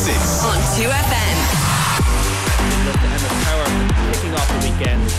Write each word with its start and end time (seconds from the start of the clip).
6 0.00 0.16
on 0.46 0.56
2FM. 0.80 1.36
Look 2.86 2.96
to 2.96 3.04
Emma 3.04 3.28
Power 3.44 3.68
kicking 4.10 4.32
off 4.32 4.48
the 4.48 4.60
weekend 4.64 5.02
in 5.02 5.10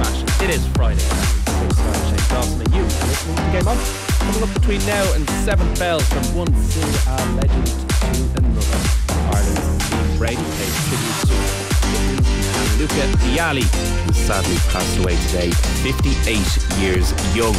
fashion. 0.00 0.26
It 0.42 0.54
is 0.54 0.66
Friday. 0.68 1.04
I'm 1.04 1.68
Shane 2.08 2.28
Dawson 2.32 2.60
and 2.62 2.72
you 2.72 2.80
are 2.80 3.06
listening 3.12 3.36
to 3.36 3.42
Game 3.52 3.68
On. 3.68 3.76
Coming 4.24 4.42
up 4.42 4.54
between 4.54 4.80
now 4.86 5.04
and 5.12 5.28
seven 5.44 5.68
bells 5.74 6.08
from 6.08 6.24
one 6.34 6.48
Serie 6.64 6.88
legend 7.36 7.66
to 7.66 8.40
another. 8.40 8.80
Ireland's 9.36 9.68
Liam 9.92 10.16
Brady 10.16 10.44
pays 10.56 10.76
tribute 10.88 11.20
to 11.28 11.79
Luca 12.78 13.06
Vialli, 13.18 13.64
who 14.06 14.12
sadly 14.12 14.56
passed 14.72 14.98
away 14.98 15.16
today, 15.26 15.50
58 15.50 16.80
years 16.80 17.12
young. 17.36 17.54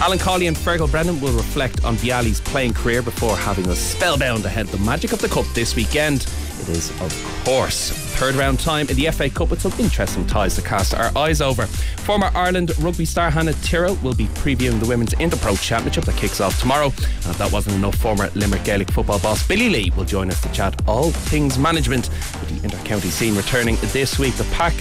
Alan 0.00 0.18
Cawley 0.18 0.48
and 0.48 0.56
Fergal 0.56 0.90
Brennan 0.90 1.20
will 1.20 1.32
reflect 1.32 1.84
on 1.84 1.96
Vialli's 1.96 2.40
playing 2.40 2.74
career 2.74 3.00
before 3.00 3.36
having 3.36 3.68
us 3.68 3.78
spellbound 3.78 4.44
ahead 4.44 4.66
of 4.66 4.72
the 4.72 4.78
magic 4.78 5.12
of 5.12 5.20
the 5.20 5.28
Cup 5.28 5.46
this 5.54 5.76
weekend. 5.76 6.26
It 6.64 6.78
is, 6.78 6.90
of 7.02 7.44
course, 7.44 7.90
third 7.90 8.36
round 8.36 8.58
time 8.58 8.88
in 8.88 8.96
the 8.96 9.10
FA 9.10 9.28
Cup 9.28 9.50
with 9.50 9.60
some 9.60 9.72
interesting 9.78 10.26
ties 10.26 10.54
to 10.54 10.62
cast 10.62 10.94
our 10.94 11.10
eyes 11.14 11.42
over. 11.42 11.66
Former 11.66 12.30
Ireland 12.34 12.72
rugby 12.78 13.04
star 13.04 13.30
Hannah 13.30 13.52
Tyrrell 13.54 13.96
will 13.96 14.14
be 14.14 14.28
previewing 14.28 14.80
the 14.80 14.86
Women's 14.86 15.12
Interpro 15.14 15.60
Championship 15.62 16.04
that 16.04 16.16
kicks 16.16 16.40
off 16.40 16.58
tomorrow. 16.58 16.86
And 16.86 17.26
if 17.26 17.36
that 17.36 17.52
wasn't 17.52 17.76
enough, 17.76 17.96
former 17.96 18.30
Limerick 18.34 18.64
Gaelic 18.64 18.90
football 18.92 19.18
boss 19.18 19.46
Billy 19.46 19.68
Lee 19.68 19.92
will 19.94 20.06
join 20.06 20.30
us 20.30 20.40
to 20.40 20.50
chat 20.52 20.80
all 20.88 21.10
things 21.10 21.58
management 21.58 22.08
with 22.08 22.58
the 22.58 22.64
inter-county 22.64 23.10
scene 23.10 23.34
returning 23.36 23.76
this 23.92 24.18
week. 24.18 24.34
The 24.36 24.44
pack 24.44 24.72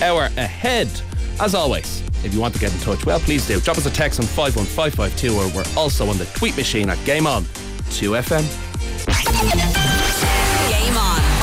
hour 0.00 0.26
ahead. 0.36 0.88
As 1.40 1.56
always, 1.56 2.02
if 2.24 2.32
you 2.32 2.40
want 2.40 2.54
to 2.54 2.60
get 2.60 2.72
in 2.72 2.78
touch, 2.80 3.04
well, 3.04 3.18
please 3.18 3.48
do. 3.48 3.58
Drop 3.60 3.78
us 3.78 3.86
a 3.86 3.90
text 3.90 4.20
on 4.20 4.26
51552 4.26 5.34
or 5.34 5.48
we're 5.56 5.64
also 5.76 6.08
on 6.08 6.18
the 6.18 6.26
tweet 6.26 6.56
machine 6.56 6.88
at 6.88 7.04
Game 7.04 7.26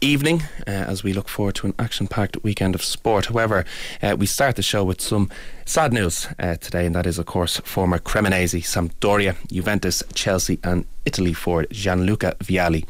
evening 0.03 0.43
uh, 0.67 0.71
as 0.71 1.03
we 1.03 1.15
look 1.15 1.27
forward 1.27 1.55
to 1.55 1.67
an 1.67 1.75
action 1.79 2.07
packed 2.07 2.37
weekend 2.45 2.75
of 2.75 2.85
sport. 2.85 3.27
However, 3.27 3.65
uh, 4.03 4.15
we 4.19 4.27
start 4.27 4.57
the 4.57 4.63
show 4.63 4.85
with 4.85 5.01
some 5.01 5.31
sad 5.65 5.95
news 5.95 6.29
uh, 6.39 6.57
today, 6.57 6.85
and 6.85 6.95
that 6.95 7.07
is, 7.07 7.19
of 7.19 7.25
course, 7.25 7.57
former 7.61 7.99
Cremonese, 7.99 8.63
Sampdoria, 8.63 9.37
Juventus, 9.51 10.03
Chelsea, 10.13 10.59
and 10.63 10.85
Italy 11.07 11.33
forward 11.33 11.69
Gianluca 11.71 12.37
Vialli 12.41 12.85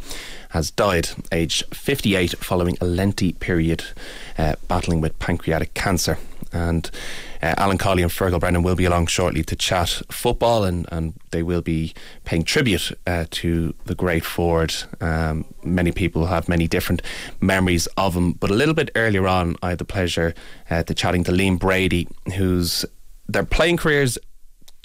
has 0.50 0.72
died, 0.72 1.10
aged 1.30 1.62
58, 1.72 2.32
following 2.38 2.76
a 2.80 2.86
lengthy 2.86 3.34
period 3.34 3.84
uh, 4.36 4.56
battling 4.66 5.00
with 5.00 5.16
pancreatic 5.20 5.74
cancer. 5.74 6.18
And 6.52 6.90
uh, 7.46 7.54
Alan 7.58 7.78
Cawley 7.78 8.02
and 8.02 8.10
Fergal 8.10 8.40
Brennan 8.40 8.62
will 8.62 8.74
be 8.74 8.84
along 8.84 9.06
shortly 9.06 9.44
to 9.44 9.54
chat 9.54 10.02
football, 10.10 10.64
and, 10.64 10.86
and 10.90 11.14
they 11.30 11.42
will 11.42 11.62
be 11.62 11.94
paying 12.24 12.42
tribute 12.42 12.92
uh, 13.06 13.26
to 13.30 13.72
the 13.84 13.94
great 13.94 14.24
forward. 14.24 14.74
Um, 15.00 15.44
many 15.62 15.92
people 15.92 16.26
have 16.26 16.48
many 16.48 16.66
different 16.66 17.02
memories 17.40 17.86
of 17.96 18.14
him, 18.14 18.32
but 18.32 18.50
a 18.50 18.54
little 18.54 18.74
bit 18.74 18.90
earlier 18.96 19.28
on, 19.28 19.56
I 19.62 19.70
had 19.70 19.78
the 19.78 19.84
pleasure 19.84 20.34
uh, 20.70 20.82
to 20.82 20.94
chatting 20.94 21.24
to 21.24 21.32
Liam 21.32 21.58
Brady, 21.58 22.08
whose 22.36 22.84
their 23.28 23.44
playing 23.44 23.76
careers 23.76 24.18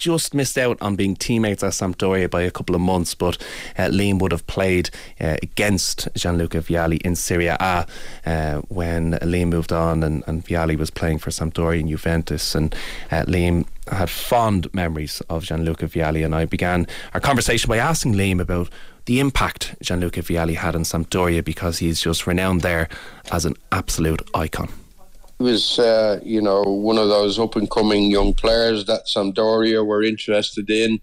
just 0.02 0.34
missed 0.34 0.58
out 0.58 0.82
on 0.82 0.96
being 0.96 1.16
teammates 1.16 1.64
at 1.64 1.74
Sampdoria 1.74 2.28
by 2.28 2.42
a 2.42 2.50
couple 2.50 2.74
of 2.74 2.82
months, 2.82 3.14
but 3.14 3.38
uh, 3.78 3.84
Liam 3.84 4.20
would 4.20 4.32
have 4.32 4.46
played 4.48 4.90
uh, 5.20 5.38
against 5.44 6.10
Gianluca 6.16 6.58
Vialli 6.58 7.00
in 7.04 7.16
Serie 7.16 7.48
A 7.48 7.86
uh, 8.26 8.62
when 8.70 9.14
Liam 9.20 9.50
moved 9.50 9.72
on 9.72 10.02
and, 10.02 10.24
and 10.26 10.44
Vialli 10.44 10.76
was 10.76 10.90
playing 10.90 11.20
for 11.20 11.30
Sampdoria 11.30 11.82
and 11.82 11.90
Juventus. 11.90 12.56
And 12.56 12.74
uh, 13.12 13.26
Liam 13.28 13.68
had 13.92 14.10
fond 14.10 14.74
memories 14.74 15.22
of 15.30 15.44
Gianluca 15.44 15.86
Vialli, 15.86 16.26
and 16.26 16.34
I 16.34 16.46
began 16.46 16.88
our 17.14 17.20
conversation 17.20 17.70
by 17.70 17.78
asking 17.78 18.16
Liam 18.16 18.42
about 18.42 18.70
the 19.06 19.20
impact 19.20 19.76
Gianluca 19.82 20.22
Vialli 20.24 20.56
had 20.56 20.76
on 20.76 20.82
Sampdoria 20.82 21.46
because 21.46 21.78
he's 21.78 22.02
just 22.02 22.26
renowned 22.26 22.62
there 22.62 22.90
as 23.32 23.46
an 23.46 23.56
absolute 23.72 24.22
icon 24.34 24.70
was, 25.42 25.80
uh, 25.80 26.20
you 26.24 26.42
know, 26.42 26.62
one 26.64 26.98
of 26.98 27.10
those 27.10 27.38
up 27.38 27.56
and 27.56 27.70
coming 27.70 28.10
young 28.10 28.34
players 28.34 28.86
that 28.86 29.08
Sampdoria 29.08 29.86
were 29.86 30.04
interested 30.04 30.70
in. 30.70 31.00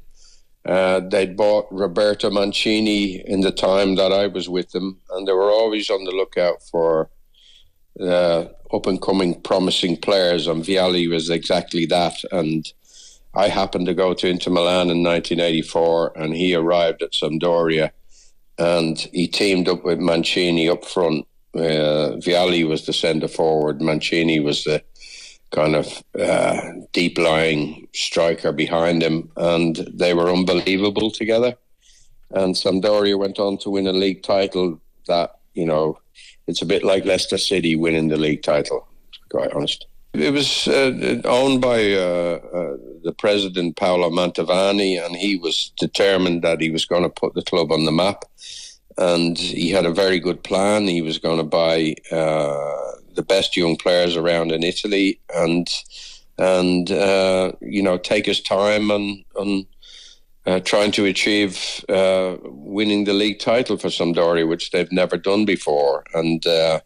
Uh, 0.65 1.01
they'd 1.01 1.37
bought 1.37 1.67
Roberto 1.71 2.31
Mancini 2.31 3.27
in 3.27 3.41
the 3.41 3.53
time 3.53 3.95
that 3.95 4.13
I 4.13 4.27
was 4.27 4.49
with 4.49 4.71
them, 4.73 4.99
and 5.11 5.27
they 5.27 5.33
were 5.33 5.51
always 5.51 5.89
on 5.89 6.05
the 6.05 6.11
lookout 6.11 6.63
for 6.63 7.09
uh, 8.01 8.47
up 8.73 8.87
and 8.87 9.01
coming 9.01 9.41
promising 9.41 9.97
players, 9.97 10.47
and 10.47 10.65
Vialli 10.65 11.09
was 11.09 11.31
exactly 11.31 11.87
that. 11.87 12.15
And 12.33 12.71
I 13.35 13.49
happened 13.49 13.87
to 13.87 13.95
go 13.95 14.15
to 14.15 14.29
Inter 14.29 14.51
Milan 14.51 14.91
in 14.91 15.03
1984, 15.03 16.19
and 16.19 16.35
he 16.35 16.55
arrived 16.55 17.03
at 17.03 17.13
Sampdoria, 17.13 17.93
and 18.59 18.99
he 19.13 19.29
teamed 19.29 19.69
up 19.69 19.85
with 19.85 20.01
Mancini 20.01 20.69
up 20.69 20.85
front 20.85 21.28
uh, 21.55 22.17
Vialli 22.19 22.67
was 22.67 22.87
the 22.87 22.93
centre 22.93 23.29
forward. 23.29 23.81
Mancini 23.81 24.41
was 24.41 24.65
the 24.65 24.83
kind 25.51 25.77
of 25.77 26.03
uh, 26.19 26.61
deep 26.93 27.19
lying 27.19 27.89
striker 27.95 28.53
behind 28.53 29.03
him, 29.03 29.31
and 29.37 29.77
they 29.93 30.15
were 30.15 30.31
unbelievable 30.31 31.11
together. 31.11 31.55
And 32.31 32.55
Sampdoria 32.55 33.19
went 33.19 33.39
on 33.39 33.57
to 33.59 33.71
win 33.71 33.87
a 33.87 33.93
league 33.93 34.23
title 34.23 34.81
that, 35.07 35.39
you 35.55 35.65
know, 35.65 35.99
it's 36.47 36.63
a 36.63 36.67
bit 36.67 36.85
like 36.85 37.05
Leicester 37.05 37.39
City 37.39 37.77
winning 37.77 38.09
the 38.09 38.19
league 38.19 38.43
title, 38.43 38.87
quite 39.31 39.53
honest. 39.53 39.87
It 40.15 40.33
was 40.33 40.67
uh, 40.69 41.21
owned 41.25 41.61
by 41.61 41.93
uh, 41.93 42.41
uh, 42.53 42.77
the 43.05 43.15
president, 43.19 43.77
Paolo 43.77 44.11
Mantovani, 44.11 45.03
and 45.03 45.17
he 45.17 45.37
was 45.37 45.73
determined 45.79 46.43
that 46.43 46.61
he 46.61 46.71
was 46.71 46.85
going 46.85 47.03
to 47.03 47.09
put 47.09 47.35
the 47.35 47.43
club 47.43 47.71
on 47.71 47.85
the 47.85 47.93
map 47.93 48.25
and 48.99 49.39
he 49.39 49.71
had 49.71 49.87
a 49.87 49.93
very 49.93 50.19
good 50.19 50.43
plan. 50.43 50.89
He 50.89 51.03
was 51.03 51.19
going 51.19 51.39
to 51.39 51.45
buy 51.45 51.95
uh, 52.11 52.93
the 53.15 53.23
best 53.27 53.57
young 53.57 53.77
players 53.77 54.17
around 54.17 54.53
in 54.53 54.63
Italy, 54.63 55.21
and 55.35 55.69
and 56.37 56.91
uh, 56.91 57.53
you 57.61 57.83
know 57.83 57.97
take 57.97 58.27
his 58.27 58.41
time 58.41 58.91
on 58.91 59.67
uh, 60.47 60.61
trying 60.61 60.91
to 60.93 61.05
achieve 61.05 61.85
uh, 61.89 62.37
winning 62.43 63.05
the 63.05 63.13
league 63.13 63.39
title 63.39 63.77
for 63.77 63.89
Sampdoria, 63.89 64.49
which 64.49 64.71
they've 64.71 64.93
never 64.93 65.17
done 65.17 65.45
before, 65.45 66.05
and. 66.13 66.47
Uh, 66.47 66.81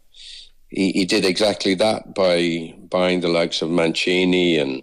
he, 0.75 0.91
he 0.93 1.05
did 1.05 1.27
exactly 1.27 1.75
that 1.75 2.15
by 2.15 2.75
buying 2.89 3.21
the 3.21 3.29
likes 3.29 3.61
of 3.61 3.69
Mancini 3.69 4.57
and 4.57 4.83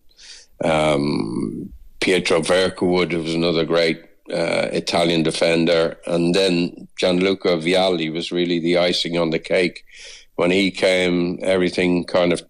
um, 0.63 1.73
Pietro 1.99 2.41
Vierchowod, 2.41 3.11
who 3.11 3.23
was 3.23 3.33
another 3.33 3.65
great 3.65 4.08
uh, 4.31 4.69
Italian 4.71 5.23
defender, 5.23 5.97
and 6.05 6.33
then 6.35 6.87
Gianluca 6.97 7.57
Vialli 7.57 8.11
was 8.11 8.31
really 8.31 8.59
the 8.59 8.77
icing 8.77 9.17
on 9.17 9.29
the 9.29 9.39
cake. 9.39 9.83
When 10.35 10.51
he 10.51 10.71
came, 10.71 11.39
everything 11.41 12.05
kind 12.05 12.31
of 12.31 12.41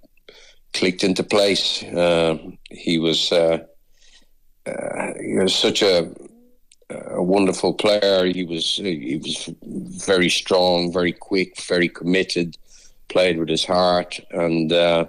clicked 0.73 1.03
into 1.03 1.23
place. 1.23 1.83
Uh, 1.83 2.37
he 2.69 2.99
was 2.99 3.31
uh, 3.31 3.59
uh 4.65 5.13
he 5.19 5.35
was 5.35 5.55
such 5.55 5.81
a, 5.81 6.11
a 6.89 7.23
wonderful 7.23 7.73
player. 7.73 8.25
He 8.25 8.43
was 8.43 8.75
he 8.75 9.19
was 9.23 9.49
very 10.05 10.29
strong, 10.29 10.93
very 10.93 11.13
quick, 11.13 11.61
very 11.61 11.89
committed. 11.89 12.57
Played 13.07 13.39
with 13.39 13.49
his 13.49 13.65
heart, 13.65 14.19
and 14.29 14.71
uh, 14.71 15.05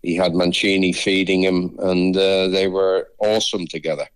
he 0.00 0.16
had 0.16 0.34
Mancini 0.34 0.94
feeding 0.94 1.42
him, 1.42 1.76
and 1.78 2.16
uh, 2.16 2.48
they 2.48 2.68
were 2.68 3.08
awesome 3.18 3.66
together 3.66 4.08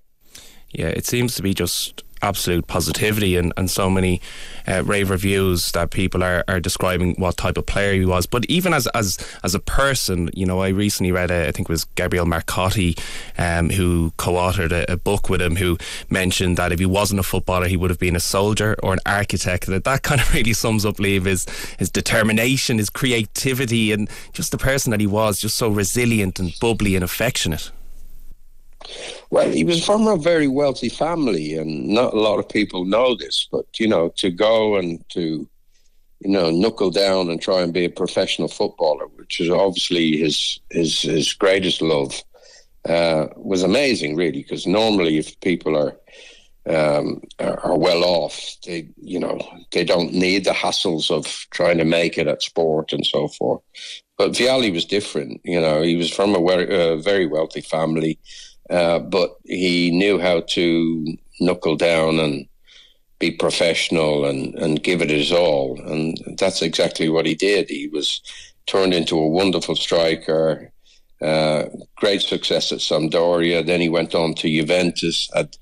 yeah, 0.72 0.88
it 0.88 1.06
seems 1.06 1.34
to 1.36 1.42
be 1.42 1.54
just 1.54 2.02
absolute 2.22 2.66
positivity 2.66 3.36
and, 3.36 3.52
and 3.56 3.70
so 3.70 3.90
many 3.90 4.20
uh, 4.66 4.82
rave 4.84 5.10
reviews 5.10 5.72
that 5.72 5.90
people 5.90 6.22
are, 6.22 6.44
are 6.46 6.60
describing 6.60 7.14
what 7.16 7.36
type 7.36 7.58
of 7.58 7.66
player 7.66 7.94
he 7.94 8.04
was. 8.04 8.26
But 8.26 8.46
even 8.46 8.72
as 8.72 8.86
as 8.88 9.18
as 9.42 9.54
a 9.54 9.58
person, 9.60 10.30
you 10.32 10.46
know, 10.46 10.60
I 10.60 10.68
recently 10.68 11.12
read 11.12 11.30
a, 11.30 11.48
I 11.48 11.50
think 11.52 11.68
it 11.68 11.72
was 11.72 11.84
Gabriel 11.96 12.24
Marcotti, 12.24 12.98
um, 13.36 13.70
who 13.70 14.12
co-authored 14.16 14.72
a, 14.72 14.92
a, 14.92 14.96
book 14.96 15.28
with 15.28 15.42
him, 15.42 15.56
who 15.56 15.76
mentioned 16.10 16.56
that 16.56 16.72
if 16.72 16.78
he 16.78 16.86
wasn't 16.86 17.20
a 17.20 17.24
footballer, 17.24 17.66
he 17.66 17.76
would 17.76 17.90
have 17.90 17.98
been 17.98 18.16
a 18.16 18.20
soldier 18.20 18.76
or 18.82 18.92
an 18.92 19.00
architect. 19.04 19.66
That 19.66 19.84
that 19.84 20.02
kind 20.02 20.20
of 20.20 20.32
really 20.34 20.54
sums 20.54 20.86
up 20.86 20.96
Liam 20.96 21.26
his 21.26 21.46
his 21.78 21.90
determination, 21.90 22.78
his 22.78 22.90
creativity, 22.90 23.92
and 23.92 24.08
just 24.32 24.52
the 24.52 24.58
person 24.58 24.90
that 24.92 25.00
he 25.00 25.06
was, 25.06 25.40
just 25.40 25.56
so 25.56 25.68
resilient 25.68 26.38
and 26.38 26.54
bubbly 26.60 26.94
and 26.94 27.04
affectionate. 27.04 27.70
Well, 29.30 29.50
he 29.50 29.64
was 29.64 29.84
from 29.84 30.06
a 30.06 30.16
very 30.16 30.48
wealthy 30.48 30.88
family, 30.88 31.54
and 31.54 31.88
not 31.88 32.14
a 32.14 32.20
lot 32.20 32.38
of 32.38 32.48
people 32.48 32.84
know 32.84 33.14
this. 33.14 33.48
But 33.50 33.66
you 33.78 33.88
know, 33.88 34.12
to 34.16 34.30
go 34.30 34.76
and 34.76 35.02
to 35.10 35.48
you 36.20 36.30
know 36.30 36.50
knuckle 36.50 36.90
down 36.90 37.30
and 37.30 37.40
try 37.40 37.62
and 37.62 37.72
be 37.72 37.84
a 37.84 37.90
professional 37.90 38.48
footballer, 38.48 39.06
which 39.16 39.40
is 39.40 39.50
obviously 39.50 40.18
his 40.18 40.60
his 40.70 41.02
his 41.02 41.32
greatest 41.32 41.82
love, 41.82 42.22
uh, 42.88 43.26
was 43.36 43.62
amazing, 43.62 44.16
really. 44.16 44.42
Because 44.42 44.66
normally, 44.66 45.18
if 45.18 45.38
people 45.40 45.76
are 45.76 45.96
um, 46.68 47.20
are, 47.38 47.58
are, 47.60 47.78
well 47.78 48.04
off. 48.04 48.56
They, 48.64 48.88
you 49.00 49.18
know, 49.18 49.40
they 49.72 49.84
don't 49.84 50.12
need 50.12 50.44
the 50.44 50.52
hassles 50.52 51.10
of 51.10 51.26
trying 51.50 51.78
to 51.78 51.84
make 51.84 52.18
it 52.18 52.28
at 52.28 52.42
sport 52.42 52.92
and 52.92 53.04
so 53.04 53.28
forth. 53.28 53.62
But 54.16 54.32
Vialli 54.32 54.72
was 54.72 54.84
different. 54.84 55.40
You 55.44 55.60
know, 55.60 55.82
he 55.82 55.96
was 55.96 56.10
from 56.10 56.34
a 56.34 56.38
uh, 56.38 56.96
very 56.96 57.26
wealthy 57.26 57.60
family. 57.60 58.18
Uh, 58.72 58.98
but 58.98 59.36
he 59.44 59.90
knew 59.90 60.18
how 60.18 60.40
to 60.40 61.16
knuckle 61.40 61.76
down 61.76 62.18
and 62.18 62.46
be 63.18 63.30
professional 63.30 64.24
and, 64.24 64.54
and 64.54 64.82
give 64.82 65.02
it 65.02 65.10
his 65.10 65.30
all. 65.30 65.78
And 65.82 66.18
that's 66.38 66.62
exactly 66.62 67.08
what 67.08 67.26
he 67.26 67.34
did. 67.34 67.68
He 67.68 67.88
was 67.88 68.20
turned 68.66 68.94
into 68.94 69.18
a 69.18 69.28
wonderful 69.28 69.76
striker, 69.76 70.72
uh, 71.20 71.66
great 71.96 72.22
success 72.22 72.72
at 72.72 72.78
Sampdoria. 72.78 73.64
Then 73.64 73.80
he 73.80 73.88
went 73.88 74.14
on 74.14 74.34
to 74.36 74.48
Juventus, 74.48 75.28
had 75.34 75.56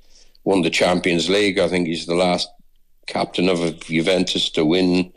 won 0.44 0.62
the 0.62 0.70
Champions 0.70 1.28
League. 1.28 1.58
I 1.58 1.68
think 1.68 1.88
he's 1.88 2.06
the 2.06 2.14
last 2.14 2.48
captain 3.06 3.48
of 3.48 3.80
Juventus 3.80 4.50
to 4.50 4.64
win 4.64 5.12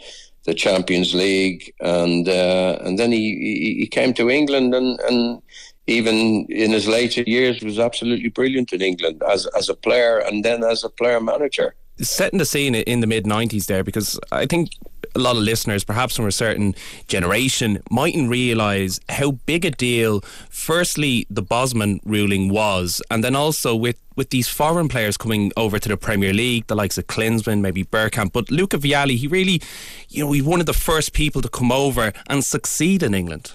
the 0.45 0.53
Champions 0.53 1.13
League, 1.13 1.73
and 1.79 2.27
uh, 2.27 2.77
and 2.81 2.99
then 2.99 3.13
he, 3.13 3.77
he 3.79 3.87
came 3.87 4.13
to 4.15 4.29
England 4.29 4.75
and 4.75 4.99
and 5.01 5.41
even 5.87 6.45
in 6.49 6.71
his 6.71 6.87
later 6.87 7.23
years 7.23 7.61
was 7.61 7.79
absolutely 7.79 8.29
brilliant 8.29 8.71
in 8.73 8.81
England 8.81 9.21
as 9.29 9.45
as 9.57 9.69
a 9.69 9.73
player 9.73 10.19
and 10.19 10.43
then 10.43 10.63
as 10.63 10.83
a 10.83 10.89
player 10.89 11.19
manager. 11.19 11.75
Setting 11.99 12.39
the 12.39 12.45
scene 12.45 12.75
in 12.75 13.01
the 13.01 13.07
mid 13.07 13.25
'90s 13.25 13.65
there, 13.67 13.83
because 13.83 14.19
I 14.31 14.45
think 14.45 14.71
a 15.15 15.19
lot 15.19 15.35
of 15.35 15.43
listeners, 15.43 15.83
perhaps 15.83 16.15
from 16.15 16.25
a 16.25 16.31
certain 16.31 16.73
generation, 17.07 17.81
mightn't 17.89 18.29
realise 18.29 18.99
how 19.09 19.31
big 19.31 19.65
a 19.65 19.71
deal, 19.71 20.21
firstly, 20.49 21.27
the 21.29 21.41
Bosman 21.41 21.99
ruling 22.03 22.49
was, 22.49 23.01
and 23.11 23.23
then 23.23 23.35
also 23.35 23.75
with, 23.75 23.99
with 24.15 24.31
these 24.31 24.47
foreign 24.47 24.87
players 24.87 25.17
coming 25.17 25.51
over 25.55 25.77
to 25.79 25.89
the 25.89 25.97
Premier 25.97 26.33
League, 26.33 26.67
the 26.67 26.75
likes 26.75 26.97
of 26.97 27.07
Klinsmann, 27.07 27.61
maybe 27.61 27.83
Bergkamp. 27.83 28.31
But 28.31 28.49
Luca 28.49 28.77
Vialli, 28.77 29.17
he 29.17 29.27
really, 29.27 29.61
you 30.09 30.25
know, 30.25 30.31
he's 30.31 30.43
one 30.43 30.59
of 30.59 30.65
the 30.65 30.73
first 30.73 31.13
people 31.13 31.41
to 31.41 31.49
come 31.49 31.71
over 31.71 32.11
and 32.27 32.43
succeed 32.43 33.03
in 33.03 33.13
England. 33.13 33.53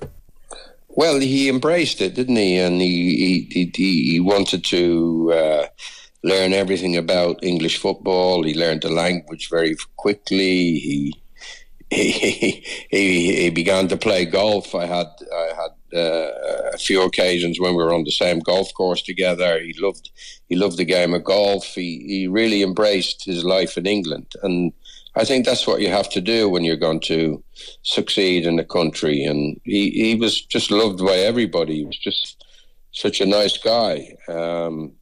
Well, 0.98 1.20
he 1.20 1.48
embraced 1.48 2.00
it, 2.00 2.16
didn't 2.16 2.34
he? 2.34 2.58
And 2.58 2.80
he 2.80 3.46
he, 3.52 3.70
he, 3.72 4.10
he 4.10 4.20
wanted 4.20 4.64
to. 4.64 5.32
Uh, 5.32 5.66
learn 6.24 6.52
everything 6.52 6.96
about 6.96 7.44
English 7.44 7.78
football. 7.78 8.42
He 8.42 8.52
learned 8.52 8.82
the 8.82 8.90
language 8.90 9.48
very 9.48 9.76
quickly. 9.96 10.78
He 10.80 11.14
he, 11.90 12.64
he, 12.90 13.42
he 13.42 13.50
began 13.50 13.86
to 13.88 13.96
play 13.96 14.24
golf. 14.24 14.74
I 14.74 14.86
had 14.86 15.06
I 15.32 15.46
had 15.62 15.98
uh, 15.98 16.30
a 16.74 16.78
few 16.78 17.02
occasions 17.02 17.60
when 17.60 17.76
we 17.76 17.82
were 17.84 17.94
on 17.94 18.04
the 18.04 18.10
same 18.10 18.40
golf 18.40 18.74
course 18.74 19.00
together. 19.00 19.60
He 19.60 19.74
loved 19.78 20.10
he 20.48 20.56
loved 20.56 20.78
the 20.78 20.84
game 20.96 21.14
of 21.14 21.22
golf. 21.22 21.64
He 21.76 22.04
he 22.06 22.26
really 22.26 22.62
embraced 22.62 23.24
his 23.24 23.44
life 23.44 23.78
in 23.78 23.86
England, 23.86 24.32
and 24.42 24.72
I 25.18 25.24
think 25.24 25.44
that's 25.44 25.66
what 25.66 25.80
you 25.80 25.88
have 25.88 26.08
to 26.10 26.20
do 26.20 26.48
when 26.48 26.62
you're 26.62 26.76
going 26.76 27.00
to 27.00 27.42
succeed 27.82 28.46
in 28.46 28.56
the 28.56 28.64
country. 28.64 29.24
And 29.24 29.60
he 29.64 29.90
he 29.90 30.14
was 30.14 30.40
just 30.42 30.70
loved 30.70 31.04
by 31.04 31.16
everybody. 31.16 31.78
He 31.78 31.84
was 31.84 31.98
just 31.98 32.44
such 32.92 33.20
a 33.20 33.26
nice 33.26 33.56
guy, 33.58 34.16
um, 34.28 34.92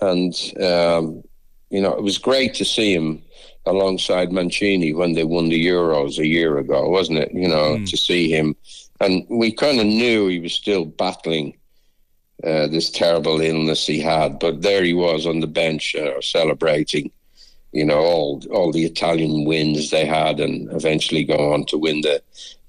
and 0.00 0.34
um, 0.62 1.22
you 1.70 1.80
know 1.80 1.94
it 1.94 2.02
was 2.02 2.18
great 2.18 2.54
to 2.54 2.64
see 2.64 2.92
him 2.94 3.22
alongside 3.66 4.32
Mancini 4.32 4.92
when 4.92 5.14
they 5.14 5.24
won 5.24 5.48
the 5.48 5.66
Euros 5.66 6.18
a 6.18 6.26
year 6.26 6.58
ago, 6.58 6.88
wasn't 6.88 7.18
it? 7.18 7.32
You 7.32 7.48
know, 7.48 7.76
mm. 7.76 7.90
to 7.90 7.96
see 7.96 8.30
him. 8.30 8.54
And 9.00 9.26
we 9.28 9.50
kind 9.50 9.80
of 9.80 9.86
knew 9.86 10.28
he 10.28 10.40
was 10.40 10.52
still 10.52 10.84
battling 10.84 11.56
uh, 12.44 12.66
this 12.66 12.90
terrible 12.90 13.40
illness 13.40 13.86
he 13.86 14.00
had, 14.00 14.38
but 14.38 14.62
there 14.62 14.84
he 14.84 14.92
was 14.92 15.26
on 15.26 15.40
the 15.40 15.46
bench 15.46 15.94
uh, 15.94 16.20
celebrating, 16.20 17.10
you 17.74 17.84
know, 17.84 17.98
all 17.98 18.42
all 18.50 18.72
the 18.72 18.84
Italian 18.84 19.44
wins 19.44 19.90
they 19.90 20.06
had, 20.06 20.40
and 20.40 20.72
eventually 20.72 21.24
go 21.24 21.52
on 21.52 21.66
to 21.66 21.78
win 21.78 22.00
the 22.00 22.22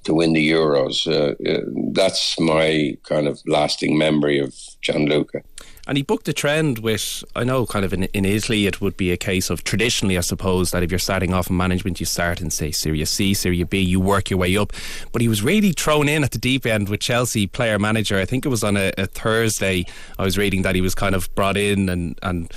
to 0.04 0.14
win 0.14 0.34
the 0.34 0.52
Euros. 0.52 1.08
Uh, 1.08 1.36
uh 1.50 1.62
that's 1.94 2.40
my 2.40 2.98
kind 3.04 3.28
of 3.28 3.42
lasting 3.46 3.98
memory 3.98 4.40
of 4.40 4.54
Gianluca. 4.82 5.42
And 5.88 5.98
he 5.98 6.04
booked 6.04 6.28
a 6.28 6.34
trend 6.34 6.80
with, 6.80 7.24
I 7.36 7.44
know, 7.44 7.68
kind 7.68 7.86
of 7.86 7.94
in, 7.94 8.06
in 8.06 8.26
Italy, 8.26 8.66
it 8.66 8.82
would 8.82 8.98
be 8.98 9.12
a 9.12 9.18
case 9.18 9.52
of 9.52 9.64
traditionally, 9.64 10.18
I 10.18 10.22
suppose, 10.22 10.72
that 10.72 10.82
if 10.82 10.92
you're 10.92 10.98
starting 10.98 11.32
off 11.32 11.50
in 11.50 11.58
management, 11.58 12.00
you 12.00 12.08
start 12.08 12.42
in, 12.42 12.50
say, 12.50 12.72
Serie 12.72 13.06
C, 13.06 13.36
Serie 13.36 13.64
B, 13.64 13.80
you 13.82 14.00
work 14.00 14.32
your 14.32 14.40
way 14.40 14.58
up. 14.58 14.74
But 15.12 15.22
he 15.22 15.28
was 15.28 15.44
really 15.44 15.74
thrown 15.74 16.10
in 16.10 16.24
at 16.24 16.32
the 16.32 16.40
deep 16.40 16.66
end 16.66 16.90
with 16.90 17.02
Chelsea 17.02 17.46
player 17.46 17.78
manager. 17.78 18.18
I 18.18 18.26
think 18.26 18.48
it 18.48 18.50
was 18.50 18.64
on 18.64 18.78
a, 18.78 18.92
a 18.98 19.06
Thursday. 19.06 19.86
I 20.18 20.24
was 20.24 20.40
reading 20.40 20.64
that 20.64 20.74
he 20.74 20.82
was 20.82 20.96
kind 20.96 21.14
of 21.14 21.34
brought 21.36 21.56
in 21.56 21.88
and, 21.88 22.18
and 22.24 22.52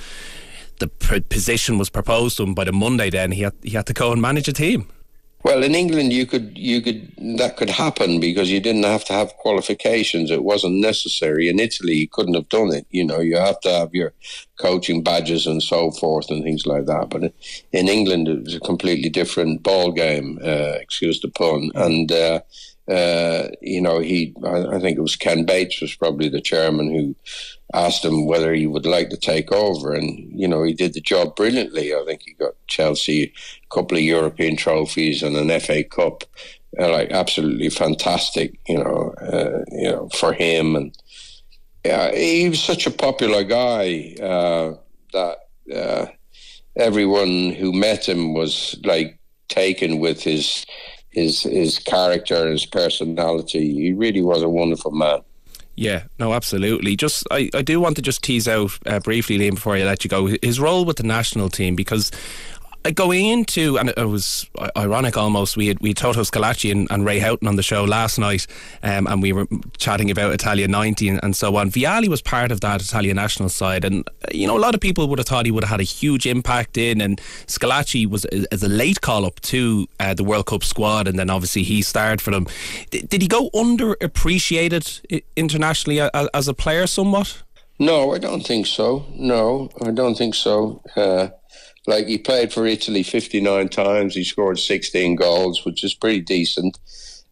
the 0.79 0.87
position 1.29 1.77
was 1.77 1.89
proposed 1.89 2.37
to 2.37 2.43
him 2.43 2.53
by 2.53 2.63
the 2.63 2.71
Monday. 2.71 3.09
Then 3.09 3.31
he 3.31 3.41
had 3.43 3.53
he 3.63 3.71
had 3.71 3.85
to 3.87 3.93
go 3.93 4.11
and 4.11 4.21
manage 4.21 4.47
a 4.47 4.53
team. 4.53 4.87
Well, 5.41 5.63
in 5.63 5.73
England, 5.73 6.11
you 6.11 6.25
could 6.25 6.57
you 6.57 6.81
could 6.81 7.13
that 7.37 7.55
could 7.55 7.69
happen 7.69 8.19
because 8.19 8.51
you 8.51 8.59
didn't 8.59 8.83
have 8.83 9.05
to 9.05 9.13
have 9.13 9.37
qualifications. 9.37 10.31
It 10.31 10.43
wasn't 10.43 10.81
necessary. 10.81 11.47
In 11.47 11.59
Italy, 11.59 11.93
you 11.93 12.09
couldn't 12.09 12.33
have 12.33 12.49
done 12.49 12.73
it. 12.73 12.85
You 12.89 13.05
know, 13.05 13.21
you 13.21 13.37
have 13.37 13.61
to 13.61 13.71
have 13.71 13.93
your 13.93 14.11
coaching 14.59 15.01
badges 15.01 15.47
and 15.47 15.63
so 15.63 15.91
forth 15.91 16.29
and 16.29 16.43
things 16.43 16.65
like 16.65 16.87
that. 16.87 17.09
But 17.09 17.33
in 17.71 17.87
England, 17.87 18.27
it 18.27 18.43
was 18.43 18.55
a 18.55 18.59
completely 18.59 19.09
different 19.09 19.63
ball 19.63 19.93
game. 19.93 20.39
Uh, 20.43 20.75
excuse 20.81 21.21
the 21.21 21.29
pun. 21.29 21.71
And 21.73 22.11
uh, 22.11 22.41
uh, 22.89 23.49
you 23.61 23.81
know, 23.81 23.99
he, 23.99 24.33
I, 24.43 24.75
I, 24.75 24.79
think 24.79 24.97
it 24.97 25.01
was 25.01 25.15
Ken 25.15 25.45
Bates 25.45 25.79
was 25.79 25.93
probably 25.93 26.27
the 26.27 26.41
chairman 26.41 26.91
who 26.91 27.15
asked 27.73 28.03
him 28.03 28.25
whether 28.25 28.51
he 28.51 28.65
would 28.65 28.85
like 28.85 29.09
to 29.09 29.17
take 29.17 29.51
over. 29.51 29.93
And, 29.93 30.31
you 30.33 30.47
know, 30.47 30.63
he 30.63 30.73
did 30.73 30.93
the 30.93 31.01
job 31.01 31.35
brilliantly. 31.35 31.93
I 31.93 32.03
think 32.05 32.23
he 32.23 32.33
got 32.33 32.55
Chelsea 32.67 33.25
a 33.25 33.75
couple 33.75 33.97
of 33.97 34.03
European 34.03 34.55
trophies 34.55 35.21
and 35.21 35.35
an 35.35 35.59
FA 35.59 35.83
Cup. 35.83 36.23
Uh, 36.79 36.89
like 36.91 37.11
absolutely 37.11 37.69
fantastic, 37.69 38.59
you 38.67 38.77
know, 38.77 39.13
uh, 39.21 39.63
you 39.71 39.91
know, 39.91 40.07
for 40.09 40.33
him. 40.33 40.75
And 40.75 40.95
yeah, 41.83 42.11
he 42.13 42.49
was 42.49 42.61
such 42.61 42.85
a 42.85 42.91
popular 42.91 43.43
guy 43.43 44.15
uh, 44.21 44.75
that 45.13 45.37
uh, 45.75 46.05
everyone 46.75 47.51
who 47.51 47.73
met 47.73 48.07
him 48.07 48.33
was 48.33 48.79
like 48.83 49.19
taken 49.47 49.99
with 49.99 50.21
his 50.21 50.65
his 51.11 51.43
his 51.43 51.79
character, 51.79 52.49
his 52.49 52.65
personality. 52.65 53.73
He 53.73 53.93
really 53.93 54.21
was 54.21 54.41
a 54.41 54.49
wonderful 54.49 54.91
man. 54.91 55.21
Yeah, 55.75 56.03
no, 56.19 56.33
absolutely. 56.33 56.97
Just 56.97 57.25
I, 57.31 57.49
I 57.53 57.61
do 57.61 57.79
want 57.79 57.95
to 57.95 58.01
just 58.01 58.21
tease 58.21 58.49
out 58.49 58.77
uh, 58.85 58.99
briefly, 58.99 59.37
Liam, 59.37 59.51
before 59.51 59.77
I 59.77 59.83
let 59.83 60.03
you 60.03 60.09
go, 60.09 60.27
his 60.41 60.59
role 60.59 60.83
with 60.83 60.97
the 60.97 61.03
national 61.03 61.49
team 61.49 61.75
because 61.75 62.11
going 62.93 63.25
into 63.25 63.77
and 63.77 63.89
it 63.89 64.05
was 64.05 64.49
ironic 64.77 65.17
almost 65.17 65.57
we 65.57 65.67
had 65.67 65.79
we 65.79 65.89
had 65.89 65.97
Toto 65.97 66.21
Schillaci 66.21 66.71
and, 66.71 66.87
and, 66.89 67.05
Ray 67.05 67.19
Houghton 67.19 67.47
on 67.47 67.55
the 67.55 67.63
show 67.63 67.83
last 67.83 68.17
night 68.17 68.47
um, 68.83 69.05
and 69.07 69.21
we 69.21 69.33
were 69.33 69.47
chatting 69.77 70.09
about 70.09 70.33
Italia 70.33 70.67
90 70.67 71.09
and, 71.09 71.19
and, 71.23 71.35
so 71.35 71.55
on. 71.55 71.71
Vialli 71.71 72.07
was 72.07 72.21
part 72.21 72.51
of 72.51 72.61
that 72.61 72.81
Italian 72.81 73.17
national 73.17 73.49
side 73.49 73.83
and 73.83 74.07
you 74.31 74.47
know 74.47 74.57
a 74.57 74.59
lot 74.59 74.75
of 74.75 74.81
people 74.81 75.07
would 75.09 75.19
have 75.19 75.27
thought 75.27 75.45
he 75.45 75.51
would 75.51 75.63
have 75.63 75.71
had 75.71 75.79
a 75.79 75.83
huge 75.83 76.25
impact 76.25 76.77
in 76.77 77.01
and 77.01 77.19
Schillaci 77.47 78.07
was 78.09 78.25
as 78.25 78.63
a 78.63 78.69
late 78.69 79.01
call 79.01 79.25
up 79.25 79.39
to 79.41 79.87
uh, 79.99 80.13
the 80.13 80.23
World 80.23 80.45
Cup 80.45 80.63
squad 80.63 81.07
and 81.07 81.19
then 81.19 81.29
obviously 81.29 81.63
he 81.63 81.81
starred 81.81 82.21
for 82.21 82.31
them. 82.31 82.47
D- 82.91 83.01
did 83.01 83.21
he 83.21 83.27
go 83.27 83.49
underappreciated 83.51 85.23
internationally 85.35 85.99
as 85.99 86.47
a 86.47 86.53
player 86.53 86.87
somewhat? 86.87 87.43
No 87.77 88.13
I 88.13 88.19
don't 88.19 88.45
think 88.45 88.67
so. 88.67 89.05
No 89.13 89.69
I 89.81 89.91
don't 89.91 90.15
think 90.15 90.35
so. 90.35 90.81
Uh, 90.95 91.29
like 91.89 92.07
he 92.07 92.17
played 92.17 92.53
for 92.53 92.65
Italy 92.65 93.03
59 93.03 93.67
times. 93.69 94.15
He 94.15 94.23
scored 94.23 94.59
16 94.59 95.15
goals, 95.15 95.65
which 95.65 95.83
is 95.83 95.93
pretty 95.93 96.21
decent. 96.21 96.77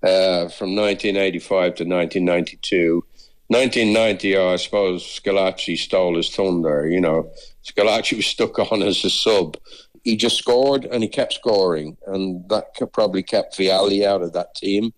Uh, 0.03 0.47
from 0.49 0.75
1985 0.75 1.49
to 1.49 1.83
1992. 1.83 3.03
1990, 3.47 4.37
I 4.37 4.55
suppose 4.57 5.03
Schillaci 5.03 5.75
stole 5.75 6.17
his 6.17 6.29
thunder. 6.29 6.87
You 6.87 7.01
know, 7.01 7.31
Schillaci 7.65 8.17
was 8.17 8.27
stuck 8.27 8.59
on 8.71 8.83
as 8.83 9.03
a 9.03 9.09
sub. 9.09 9.57
He 10.03 10.15
just 10.15 10.37
scored 10.37 10.85
and 10.85 11.01
he 11.01 11.09
kept 11.09 11.33
scoring, 11.33 11.97
and 12.05 12.47
that 12.49 12.75
probably 12.93 13.23
kept 13.23 13.57
Vialli 13.57 14.05
out 14.05 14.21
of 14.21 14.33
that 14.33 14.55
team. 14.55 14.93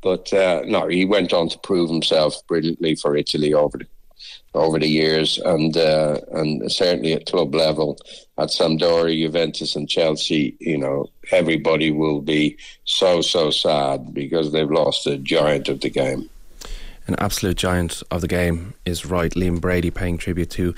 But 0.00 0.32
uh, 0.32 0.62
no, 0.66 0.88
he 0.88 1.04
went 1.04 1.32
on 1.32 1.48
to 1.50 1.58
prove 1.60 1.88
himself 1.88 2.44
brilliantly 2.48 2.96
for 2.96 3.16
Italy 3.16 3.54
over 3.54 3.78
the 3.78 3.86
over 4.54 4.78
the 4.78 4.88
years, 4.88 5.38
and 5.38 5.76
uh, 5.76 6.18
and 6.32 6.70
certainly 6.70 7.14
at 7.14 7.26
club 7.26 7.54
level, 7.54 7.98
at 8.38 8.48
Sampdoria, 8.48 9.26
Juventus, 9.26 9.76
and 9.76 9.88
Chelsea, 9.88 10.56
you 10.60 10.78
know, 10.78 11.10
everybody 11.30 11.90
will 11.90 12.20
be 12.20 12.56
so 12.84 13.20
so 13.22 13.50
sad 13.50 14.12
because 14.12 14.52
they've 14.52 14.70
lost 14.70 15.06
a 15.06 15.16
giant 15.18 15.68
of 15.68 15.80
the 15.80 15.90
game. 15.90 16.28
An 17.06 17.16
absolute 17.18 17.56
giant 17.56 18.02
of 18.10 18.20
the 18.20 18.28
game 18.28 18.74
is 18.84 19.04
right. 19.04 19.32
Liam 19.32 19.60
Brady 19.60 19.90
paying 19.90 20.18
tribute 20.18 20.50
to 20.50 20.74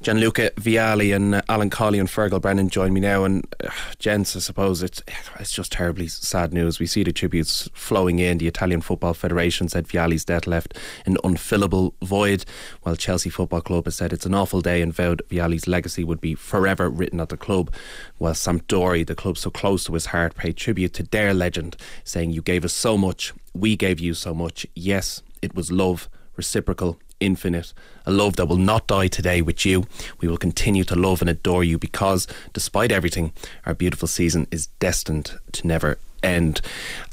Gianluca 0.00 0.50
Vialli 0.50 1.14
and 1.14 1.34
uh, 1.34 1.42
Alan 1.48 1.70
Cawley 1.70 1.98
and 1.98 2.08
Fergal 2.08 2.40
Brennan 2.40 2.68
join 2.68 2.92
me 2.92 3.00
now. 3.00 3.24
And 3.24 3.44
uh, 3.64 3.70
gents, 3.98 4.36
I 4.36 4.38
suppose 4.38 4.80
it's 4.80 5.02
it's 5.40 5.52
just 5.52 5.72
terribly 5.72 6.06
sad 6.06 6.52
news. 6.52 6.78
We 6.78 6.86
see 6.86 7.02
the 7.02 7.12
tributes 7.12 7.68
flowing 7.74 8.20
in. 8.20 8.38
The 8.38 8.46
Italian 8.46 8.80
Football 8.80 9.14
Federation 9.14 9.68
said 9.68 9.88
Vialli's 9.88 10.24
death 10.24 10.46
left 10.46 10.78
an 11.04 11.16
unfillable 11.24 11.94
void, 12.02 12.44
while 12.82 12.94
Chelsea 12.94 13.28
Football 13.28 13.60
Club 13.62 13.86
has 13.86 13.96
said 13.96 14.12
it's 14.12 14.26
an 14.26 14.34
awful 14.34 14.60
day 14.60 14.82
and 14.82 14.94
vowed 14.94 15.22
Vialli's 15.30 15.66
legacy 15.66 16.04
would 16.04 16.20
be 16.20 16.36
forever 16.36 16.88
written 16.88 17.18
at 17.18 17.28
the 17.28 17.36
club. 17.36 17.72
While 18.18 18.34
Sampdoria, 18.34 19.04
the 19.04 19.16
club 19.16 19.36
so 19.36 19.50
close 19.50 19.84
to 19.84 19.94
his 19.94 20.06
heart, 20.06 20.36
paid 20.36 20.56
tribute 20.56 20.94
to 20.94 21.02
their 21.02 21.34
legend, 21.34 21.76
saying, 22.04 22.30
"You 22.30 22.42
gave 22.42 22.64
us 22.64 22.72
so 22.72 22.96
much, 22.96 23.32
we 23.52 23.74
gave 23.74 23.98
you 23.98 24.14
so 24.14 24.32
much. 24.32 24.64
Yes, 24.76 25.22
it 25.42 25.56
was 25.56 25.72
love." 25.72 26.08
reciprocal, 26.38 26.98
infinite, 27.20 27.72
a 28.06 28.12
love 28.12 28.36
that 28.36 28.46
will 28.46 28.56
not 28.56 28.86
die 28.86 29.08
today 29.08 29.42
with 29.42 29.64
you. 29.66 29.86
We 30.20 30.28
will 30.28 30.36
continue 30.36 30.84
to 30.84 30.96
love 30.96 31.20
and 31.20 31.30
adore 31.30 31.64
you 31.64 31.78
because, 31.78 32.26
despite 32.52 32.92
everything, 32.92 33.32
our 33.66 33.74
beautiful 33.74 34.08
season 34.08 34.46
is 34.50 34.68
destined 34.78 35.38
to 35.52 35.66
never 35.66 35.98
end. 36.22 36.60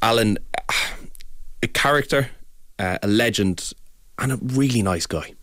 Alan, 0.01 0.37
a 1.61 1.67
character, 1.67 2.29
uh, 2.79 2.97
a 3.01 3.07
legend, 3.07 3.73
and 4.19 4.31
a 4.31 4.37
really 4.37 4.81
nice 4.81 5.05
guy. 5.05 5.33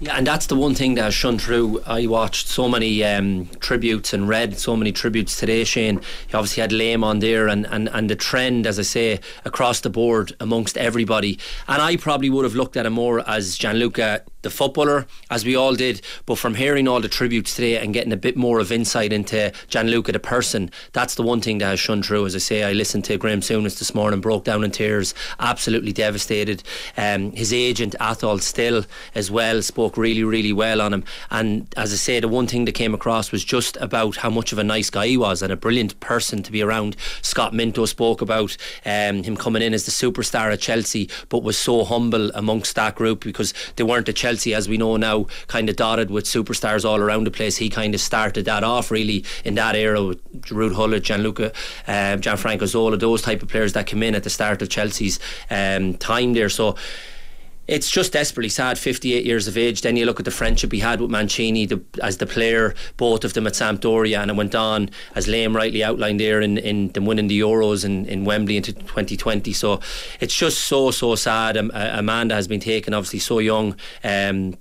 Yeah, 0.00 0.16
and 0.16 0.26
that's 0.26 0.46
the 0.46 0.54
one 0.54 0.74
thing 0.74 0.94
that 0.94 1.02
has 1.02 1.14
shone 1.14 1.38
through. 1.38 1.82
I 1.84 2.06
watched 2.06 2.46
so 2.46 2.68
many 2.68 3.02
um, 3.02 3.46
tributes 3.58 4.12
and 4.12 4.28
read 4.28 4.58
so 4.58 4.76
many 4.76 4.92
tributes 4.92 5.36
today, 5.36 5.64
Shane. 5.64 6.00
He 6.28 6.34
obviously 6.34 6.60
had 6.60 6.70
Liam 6.70 7.02
on 7.02 7.18
there, 7.18 7.48
and, 7.48 7.66
and, 7.66 7.88
and 7.92 8.08
the 8.08 8.14
trend, 8.14 8.66
as 8.66 8.78
I 8.78 8.82
say, 8.82 9.20
across 9.44 9.80
the 9.80 9.90
board 9.90 10.34
amongst 10.38 10.76
everybody. 10.76 11.38
And 11.66 11.82
I 11.82 11.96
probably 11.96 12.30
would 12.30 12.44
have 12.44 12.54
looked 12.54 12.76
at 12.76 12.86
him 12.86 12.92
more 12.92 13.28
as 13.28 13.58
Gianluca 13.58 14.22
the 14.42 14.50
footballer, 14.50 15.06
as 15.30 15.44
we 15.44 15.56
all 15.56 15.74
did. 15.74 16.00
But 16.26 16.36
from 16.38 16.54
hearing 16.54 16.86
all 16.86 17.00
the 17.00 17.08
tributes 17.08 17.54
today 17.54 17.78
and 17.78 17.92
getting 17.92 18.12
a 18.12 18.16
bit 18.16 18.36
more 18.36 18.60
of 18.60 18.70
insight 18.70 19.12
into 19.12 19.52
Gianluca 19.68 20.12
the 20.12 20.20
person, 20.20 20.70
that's 20.92 21.14
the 21.14 21.22
one 21.22 21.40
thing 21.40 21.58
that 21.58 21.66
has 21.66 21.80
shone 21.80 22.02
through. 22.02 22.26
As 22.26 22.34
I 22.34 22.38
say, 22.38 22.64
I 22.64 22.72
listened 22.72 23.04
to 23.06 23.18
Graham 23.18 23.40
Souness 23.40 23.78
this 23.78 23.94
morning, 23.94 24.20
broke 24.20 24.44
down 24.44 24.64
in 24.64 24.70
tears, 24.70 25.14
absolutely 25.40 25.92
devastated. 25.92 26.62
Um, 26.96 27.32
his 27.32 27.52
agent 27.52 27.94
Athol 28.00 28.38
Still 28.38 28.84
as 29.14 29.30
well 29.30 29.62
spoke 29.62 29.96
really, 29.96 30.24
really 30.24 30.52
well 30.52 30.80
on 30.80 30.92
him. 30.92 31.04
And 31.30 31.72
as 31.76 31.92
I 31.92 31.96
say, 31.96 32.20
the 32.20 32.28
one 32.28 32.46
thing 32.46 32.64
that 32.66 32.72
came 32.72 32.94
across 32.94 33.32
was 33.32 33.44
just 33.44 33.76
about 33.78 34.16
how 34.16 34.30
much 34.30 34.52
of 34.52 34.58
a 34.58 34.64
nice 34.64 34.90
guy 34.90 35.08
he 35.08 35.16
was 35.16 35.42
and 35.42 35.52
a 35.52 35.56
brilliant 35.56 35.98
person 36.00 36.42
to 36.42 36.52
be 36.52 36.62
around. 36.62 36.96
Scott 37.22 37.52
Minto 37.52 37.84
spoke 37.86 38.20
about 38.20 38.56
um, 38.84 39.22
him 39.24 39.36
coming 39.36 39.62
in 39.62 39.74
as 39.74 39.84
the 39.84 39.90
superstar 39.90 40.52
at 40.52 40.60
Chelsea, 40.60 41.10
but 41.28 41.42
was 41.42 41.58
so 41.58 41.84
humble 41.84 42.30
amongst 42.34 42.76
that 42.76 42.94
group 42.94 43.24
because 43.24 43.52
they 43.76 43.84
weren't 43.84 44.08
a 44.08 44.12
Chelsea 44.12 44.27
Chelsea, 44.28 44.52
as 44.54 44.68
we 44.68 44.76
know 44.76 44.96
now, 44.96 45.26
kind 45.46 45.70
of 45.70 45.76
dotted 45.76 46.10
with 46.10 46.24
superstars 46.24 46.84
all 46.84 47.00
around 47.00 47.24
the 47.24 47.30
place. 47.30 47.56
He 47.56 47.70
kind 47.70 47.94
of 47.94 48.00
started 48.00 48.44
that 48.44 48.62
off 48.62 48.90
really 48.90 49.24
in 49.42 49.54
that 49.54 49.74
era 49.74 50.02
with 50.02 50.22
Ruud 50.48 50.74
Gullit, 50.74 51.02
Gianluca, 51.02 51.46
um, 51.86 52.20
Gianfranco 52.20 52.66
Zola, 52.66 52.98
those 52.98 53.22
type 53.22 53.42
of 53.42 53.48
players 53.48 53.72
that 53.72 53.86
came 53.86 54.02
in 54.02 54.14
at 54.14 54.24
the 54.24 54.30
start 54.30 54.60
of 54.60 54.68
Chelsea's 54.68 55.18
um, 55.50 55.94
time 55.94 56.34
there. 56.34 56.50
So 56.50 56.76
it's 57.68 57.90
just 57.90 58.14
desperately 58.14 58.48
sad. 58.48 58.78
58 58.78 59.24
years 59.24 59.46
of 59.46 59.56
age. 59.56 59.82
Then 59.82 59.96
you 59.96 60.06
look 60.06 60.18
at 60.18 60.24
the 60.24 60.30
friendship 60.30 60.72
he 60.72 60.80
had 60.80 61.00
with 61.00 61.10
Mancini 61.10 61.66
the, 61.66 61.82
as 62.02 62.16
the 62.16 62.26
player, 62.26 62.74
both 62.96 63.24
of 63.24 63.34
them 63.34 63.46
at 63.46 63.52
Sampdoria, 63.52 64.20
and 64.20 64.30
it 64.30 64.36
went 64.36 64.54
on, 64.54 64.90
as 65.14 65.26
Liam 65.26 65.54
rightly 65.54 65.84
outlined 65.84 66.18
there, 66.18 66.40
in, 66.40 66.58
in 66.58 66.88
them 66.88 67.04
winning 67.04 67.28
the 67.28 67.38
Euros 67.38 67.84
in, 67.84 68.06
in 68.06 68.24
Wembley 68.24 68.56
into 68.56 68.72
2020. 68.72 69.52
So 69.52 69.80
it's 70.18 70.34
just 70.34 70.64
so, 70.64 70.90
so 70.90 71.14
sad. 71.14 71.56
A, 71.56 71.98
a 71.98 72.02
man 72.02 72.28
that 72.28 72.34
has 72.34 72.48
been 72.48 72.60
taken, 72.60 72.94
obviously, 72.94 73.18
so 73.20 73.38
young. 73.38 73.76
Um, 74.02 74.56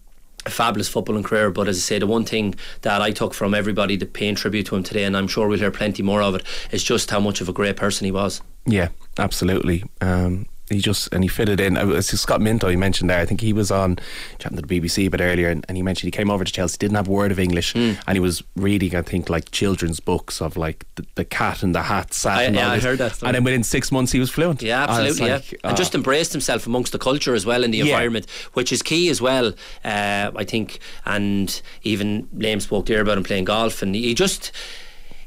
a 0.45 0.49
fabulous 0.49 0.89
footballing 0.89 1.25
career, 1.25 1.51
but 1.51 1.67
as 1.67 1.77
I 1.77 1.81
say, 1.81 1.99
the 1.99 2.07
one 2.07 2.23
thing 2.23 2.55
that 2.81 3.01
I 3.01 3.11
took 3.11 3.33
from 3.33 3.53
everybody 3.53 3.97
that 3.97 4.13
paying 4.13 4.35
tribute 4.35 4.67
to 4.67 4.75
him 4.77 4.83
today, 4.83 5.03
and 5.03 5.15
I'm 5.15 5.27
sure 5.27 5.47
we'll 5.47 5.59
hear 5.59 5.71
plenty 5.71 6.03
more 6.03 6.21
of 6.21 6.35
it, 6.35 6.43
is 6.71 6.83
just 6.83 7.11
how 7.11 7.19
much 7.19 7.41
of 7.41 7.49
a 7.49 7.53
great 7.53 7.75
person 7.75 8.05
he 8.05 8.11
was. 8.11 8.41
Yeah, 8.65 8.89
absolutely. 9.17 9.83
Um, 9.99 10.45
he 10.69 10.79
just 10.79 11.13
and 11.13 11.23
he 11.23 11.27
fitted 11.27 11.59
in. 11.59 11.77
Uh, 11.77 12.01
Scott 12.01 12.41
Minto 12.41 12.67
you 12.67 12.77
mentioned 12.77 13.09
there. 13.09 13.19
I 13.19 13.25
think 13.25 13.41
he 13.41 13.53
was 13.53 13.71
on 13.71 13.97
chatting 14.39 14.57
to 14.57 14.65
the 14.65 14.81
BBC 14.81 15.07
a 15.07 15.09
bit 15.09 15.21
earlier, 15.21 15.49
and, 15.49 15.65
and 15.67 15.77
he 15.77 15.83
mentioned 15.83 16.07
he 16.07 16.17
came 16.17 16.29
over 16.29 16.43
to 16.43 16.51
Chelsea, 16.51 16.77
didn't 16.77 16.95
have 16.95 17.07
a 17.07 17.11
word 17.11 17.31
of 17.31 17.39
English, 17.39 17.73
mm. 17.73 17.97
and 18.05 18.15
he 18.15 18.19
was 18.19 18.43
reading, 18.55 18.95
I 18.95 19.01
think, 19.01 19.29
like 19.29 19.51
children's 19.51 19.99
books 19.99 20.41
of 20.41 20.57
like 20.57 20.85
the, 20.95 21.05
the 21.15 21.25
cat 21.25 21.63
and 21.63 21.73
the 21.73 21.83
hat. 21.83 22.13
Sat 22.13 22.37
I, 22.37 22.43
and 22.43 22.55
yeah, 22.55 22.71
I 22.71 22.79
heard 22.79 22.99
that. 22.99 23.15
Story. 23.15 23.29
And 23.29 23.35
then 23.35 23.43
within 23.43 23.63
six 23.63 23.91
months, 23.91 24.11
he 24.11 24.19
was 24.19 24.29
fluent. 24.29 24.61
Yeah, 24.61 24.83
absolutely. 24.83 25.29
Like, 25.29 25.51
yeah. 25.51 25.57
and 25.63 25.77
just 25.77 25.95
uh, 25.95 25.99
embraced 25.99 26.31
himself 26.33 26.67
amongst 26.67 26.91
the 26.91 26.99
culture 26.99 27.33
as 27.33 27.45
well 27.45 27.63
in 27.63 27.71
the 27.71 27.77
yeah. 27.77 27.85
environment, 27.85 28.29
which 28.53 28.71
is 28.71 28.81
key 28.81 29.09
as 29.09 29.21
well. 29.21 29.53
Uh, 29.85 30.31
I 30.35 30.43
think, 30.43 30.79
and 31.05 31.61
even 31.83 32.27
Liam 32.35 32.61
spoke 32.61 32.87
there 32.87 33.01
about 33.01 33.17
him 33.17 33.23
playing 33.23 33.45
golf, 33.45 33.81
and 33.81 33.95
he 33.95 34.13
just 34.13 34.51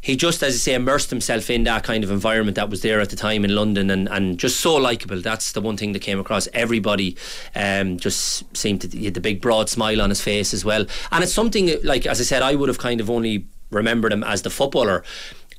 he 0.00 0.16
just, 0.16 0.42
as 0.42 0.54
I 0.54 0.56
say, 0.56 0.74
immersed 0.74 1.10
himself 1.10 1.50
in 1.50 1.64
that 1.64 1.84
kind 1.84 2.02
of 2.02 2.10
environment 2.10 2.54
that 2.54 2.70
was 2.70 2.82
there 2.82 3.00
at 3.00 3.10
the 3.10 3.16
time 3.16 3.44
in 3.44 3.54
London 3.54 3.90
and, 3.90 4.08
and 4.08 4.38
just 4.38 4.60
so 4.60 4.74
likable. 4.76 5.20
That's 5.20 5.52
the 5.52 5.60
one 5.60 5.76
thing 5.76 5.92
that 5.92 6.00
came 6.00 6.18
across. 6.18 6.48
Everybody 6.54 7.16
um, 7.54 7.98
just 7.98 8.56
seemed 8.56 8.80
to 8.80 9.04
had 9.04 9.14
the 9.14 9.20
big 9.20 9.40
broad 9.40 9.68
smile 9.68 10.00
on 10.00 10.08
his 10.08 10.20
face 10.20 10.54
as 10.54 10.64
well. 10.64 10.86
And 11.12 11.22
it's 11.22 11.34
something, 11.34 11.70
like, 11.84 12.06
as 12.06 12.20
I 12.20 12.24
said, 12.24 12.42
I 12.42 12.54
would 12.54 12.68
have 12.68 12.78
kind 12.78 13.00
of 13.00 13.10
only 13.10 13.46
remembered 13.70 14.12
him 14.12 14.24
as 14.24 14.42
the 14.42 14.50
footballer 14.50 15.04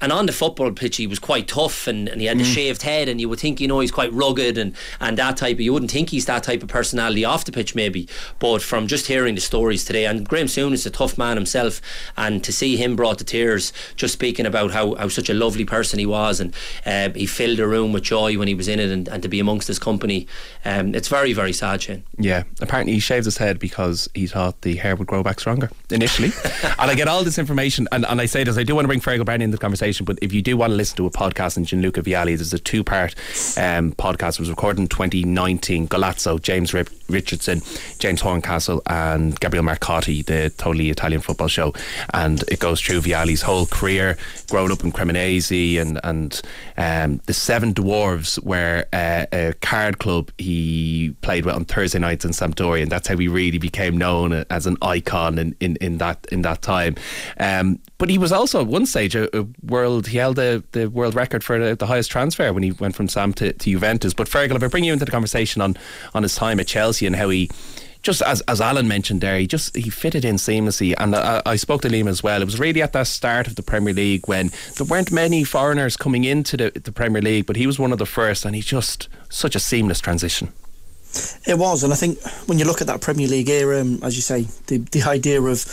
and 0.01 0.11
on 0.11 0.25
the 0.25 0.31
football 0.31 0.71
pitch, 0.71 0.97
he 0.97 1.07
was 1.07 1.19
quite 1.19 1.47
tough 1.47 1.87
and, 1.87 2.09
and 2.09 2.19
he 2.19 2.27
had 2.27 2.37
mm. 2.37 2.41
the 2.41 2.45
shaved 2.45 2.81
head, 2.81 3.07
and 3.07 3.21
you 3.21 3.29
would 3.29 3.39
think, 3.39 3.61
you 3.61 3.67
know, 3.67 3.79
he's 3.79 3.91
quite 3.91 4.11
rugged 4.11 4.57
and, 4.57 4.75
and 4.99 5.17
that 5.17 5.37
type 5.37 5.55
of, 5.55 5.61
you 5.61 5.71
wouldn't 5.71 5.91
think 5.91 6.09
he's 6.09 6.25
that 6.25 6.43
type 6.43 6.63
of 6.63 6.69
personality 6.69 7.23
off 7.23 7.45
the 7.45 7.51
pitch, 7.51 7.75
maybe. 7.75 8.09
But 8.39 8.61
from 8.61 8.87
just 8.87 9.07
hearing 9.07 9.35
the 9.35 9.41
stories 9.41 9.85
today, 9.85 10.05
and 10.05 10.27
Graham 10.27 10.47
Souness 10.47 10.85
a 10.85 10.89
tough 10.89 11.17
man 11.17 11.37
himself, 11.37 11.81
and 12.17 12.43
to 12.43 12.51
see 12.51 12.77
him 12.77 12.95
brought 12.95 13.19
to 13.19 13.23
tears, 13.23 13.71
just 13.95 14.13
speaking 14.13 14.45
about 14.45 14.71
how, 14.71 14.95
how 14.95 15.07
such 15.07 15.29
a 15.29 15.33
lovely 15.33 15.65
person 15.65 15.99
he 15.99 16.05
was, 16.05 16.39
and 16.39 16.55
uh, 16.85 17.09
he 17.11 17.27
filled 17.27 17.59
the 17.59 17.67
room 17.67 17.93
with 17.93 18.03
joy 18.03 18.37
when 18.37 18.47
he 18.47 18.55
was 18.55 18.67
in 18.67 18.79
it, 18.79 18.89
and, 18.89 19.07
and 19.07 19.21
to 19.21 19.29
be 19.29 19.39
amongst 19.39 19.67
his 19.67 19.77
company, 19.77 20.27
um, 20.65 20.95
it's 20.95 21.07
very, 21.07 21.33
very 21.33 21.53
sad, 21.53 21.81
Shane. 21.81 22.03
Yeah, 22.17 22.43
apparently 22.59 22.93
he 22.93 22.99
shaved 22.99 23.25
his 23.25 23.37
head 23.37 23.59
because 23.59 24.09
he 24.15 24.25
thought 24.25 24.61
the 24.61 24.77
hair 24.77 24.95
would 24.95 25.07
grow 25.07 25.21
back 25.21 25.39
stronger 25.39 25.69
initially. 25.91 26.31
and 26.63 26.91
I 26.91 26.95
get 26.95 27.07
all 27.07 27.23
this 27.23 27.37
information, 27.37 27.87
and, 27.91 28.05
and 28.05 28.19
I 28.19 28.25
say 28.25 28.43
this, 28.43 28.57
I 28.57 28.63
do 28.63 28.73
want 28.73 28.85
to 28.85 28.87
bring 28.87 29.01
Fergal 29.01 29.25
Brennan 29.25 29.45
in 29.45 29.51
the 29.51 29.57
conversation 29.57 29.90
conversation. 29.91 30.05
But 30.05 30.19
if 30.21 30.33
you 30.33 30.41
do 30.41 30.57
want 30.57 30.71
to 30.71 30.75
listen 30.75 30.97
to 30.97 31.05
a 31.05 31.11
podcast 31.11 31.57
in 31.57 31.65
Gianluca 31.65 32.01
Vialli, 32.01 32.37
there's 32.37 32.53
a 32.53 32.59
two 32.59 32.83
part 32.83 33.15
um, 33.57 33.91
podcast. 33.93 34.33
It 34.33 34.39
was 34.39 34.49
recorded 34.49 34.79
in 34.81 34.87
2019. 34.87 35.87
Golazzo, 35.87 36.41
James 36.41 36.73
Rip- 36.73 36.89
Richardson, 37.11 37.61
James 37.99 38.21
Horncastle, 38.21 38.81
and 38.87 39.39
Gabriele 39.39 39.65
Marcotti, 39.65 40.25
the 40.25 40.49
totally 40.57 40.89
Italian 40.89 41.21
football 41.21 41.47
show. 41.47 41.73
And 42.13 42.43
it 42.47 42.59
goes 42.59 42.81
through 42.81 43.01
Vialli's 43.01 43.41
whole 43.41 43.65
career, 43.65 44.17
growing 44.49 44.71
up 44.71 44.83
in 44.83 44.91
Cremonese 44.91 45.79
and, 45.79 45.99
and 46.03 46.41
um, 46.77 47.21
the 47.25 47.33
Seven 47.33 47.73
Dwarves, 47.73 48.41
were 48.43 48.85
uh, 48.93 49.25
a 49.31 49.53
card 49.61 49.99
club 49.99 50.31
he 50.37 51.15
played 51.21 51.45
with 51.45 51.55
on 51.55 51.65
Thursday 51.65 51.99
nights 51.99 52.25
in 52.25 52.31
Sampdoria. 52.31 52.83
And 52.83 52.91
that's 52.91 53.07
how 53.07 53.17
he 53.17 53.27
really 53.27 53.57
became 53.57 53.97
known 53.97 54.45
as 54.49 54.67
an 54.67 54.77
icon 54.81 55.37
in, 55.37 55.55
in, 55.59 55.75
in 55.77 55.97
that 55.97 56.25
in 56.31 56.41
that 56.43 56.61
time. 56.61 56.95
Um, 57.39 57.79
but 57.97 58.09
he 58.09 58.17
was 58.17 58.31
also 58.31 58.61
at 58.61 58.67
one 58.67 58.85
stage 58.85 59.15
a, 59.15 59.37
a 59.37 59.45
world. 59.63 60.07
He 60.07 60.17
held 60.17 60.37
the, 60.37 60.63
the 60.71 60.87
world 60.87 61.13
record 61.13 61.43
for 61.43 61.59
the, 61.59 61.75
the, 61.75 61.85
highest 61.85 62.09
transfer 62.09 62.51
when 62.53 62.63
he 62.63 62.71
went 62.71 62.95
from 62.95 63.07
Sam 63.07 63.33
to, 63.33 63.53
to 63.53 63.69
Juventus. 63.69 64.13
But 64.13 64.27
Fergal, 64.27 64.55
if 64.55 64.63
I 64.63 64.67
bring 64.67 64.83
you 64.83 64.93
into 64.93 65.05
the 65.05 65.11
conversation 65.11 65.61
on 65.61 65.77
on 66.13 66.23
his 66.23 66.35
time 66.35 66.59
at 66.59 66.67
Chelsea 66.67 67.00
and 67.07 67.15
how 67.15 67.29
he 67.29 67.49
just 68.03 68.21
as 68.23 68.41
as 68.41 68.61
Alan 68.61 68.87
mentioned 68.87 69.21
there, 69.21 69.37
he 69.37 69.47
just 69.47 69.75
he 69.75 69.89
fitted 69.89 70.25
in 70.25 70.35
seamlessly. 70.35 70.93
And 70.97 71.15
I, 71.15 71.41
I, 71.45 71.55
spoke 71.55 71.81
to 71.83 71.87
Liam 71.87 72.07
as 72.07 72.23
well. 72.23 72.41
It 72.41 72.45
was 72.45 72.59
really 72.59 72.81
at 72.81 72.93
that 72.93 73.07
start 73.07 73.47
of 73.47 73.55
the 73.55 73.61
Premier 73.63 73.93
League 73.93 74.27
when 74.27 74.51
there 74.77 74.87
weren't 74.87 75.11
many 75.11 75.43
foreigners 75.43 75.97
coming 75.97 76.23
into 76.23 76.57
the, 76.57 76.71
the 76.71 76.91
Premier 76.91 77.21
League, 77.21 77.45
but 77.45 77.55
he 77.55 77.67
was 77.67 77.77
one 77.77 77.91
of 77.91 77.99
the 77.99 78.05
first, 78.05 78.45
and 78.45 78.55
he 78.55 78.61
just 78.61 79.07
such 79.29 79.55
a 79.55 79.59
seamless 79.59 79.99
transition. 79.99 80.51
It 81.45 81.59
was, 81.59 81.83
and 81.83 81.91
I 81.91 81.95
think 81.95 82.21
when 82.47 82.57
you 82.57 82.65
look 82.65 82.81
at 82.81 82.87
that 82.87 83.01
Premier 83.01 83.27
League 83.27 83.49
era, 83.49 83.81
um, 83.81 83.99
as 84.01 84.15
you 84.15 84.21
say, 84.21 84.47
the 84.67 84.77
the 84.77 85.03
idea 85.03 85.41
of 85.41 85.65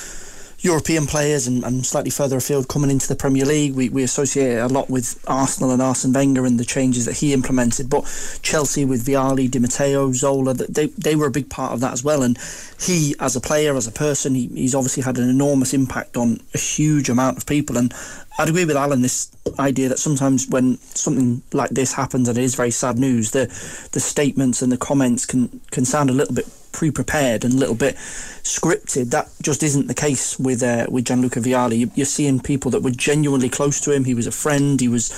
European 0.61 1.07
players 1.07 1.47
and, 1.47 1.62
and, 1.65 1.87
slightly 1.87 2.11
further 2.11 2.37
afield 2.37 2.69
coming 2.69 2.91
into 2.91 3.07
the 3.07 3.15
Premier 3.15 3.45
League. 3.45 3.75
We, 3.75 3.88
we 3.91 4.03
associate 4.03 4.57
a 4.57 4.67
lot 4.67 4.91
with 4.91 5.23
Arsenal 5.29 5.71
and 5.71 5.81
Arsene 5.81 6.12
Wenger 6.12 6.45
and 6.45 6.59
the 6.59 6.65
changes 6.65 7.05
that 7.05 7.19
he 7.19 7.33
implemented. 7.33 7.88
But 7.88 8.03
Chelsea 8.43 8.85
with 8.85 9.07
Vialli, 9.07 9.49
Di 9.49 9.61
Matteo, 9.61 10.12
Zola, 10.12 10.55
they, 10.55 10.87
they 10.87 11.15
were 11.15 11.27
a 11.27 11.31
big 11.31 11.49
part 11.49 11.73
of 11.73 11.81
that 11.81 11.93
as 11.93 12.03
well. 12.03 12.23
And 12.23 12.37
he, 12.81 13.15
as 13.21 13.37
a 13.37 13.41
player, 13.41 13.77
as 13.77 13.87
a 13.87 13.93
person, 13.93 14.35
he, 14.35 14.49
he's 14.49 14.75
obviously 14.75 15.05
had 15.05 15.17
an 15.19 15.31
enormous 15.31 15.73
impact 15.73 16.17
on 16.17 16.41
a 16.53 16.59
huge 16.59 17.09
amount 17.09 17.37
of 17.37 17.47
people. 17.47 17.79
And 17.79 17.95
I'd 18.38 18.49
agree 18.49 18.65
with 18.65 18.77
Alan 18.77 19.03
this 19.03 19.31
idea 19.61 19.88
that 19.88 20.00
sometimes 20.00 20.49
when 20.49 20.79
something 20.79 21.43
like 21.53 21.71
this 21.71 21.93
happens 21.93 22.29
and 22.29 22.37
it 22.37 22.43
is 22.43 22.57
very 22.57 22.73
sad 22.73 22.99
news, 22.99 23.31
the 23.31 23.47
the 23.93 24.00
statements 24.00 24.62
and 24.62 24.73
the 24.73 24.77
comments 24.77 25.25
can 25.25 25.61
can 25.71 25.85
sound 25.85 26.11
a 26.11 26.12
little 26.12 26.35
bit 26.35 26.47
pre-prepared 26.79 27.45
and 27.45 27.55
a 27.55 27.57
little 27.57 27.75
bit 27.75 27.97
scripted. 28.45 29.11
That 29.11 29.29
just 29.43 29.65
isn't 29.65 29.89
the 29.89 29.95
case 29.95 30.39
with 30.39 30.63
uh, 30.63 30.87
with 30.89 31.07
Gianluca 31.07 31.41
Vialli. 31.41 31.91
You're 31.97 32.07
seeing 32.07 32.39
people 32.39 32.71
that 32.71 32.85
were 32.85 32.93
genuinely 32.93 33.49
close 33.49 33.81
to 33.81 33.93
him. 33.93 34.05
He 34.05 34.15
was 34.15 34.29
a 34.29 34.31
friend. 34.31 34.81
He 34.81 34.87
was 34.87 35.11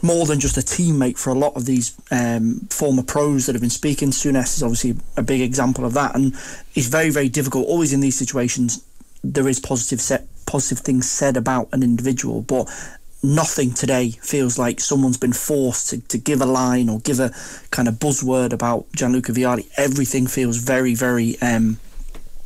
more 0.00 0.24
than 0.24 0.40
just 0.40 0.56
a 0.56 0.62
teammate 0.62 1.18
for 1.18 1.28
a 1.28 1.34
lot 1.34 1.54
of 1.56 1.66
these 1.66 1.94
um, 2.10 2.60
former 2.70 3.02
pros 3.02 3.44
that 3.44 3.54
have 3.54 3.60
been 3.60 3.68
speaking. 3.68 4.10
Souness 4.12 4.56
is 4.56 4.62
obviously 4.62 4.96
a 5.18 5.22
big 5.22 5.42
example 5.42 5.84
of 5.84 5.92
that, 5.92 6.14
and 6.14 6.32
it's 6.74 6.88
very 6.88 7.10
very 7.10 7.28
difficult. 7.28 7.66
Always 7.66 7.92
in 7.92 8.00
these 8.00 8.16
situations, 8.16 8.82
there 9.22 9.46
is 9.46 9.60
positive 9.60 10.00
set 10.00 10.26
positive 10.46 10.78
things 10.78 11.06
said 11.06 11.36
about 11.36 11.68
an 11.72 11.82
individual, 11.82 12.40
but 12.40 12.66
nothing 13.22 13.72
today 13.72 14.10
feels 14.10 14.58
like 14.58 14.80
someone's 14.80 15.16
been 15.16 15.32
forced 15.32 15.90
to, 15.90 16.00
to 16.08 16.18
give 16.18 16.40
a 16.40 16.46
line 16.46 16.88
or 16.88 17.00
give 17.00 17.18
a 17.20 17.32
kind 17.70 17.88
of 17.88 17.94
buzzword 17.94 18.52
about 18.52 18.86
Gianluca 18.92 19.32
Vialli. 19.32 19.68
Everything 19.76 20.26
feels 20.26 20.58
very, 20.58 20.94
very 20.94 21.40
um, 21.40 21.78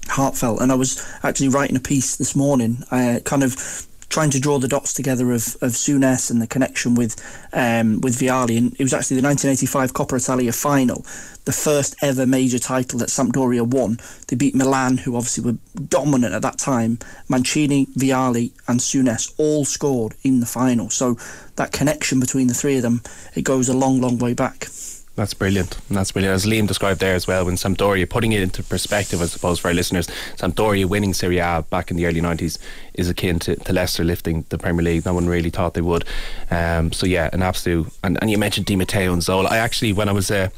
heartfelt. 0.09 0.61
And 0.61 0.73
I 0.73 0.75
was 0.75 1.05
actually 1.23 1.49
writing 1.49 1.77
a 1.77 1.81
piece 1.81 2.17
this 2.17 2.35
morning, 2.35 2.85
uh, 2.91 3.21
kind 3.25 3.43
of 3.43 3.87
trying 4.13 4.31
to 4.31 4.39
draw 4.39 4.59
the 4.59 4.69
dots 4.69 4.93
together 4.93 5.33
of 5.33 5.57
of 5.63 5.73
Souness 5.73 6.31
and 6.31 6.41
the 6.41 6.47
connection 6.47 6.95
with 6.95 7.17
um, 7.53 8.01
with 8.01 8.15
Vialli, 8.19 8.59
and 8.59 8.75
it 8.79 8.83
was 8.83 8.93
actually 8.93 9.21
the 9.21 9.27
1985 9.27 9.95
Coppa 9.95 10.23
Italia 10.23 10.53
final, 10.53 11.05
the 11.47 11.53
first 11.53 11.97
ever 12.03 12.27
major 12.27 12.59
title 12.59 12.99
that 12.99 13.09
Sampdoria 13.09 13.67
won. 13.67 13.99
They 14.29 14.37
beat 14.37 14.55
Milan, 14.55 14.99
who 14.99 15.17
obviously 15.17 15.45
were 15.45 15.59
dominant 15.89 16.35
at 16.35 16.43
that 16.43 16.59
time. 16.59 16.99
Mancini, 17.29 17.87
Vialli, 17.87 18.53
and 18.69 18.81
Souness 18.81 19.33
all 19.39 19.65
scored 19.65 20.15
in 20.23 20.41
the 20.41 20.47
final. 20.47 20.91
So 20.91 21.17
that 21.57 21.73
connection 21.73 22.21
between 22.21 22.49
the 22.49 22.55
three 22.55 22.77
of 22.77 22.83
them, 22.83 23.03
it 23.35 23.43
goes 23.43 23.69
a 23.69 23.77
long, 23.77 24.01
long 24.01 24.19
way 24.19 24.35
back. 24.35 24.69
That's 25.15 25.35
brilliant. 25.35 25.79
That's 25.91 26.11
brilliant. 26.11 26.35
As 26.35 26.47
Liam 26.47 26.67
described 26.67 27.01
there 27.01 27.15
as 27.15 27.27
well, 27.27 27.45
when 27.45 27.57
Sampdoria, 27.57 28.09
putting 28.09 28.33
it 28.33 28.41
into 28.41 28.63
perspective, 28.63 29.21
I 29.21 29.27
suppose, 29.27 29.59
for 29.59 29.69
our 29.69 29.75
listeners, 29.75 30.09
Sampdoria 30.37 30.87
winning 30.87 31.13
Serie 31.13 31.37
A 31.37 31.67
back 31.69 31.91
in 31.91 31.99
the 31.99 32.07
early 32.07 32.23
90s 32.23 32.59
is 32.95 33.11
akin 33.11 33.39
to, 33.41 33.57
to 33.57 33.73
Leicester 33.75 34.05
lifting 34.05 34.47
the 34.49 34.57
Premier 34.57 34.83
League. 34.83 35.05
No 35.05 35.13
one 35.13 35.27
really 35.27 35.51
thought 35.51 35.75
they 35.75 35.83
would. 35.83 36.07
Um, 36.51 36.93
so, 36.93 37.05
yeah, 37.05 37.29
an 37.35 37.43
absolute. 37.43 37.93
And, 38.03 38.19
and 38.23 38.31
you 38.31 38.39
mentioned 38.39 38.65
Di 38.65 38.75
Matteo 38.75 39.13
and 39.13 39.23
Zola. 39.23 39.51
I 39.51 39.59
actually, 39.59 39.93
when 39.93 40.09
I 40.09 40.13
was 40.13 40.31
a, 40.31 40.51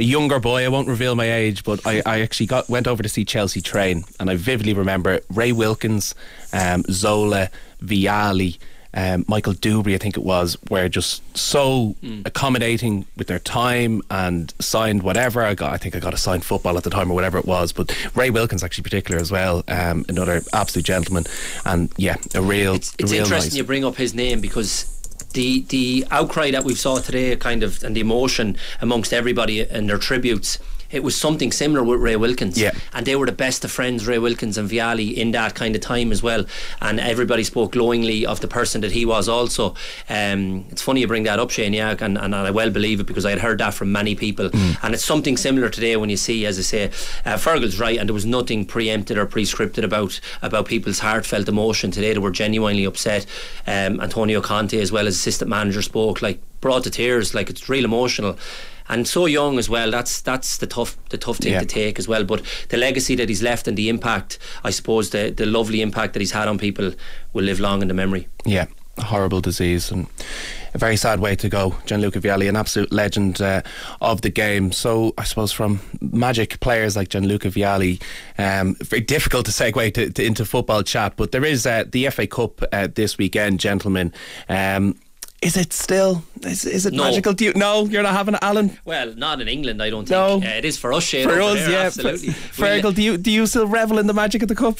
a 0.00 0.02
younger 0.02 0.40
boy, 0.40 0.64
I 0.64 0.68
won't 0.68 0.88
reveal 0.88 1.14
my 1.14 1.30
age, 1.30 1.62
but 1.62 1.86
I, 1.86 2.02
I 2.04 2.22
actually 2.22 2.46
got 2.46 2.68
went 2.68 2.88
over 2.88 3.04
to 3.04 3.08
see 3.08 3.24
Chelsea 3.24 3.60
train, 3.60 4.04
and 4.18 4.28
I 4.28 4.34
vividly 4.34 4.74
remember 4.74 5.20
Ray 5.30 5.52
Wilkins, 5.52 6.16
um, 6.52 6.82
Zola, 6.90 7.50
Vialli 7.80 8.58
um, 8.94 9.24
Michael 9.28 9.54
Duberry, 9.54 9.94
I 9.94 9.98
think 9.98 10.16
it 10.16 10.22
was, 10.22 10.56
were 10.68 10.88
just 10.88 11.22
so 11.36 11.96
mm. 12.02 12.26
accommodating 12.26 13.06
with 13.16 13.26
their 13.26 13.38
time 13.38 14.02
and 14.10 14.52
signed 14.58 15.02
whatever 15.02 15.42
I 15.42 15.54
got. 15.54 15.72
I 15.72 15.78
think 15.78 15.96
I 15.96 15.98
got 15.98 16.14
a 16.14 16.18
signed 16.18 16.44
football 16.44 16.76
at 16.76 16.84
the 16.84 16.90
time 16.90 17.10
or 17.10 17.14
whatever 17.14 17.38
it 17.38 17.46
was. 17.46 17.72
But 17.72 17.96
Ray 18.14 18.30
Wilkins, 18.30 18.62
actually, 18.62 18.82
particular 18.82 19.20
as 19.20 19.30
well, 19.30 19.64
um, 19.68 20.04
another 20.08 20.42
absolute 20.52 20.84
gentleman, 20.84 21.24
and 21.64 21.90
yeah, 21.96 22.16
a 22.34 22.42
real. 22.42 22.74
It's, 22.74 22.94
it's 22.98 23.10
a 23.10 23.14
real 23.14 23.24
interesting 23.24 23.50
nice. 23.50 23.56
you 23.56 23.64
bring 23.64 23.84
up 23.84 23.96
his 23.96 24.14
name 24.14 24.40
because 24.40 24.88
the 25.32 25.62
the 25.68 26.06
outcry 26.10 26.50
that 26.50 26.64
we've 26.64 26.78
saw 26.78 26.98
today, 26.98 27.34
kind 27.36 27.62
of, 27.62 27.82
and 27.82 27.96
the 27.96 28.00
emotion 28.00 28.56
amongst 28.80 29.12
everybody 29.12 29.60
and 29.60 29.88
their 29.88 29.98
tributes 29.98 30.58
it 30.92 31.02
was 31.02 31.16
something 31.16 31.50
similar 31.50 31.82
with 31.82 32.00
Ray 32.00 32.16
Wilkins. 32.16 32.58
Yeah. 32.58 32.72
And 32.92 33.06
they 33.06 33.16
were 33.16 33.26
the 33.26 33.32
best 33.32 33.64
of 33.64 33.72
friends, 33.72 34.06
Ray 34.06 34.18
Wilkins 34.18 34.58
and 34.58 34.70
Vialli, 34.70 35.14
in 35.14 35.32
that 35.32 35.54
kind 35.54 35.74
of 35.74 35.80
time 35.80 36.12
as 36.12 36.22
well. 36.22 36.44
And 36.80 37.00
everybody 37.00 37.44
spoke 37.44 37.72
glowingly 37.72 38.26
of 38.26 38.40
the 38.40 38.48
person 38.48 38.82
that 38.82 38.92
he 38.92 39.04
was 39.04 39.28
also. 39.28 39.74
Um, 40.08 40.66
it's 40.70 40.82
funny 40.82 41.00
you 41.00 41.06
bring 41.06 41.24
that 41.24 41.38
up, 41.38 41.50
Shane, 41.50 41.72
yeah, 41.72 41.96
and, 42.00 42.18
and 42.18 42.34
I 42.34 42.50
well 42.50 42.70
believe 42.70 43.00
it 43.00 43.06
because 43.06 43.24
I 43.24 43.30
had 43.30 43.40
heard 43.40 43.58
that 43.58 43.74
from 43.74 43.90
many 43.90 44.14
people. 44.14 44.50
Mm. 44.50 44.78
And 44.82 44.94
it's 44.94 45.04
something 45.04 45.36
similar 45.36 45.68
today 45.68 45.96
when 45.96 46.10
you 46.10 46.16
see, 46.16 46.44
as 46.46 46.58
I 46.58 46.62
say, 46.62 46.84
uh, 47.24 47.36
Fergal's 47.38 47.80
right, 47.80 47.98
and 47.98 48.08
there 48.08 48.14
was 48.14 48.26
nothing 48.26 48.66
preempted 48.66 49.16
or 49.16 49.26
prescripted 49.26 49.84
about 49.84 50.20
about 50.42 50.66
people's 50.66 50.98
heartfelt 50.98 51.48
emotion 51.48 51.90
today. 51.90 52.12
They 52.12 52.18
were 52.18 52.30
genuinely 52.30 52.84
upset. 52.84 53.26
Um, 53.66 54.00
Antonio 54.00 54.40
Conte, 54.40 54.78
as 54.78 54.92
well 54.92 55.06
as 55.06 55.14
assistant 55.14 55.48
manager, 55.48 55.82
spoke 55.82 56.22
like 56.22 56.40
brought 56.60 56.84
to 56.84 56.90
tears, 56.90 57.34
like 57.34 57.50
it's 57.50 57.68
real 57.68 57.84
emotional 57.84 58.36
and 58.88 59.06
so 59.06 59.26
young 59.26 59.58
as 59.58 59.68
well. 59.68 59.90
That's 59.90 60.20
that's 60.20 60.58
the 60.58 60.66
tough 60.66 60.96
the 61.10 61.18
tough 61.18 61.38
thing 61.38 61.52
yeah. 61.52 61.60
to 61.60 61.66
take 61.66 61.98
as 61.98 62.08
well. 62.08 62.24
But 62.24 62.42
the 62.68 62.76
legacy 62.76 63.14
that 63.16 63.28
he's 63.28 63.42
left 63.42 63.68
and 63.68 63.76
the 63.76 63.88
impact, 63.88 64.38
I 64.64 64.70
suppose, 64.70 65.10
the 65.10 65.30
the 65.30 65.46
lovely 65.46 65.82
impact 65.82 66.12
that 66.14 66.20
he's 66.20 66.32
had 66.32 66.48
on 66.48 66.58
people 66.58 66.92
will 67.32 67.44
live 67.44 67.60
long 67.60 67.82
in 67.82 67.88
the 67.88 67.94
memory. 67.94 68.28
Yeah, 68.44 68.66
a 68.98 69.04
horrible 69.04 69.40
disease 69.40 69.90
and 69.90 70.06
a 70.74 70.78
very 70.78 70.96
sad 70.96 71.20
way 71.20 71.34
to 71.36 71.48
go. 71.48 71.76
Gianluca 71.86 72.20
Vialli, 72.20 72.48
an 72.48 72.56
absolute 72.56 72.92
legend 72.92 73.40
uh, 73.40 73.62
of 74.00 74.22
the 74.22 74.30
game. 74.30 74.72
So 74.72 75.14
I 75.18 75.24
suppose 75.24 75.52
from 75.52 75.80
magic 76.00 76.60
players 76.60 76.96
like 76.96 77.08
Gianluca 77.08 77.48
Vialli, 77.48 78.02
um, 78.38 78.74
very 78.76 79.02
difficult 79.02 79.46
to 79.46 79.52
segue 79.52 79.94
to, 79.94 80.10
to, 80.10 80.24
into 80.24 80.44
football 80.44 80.82
chat. 80.82 81.14
But 81.16 81.32
there 81.32 81.44
is 81.44 81.66
uh, 81.66 81.84
the 81.90 82.08
FA 82.10 82.26
Cup 82.26 82.62
uh, 82.72 82.88
this 82.94 83.18
weekend, 83.18 83.60
gentlemen. 83.60 84.12
Um, 84.48 84.96
is 85.42 85.56
it 85.56 85.72
still? 85.72 86.24
Is, 86.42 86.64
is 86.64 86.86
it 86.86 86.94
no. 86.94 87.04
magical? 87.04 87.32
Do 87.32 87.44
you, 87.44 87.52
no, 87.54 87.84
you're 87.84 88.02
not 88.02 88.14
having 88.14 88.34
it, 88.34 88.40
Alan. 88.42 88.78
Well, 88.84 89.14
not 89.14 89.40
in 89.40 89.48
England, 89.48 89.82
I 89.82 89.90
don't 89.90 90.06
think. 90.06 90.10
No. 90.10 90.48
Uh, 90.48 90.52
it 90.52 90.64
is 90.64 90.78
for 90.78 90.92
us, 90.92 91.04
Shane. 91.04 91.28
For 91.28 91.40
us, 91.42 91.58
there, 91.58 91.70
yeah. 91.70 91.78
Absolutely. 91.78 92.28
Fergal, 92.28 92.94
do 92.94 93.02
you 93.02 93.16
do 93.18 93.30
you 93.30 93.46
still 93.46 93.66
revel 93.66 93.98
in 93.98 94.06
the 94.06 94.14
magic 94.14 94.42
of 94.42 94.48
the 94.48 94.54
cup? 94.54 94.78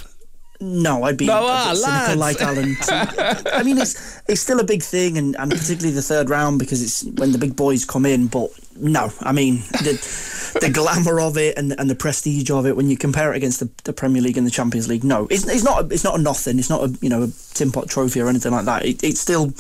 No, 0.60 1.02
I'd 1.02 1.16
be 1.16 1.26
no, 1.26 1.44
a 1.44 1.50
ah, 1.50 1.74
cynical 1.74 2.20
like 2.20 2.40
Alan. 2.40 2.76
I 3.52 3.64
mean, 3.64 3.78
it's 3.78 4.22
it's 4.28 4.40
still 4.40 4.60
a 4.60 4.64
big 4.64 4.80
thing, 4.80 5.18
and, 5.18 5.34
and 5.36 5.50
particularly 5.50 5.92
the 5.92 6.02
third 6.02 6.30
round 6.30 6.60
because 6.60 6.80
it's 6.80 7.02
when 7.18 7.32
the 7.32 7.38
big 7.38 7.56
boys 7.56 7.84
come 7.84 8.06
in. 8.06 8.28
But 8.28 8.50
no, 8.76 9.12
I 9.22 9.32
mean 9.32 9.56
the 9.82 10.58
the 10.60 10.70
glamour 10.70 11.20
of 11.20 11.36
it 11.36 11.58
and 11.58 11.74
and 11.80 11.90
the 11.90 11.96
prestige 11.96 12.48
of 12.48 12.66
it 12.66 12.76
when 12.76 12.88
you 12.88 12.96
compare 12.96 13.32
it 13.32 13.36
against 13.36 13.58
the, 13.58 13.70
the 13.82 13.92
Premier 13.92 14.22
League 14.22 14.38
and 14.38 14.46
the 14.46 14.52
Champions 14.52 14.86
League. 14.86 15.02
No, 15.02 15.26
it's, 15.32 15.48
it's 15.48 15.64
not 15.64 15.84
a, 15.84 15.88
it's 15.92 16.04
not 16.04 16.16
a 16.16 16.22
nothing. 16.22 16.60
It's 16.60 16.70
not 16.70 16.84
a 16.84 16.96
you 17.00 17.08
know 17.08 17.24
a 17.24 17.28
tin 17.54 17.72
pot 17.72 17.88
trophy 17.88 18.20
or 18.20 18.28
anything 18.28 18.52
like 18.52 18.66
that. 18.66 18.84
It, 18.84 19.02
it 19.02 19.16
still 19.18 19.52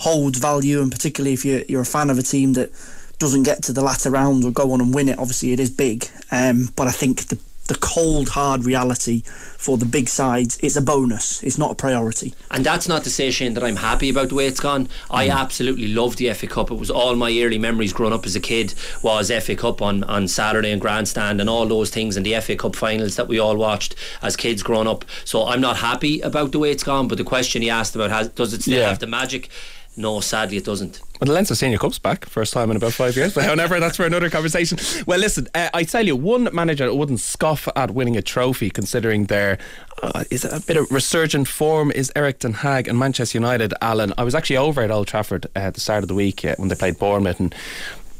holds 0.00 0.38
value, 0.38 0.80
and 0.80 0.90
particularly 0.90 1.34
if 1.34 1.44
you're 1.44 1.62
you're 1.68 1.82
a 1.82 1.86
fan 1.86 2.10
of 2.10 2.18
a 2.18 2.22
team 2.22 2.54
that 2.54 2.70
doesn't 3.18 3.42
get 3.42 3.62
to 3.62 3.72
the 3.72 3.82
latter 3.82 4.10
rounds 4.10 4.44
or 4.44 4.50
go 4.50 4.72
on 4.72 4.80
and 4.80 4.94
win 4.94 5.08
it. 5.08 5.18
Obviously, 5.18 5.52
it 5.52 5.60
is 5.60 5.70
big, 5.70 6.08
um, 6.32 6.70
but 6.76 6.88
I 6.88 6.90
think 6.90 7.26
the 7.26 7.38
the 7.70 7.76
cold, 7.76 8.30
hard 8.30 8.64
reality 8.64 9.22
for 9.22 9.78
the 9.78 9.86
big 9.86 10.08
sides, 10.08 10.58
it's 10.60 10.74
a 10.74 10.82
bonus. 10.82 11.40
It's 11.44 11.56
not 11.56 11.70
a 11.70 11.74
priority. 11.76 12.34
And 12.50 12.66
that's 12.66 12.88
not 12.88 13.04
to 13.04 13.10
say, 13.10 13.30
Shane, 13.30 13.54
that 13.54 13.62
I'm 13.62 13.76
happy 13.76 14.10
about 14.10 14.30
the 14.30 14.34
way 14.34 14.48
it's 14.48 14.58
gone. 14.58 14.88
I 15.08 15.28
mm. 15.28 15.36
absolutely 15.36 15.86
love 15.86 16.16
the 16.16 16.32
FA 16.32 16.48
Cup. 16.48 16.72
It 16.72 16.80
was 16.80 16.90
all 16.90 17.14
my 17.14 17.30
early 17.40 17.58
memories 17.58 17.92
growing 17.92 18.12
up 18.12 18.26
as 18.26 18.34
a 18.34 18.40
kid 18.40 18.74
was 19.04 19.30
FA 19.30 19.54
Cup 19.54 19.80
on, 19.80 20.02
on 20.02 20.26
Saturday 20.26 20.72
and 20.72 20.80
Grandstand 20.80 21.40
and 21.40 21.48
all 21.48 21.64
those 21.66 21.90
things 21.90 22.16
and 22.16 22.26
the 22.26 22.40
FA 22.40 22.56
Cup 22.56 22.74
finals 22.74 23.14
that 23.14 23.28
we 23.28 23.38
all 23.38 23.56
watched 23.56 23.94
as 24.20 24.36
kids 24.36 24.64
growing 24.64 24.88
up. 24.88 25.04
So 25.24 25.46
I'm 25.46 25.60
not 25.60 25.76
happy 25.76 26.20
about 26.22 26.50
the 26.50 26.58
way 26.58 26.72
it's 26.72 26.82
gone. 26.82 27.06
But 27.06 27.18
the 27.18 27.24
question 27.24 27.62
he 27.62 27.70
asked 27.70 27.94
about 27.94 28.10
has, 28.10 28.30
does 28.30 28.52
it 28.52 28.62
still 28.62 28.80
yeah. 28.80 28.88
have 28.88 28.98
the 28.98 29.06
magic? 29.06 29.48
No, 29.96 30.20
sadly, 30.20 30.56
it 30.56 30.64
doesn't. 30.64 31.00
Well, 31.20 31.26
the 31.26 31.32
Leinster 31.34 31.54
Senior 31.54 31.76
Cup's 31.76 31.98
back, 31.98 32.24
first 32.24 32.54
time 32.54 32.70
in 32.70 32.76
about 32.76 32.94
five 32.94 33.14
years. 33.14 33.34
But 33.34 33.44
however, 33.44 33.78
that's 33.78 33.96
for 33.96 34.06
another 34.06 34.30
conversation. 34.30 34.78
Well, 35.06 35.18
listen, 35.18 35.48
uh, 35.54 35.68
I 35.74 35.82
tell 35.82 36.06
you, 36.06 36.16
one 36.16 36.48
manager 36.52 36.94
wouldn't 36.94 37.20
scoff 37.20 37.68
at 37.76 37.90
winning 37.90 38.16
a 38.16 38.22
trophy, 38.22 38.70
considering 38.70 39.26
their 39.26 39.58
uh, 40.02 40.24
is 40.30 40.44
a 40.44 40.60
bit 40.60 40.78
of 40.78 40.90
resurgent 40.90 41.48
form, 41.48 41.90
is 41.90 42.10
Erik 42.16 42.38
Ten 42.38 42.54
Hag 42.54 42.88
and 42.88 42.98
Manchester 42.98 43.36
United. 43.36 43.74
Alan, 43.82 44.14
I 44.16 44.24
was 44.24 44.34
actually 44.34 44.56
over 44.56 44.80
at 44.80 44.90
Old 44.90 45.08
Trafford 45.08 45.46
uh, 45.54 45.58
at 45.58 45.74
the 45.74 45.80
start 45.80 46.02
of 46.02 46.08
the 46.08 46.14
week 46.14 46.44
uh, 46.44 46.54
when 46.56 46.68
they 46.68 46.74
played 46.74 46.98
Bournemouth, 46.98 47.38
and 47.38 47.54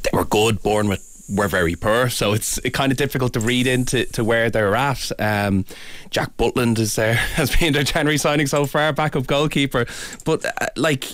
they 0.03 0.09
were 0.13 0.25
good. 0.25 0.61
Bournemouth 0.61 1.07
were 1.27 1.47
very 1.47 1.75
poor, 1.75 2.09
so 2.09 2.33
it's 2.33 2.59
kind 2.73 2.91
of 2.91 2.97
difficult 2.97 3.33
to 3.33 3.39
read 3.39 3.65
into 3.65 4.05
to 4.05 4.23
where 4.23 4.51
they're 4.51 4.75
at. 4.75 5.11
Um, 5.17 5.65
Jack 6.11 6.37
Butland 6.37 6.77
is 6.77 6.95
there 6.95 7.13
has 7.35 7.55
been 7.55 7.73
their 7.73 7.83
January 7.83 8.17
signing 8.17 8.45
so 8.45 8.65
far, 8.65 8.93
backup 8.93 9.25
goalkeeper, 9.25 9.87
but 10.25 10.45
uh, 10.45 10.67
like 10.75 11.05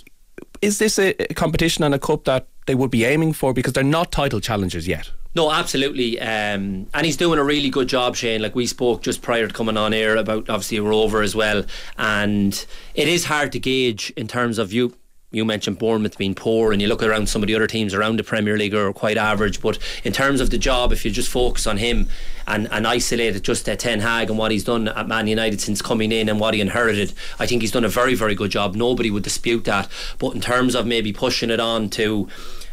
is 0.61 0.79
this 0.79 0.99
a 0.99 1.13
competition 1.35 1.83
and 1.83 1.93
a 1.93 1.99
cup 1.99 2.25
that 2.25 2.47
they 2.65 2.75
would 2.75 2.91
be 2.91 3.05
aiming 3.05 3.33
for 3.33 3.53
because 3.53 3.73
they're 3.73 3.83
not 3.83 4.11
title 4.11 4.39
challengers 4.39 4.87
yet? 4.87 5.11
No, 5.35 5.51
absolutely. 5.51 6.19
Um, 6.19 6.87
and 6.93 7.05
he's 7.05 7.17
doing 7.17 7.37
a 7.37 7.43
really 7.43 7.69
good 7.69 7.87
job, 7.87 8.15
Shane. 8.15 8.41
Like 8.41 8.55
we 8.55 8.65
spoke 8.65 9.03
just 9.03 9.21
prior 9.21 9.47
to 9.47 9.53
coming 9.53 9.77
on 9.77 9.93
air 9.93 10.15
about 10.15 10.49
obviously 10.49 10.79
Rover 10.79 11.21
as 11.21 11.35
well. 11.35 11.63
And 11.97 12.65
it 12.95 13.07
is 13.07 13.25
hard 13.25 13.51
to 13.51 13.59
gauge 13.59 14.11
in 14.17 14.27
terms 14.27 14.57
of 14.57 14.73
you 14.73 14.95
you 15.29 15.43
mentioned 15.43 15.77
Bournemouth 15.77 16.17
being 16.17 16.35
poor, 16.35 16.71
and 16.71 16.81
you 16.81 16.87
look 16.87 17.03
around 17.03 17.27
some 17.27 17.43
of 17.43 17.47
the 17.47 17.55
other 17.55 17.67
teams 17.67 17.93
around 17.93 18.17
the 18.17 18.23
Premier 18.23 18.57
League 18.57 18.73
are 18.73 18.93
quite 18.93 19.17
average. 19.17 19.61
But 19.61 19.77
in 20.05 20.13
terms 20.13 20.39
of 20.39 20.51
the 20.51 20.57
job, 20.57 20.93
if 20.93 21.03
you 21.03 21.11
just 21.11 21.29
focus 21.29 21.67
on 21.67 21.77
him 21.77 22.07
and, 22.47 22.69
and 22.71 22.87
isolate 22.87 23.35
it 23.35 23.43
just 23.43 23.67
at 23.67 23.79
Ten 23.79 23.99
Hag 23.99 24.29
and 24.29 24.39
what 24.39 24.51
he's 24.51 24.63
done 24.63 24.87
at 24.87 25.05
Man 25.05 25.27
United 25.27 25.59
since 25.59 25.81
coming 25.81 26.13
in 26.13 26.29
and 26.29 26.39
what 26.39 26.53
he 26.53 26.61
inherited, 26.61 27.11
I 27.39 27.45
think 27.45 27.61
he's 27.61 27.73
done 27.73 27.83
a 27.83 27.89
very, 27.89 28.15
very 28.15 28.35
good 28.35 28.51
job. 28.51 28.75
Nobody 28.75 29.11
would 29.11 29.23
dispute 29.23 29.65
that. 29.65 29.89
But 30.17 30.33
in 30.33 30.39
terms 30.39 30.75
of 30.75 30.87
maybe 30.87 31.11
pushing 31.11 31.49
it 31.49 31.59
on 31.59 31.89
to 31.91 32.29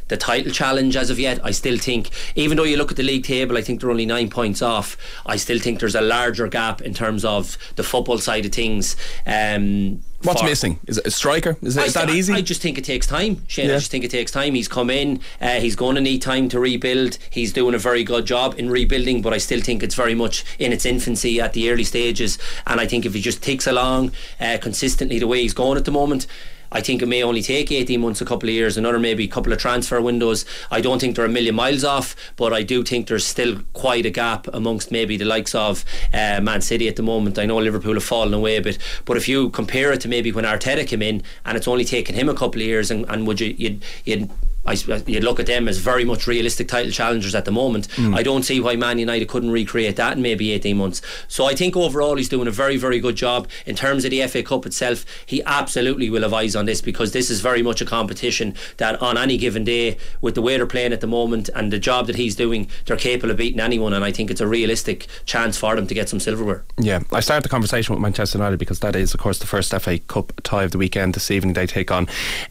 the 0.09 0.17
title 0.17 0.53
challenge 0.53 0.97
as 0.97 1.11
of 1.11 1.19
yet. 1.19 1.41
I 1.45 1.51
still 1.51 1.79
think, 1.79 2.11
even 2.35 2.57
though 2.57 2.65
you 2.65 2.77
look 2.77 2.91
at 2.91 2.97
the 2.97 3.03
league 3.03 3.25
table, 3.25 3.57
I 3.57 3.63
think 3.63 3.81
they're 3.81 3.91
only 3.91 4.07
nine 4.07 4.31
points 4.31 4.63
off. 4.63 4.97
I 5.27 5.37
still 5.37 5.59
think 5.59 5.81
there's 5.81 5.95
a 5.95 6.01
larger 6.01 6.49
gap 6.49 6.81
in 6.81 6.95
terms 6.95 7.25
of 7.25 7.57
the 7.77 7.83
football 7.83 8.19
side 8.19 8.47
of 8.47 8.53
things. 8.53 8.97
Um, 9.27 10.03
What's 10.23 10.43
missing? 10.43 10.81
Is 10.87 10.97
it 10.97 11.07
a 11.07 11.11
striker? 11.11 11.59
Is, 11.61 11.77
it, 11.77 11.87
is 11.87 11.95
that 11.95 12.09
easy? 12.09 12.33
I 12.33 12.41
just 12.41 12.63
think 12.63 12.79
it 12.79 12.85
takes 12.85 13.07
time, 13.07 13.47
Shane. 13.47 13.69
Yeah. 13.69 13.75
I 13.75 13.79
just 13.79 13.91
think 13.91 14.05
it 14.05 14.11
takes 14.11 14.33
time. 14.33 14.55
He's 14.55 14.69
come 14.69 14.89
in. 14.89 15.21
Uh, 15.39 15.61
he's 15.61 15.77
going 15.77 15.97
to 15.97 16.01
need 16.01 16.23
time 16.23 16.49
to 16.49 16.59
rebuild. 16.59 17.19
He's 17.29 17.53
doing 17.53 17.75
a 17.75 17.79
very 17.79 18.05
good 18.05 18.25
job 18.25 18.55
in 18.57 18.71
rebuilding, 18.71 19.21
but 19.21 19.35
I 19.35 19.39
still 19.39 19.61
think 19.61 19.83
it's 19.83 19.95
very 19.95 20.15
much 20.15 20.45
in 20.59 20.73
its 20.73 20.87
infancy 20.87 21.43
at 21.43 21.53
the 21.53 21.71
early 21.71 21.85
stages. 21.85 22.39
And 22.67 22.81
I 22.81 22.87
think 22.87 23.05
if 23.05 23.13
he 23.13 23.21
just 23.21 23.43
takes 23.43 23.67
along 23.67 24.13
uh, 24.41 24.57
consistently 24.63 25.19
the 25.19 25.27
way 25.27 25.43
he's 25.43 25.53
going 25.53 25.77
at 25.77 25.85
the 25.85 25.93
moment, 25.93 26.27
I 26.75 26.81
think 26.81 27.01
it 27.01 27.07
may 27.07 27.23
only 27.23 27.41
take 27.41 27.73
18 27.73 28.01
months, 28.01 28.21
a 28.21 28.25
couple 28.25 28.49
of 28.49 28.55
years, 28.55 28.77
another 28.77 28.99
maybe 28.99 29.25
a 29.25 29.29
couple 29.29 29.53
of 29.53 29.59
transfer 29.59 30.01
windows. 30.01 30.45
I 30.71 30.81
don't 30.81 30.99
think 30.99 31.17
they're 31.17 31.25
a 31.25 31.29
million 31.29 31.55
miles 31.55 31.85
off, 31.85 32.15
but 32.37 32.53
I 32.53 32.63
do 32.63 32.83
think 32.83 33.07
there's 33.07 33.25
still 33.27 33.61
quite 33.73 34.05
a 34.05 34.11
gap 34.11 34.49
amongst 34.53 34.91
maybe 34.91 35.17
the 35.17 35.25
likes 35.25 35.55
of 35.55 35.85
uh, 36.13 36.41
Man 36.43 36.61
City 36.61 36.89
at 36.89 36.97
the 36.97 37.03
moment. 37.03 37.39
I 37.39 37.47
know 37.47 37.59
Liverpool 37.59 37.95
have 37.95 38.05
fallen 38.05 38.35
away 38.35 38.57
a 38.57 38.63
bit, 38.63 38.79
but 39.05 39.17
if 39.17 39.29
you 39.29 39.51
compare 39.51 39.93
it 39.93 40.01
to 40.03 40.09
maybe 40.09 40.33
when 40.33 40.45
Arteta 40.45 40.87
came 40.87 41.03
in 41.03 41.23
and 41.45 41.57
it's 41.57 41.69
only 41.69 41.85
taken 41.85 42.15
him 42.15 42.29
a 42.29 42.35
couple 42.35 42.61
of 42.61 42.67
years, 42.67 42.91
and, 42.91 43.07
and 43.09 43.27
would 43.27 43.41
you 43.41 43.55
you'd, 43.57 43.85
you'd 44.05 44.31
I, 44.67 44.75
you 45.07 45.21
look 45.21 45.39
at 45.41 45.47
them 45.47 45.69
as 45.69 45.79
very 45.79 46.05
much 46.05 46.27
realistic 46.27 46.69
title 46.69 46.91
challengers 46.91 47.35
at 47.35 47.45
the 47.45 47.53
moment. 47.53 47.87
Hmm. 47.93 48.15
I 48.15 48.23
don't 48.23 48.43
see 48.43 48.61
why 48.61 48.77
Man 48.77 48.99
United 48.99 49.29
couldn't 49.29 49.51
recreate 49.51 49.97
that 49.97 50.17
in 50.17 50.23
maybe 50.23 50.53
18 50.53 50.77
months. 50.77 51.03
So 51.29 51.45
I 51.45 51.55
think 51.55 51.77
overall 51.77 52.17
he's 52.17 52.29
doing 52.29 52.49
a 52.49 52.51
very, 52.51 52.77
very 52.77 52.99
good 52.99 53.17
job. 53.17 53.49
In 53.67 53.77
terms 53.77 54.05
of 54.05 54.11
the 54.11 54.27
FA 54.27 54.43
Cup 54.43 54.65
itself, 54.65 55.05
he 55.27 55.43
absolutely 55.45 56.09
will 56.09 56.23
have 56.23 56.33
eyes 56.33 56.57
on 56.57 56.65
this 56.65 56.81
because 56.81 57.13
this 57.13 57.31
is 57.31 57.41
very 57.41 57.63
much 57.63 57.81
a 57.81 57.85
competition 57.85 58.55
that 58.79 59.01
on 59.03 59.19
any 59.19 59.37
given 59.37 59.65
day, 59.65 59.99
with 60.21 60.35
the 60.35 60.43
way 60.43 60.57
they're 60.57 60.67
playing 60.67 60.93
at 60.93 61.01
the 61.01 61.07
moment 61.07 61.51
and 61.55 61.73
the 61.73 61.79
job 61.79 62.07
that 62.07 62.17
he's 62.17 62.35
doing, 62.35 62.69
they're 62.87 62.97
capable 62.97 63.31
of 63.31 63.37
beating 63.37 63.61
anyone. 63.61 63.93
And 63.93 64.05
I 64.05 64.13
think 64.13 64.31
it's 64.31 64.41
a 64.41 64.47
realistic 64.47 65.07
chance 65.27 65.57
for 65.59 65.77
them 65.77 65.87
to 65.87 65.95
get 65.95 66.09
some 66.09 66.21
silverware. 66.21 66.65
Yeah, 66.79 67.01
I 67.13 67.21
started 67.21 67.45
the 67.45 67.49
conversation 67.49 67.95
with 67.95 68.03
Manchester 68.03 68.39
United 68.39 68.59
because 68.59 68.81
that 68.81 68.97
is, 68.97 69.13
of 69.13 69.21
course, 69.21 69.39
the 69.39 69.47
first 69.47 69.75
FA 69.75 69.99
Cup 69.99 70.33
tie 70.43 70.65
of 70.65 70.71
the 70.71 70.79
weekend. 70.79 71.15
This 71.15 71.31
evening 71.31 71.55
they 71.55 71.67
take 71.67 71.91
on 71.91 72.09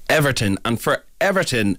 Everton, 0.10 0.58
and 0.64 0.80
for 0.80 1.04
Everton, 1.22 1.78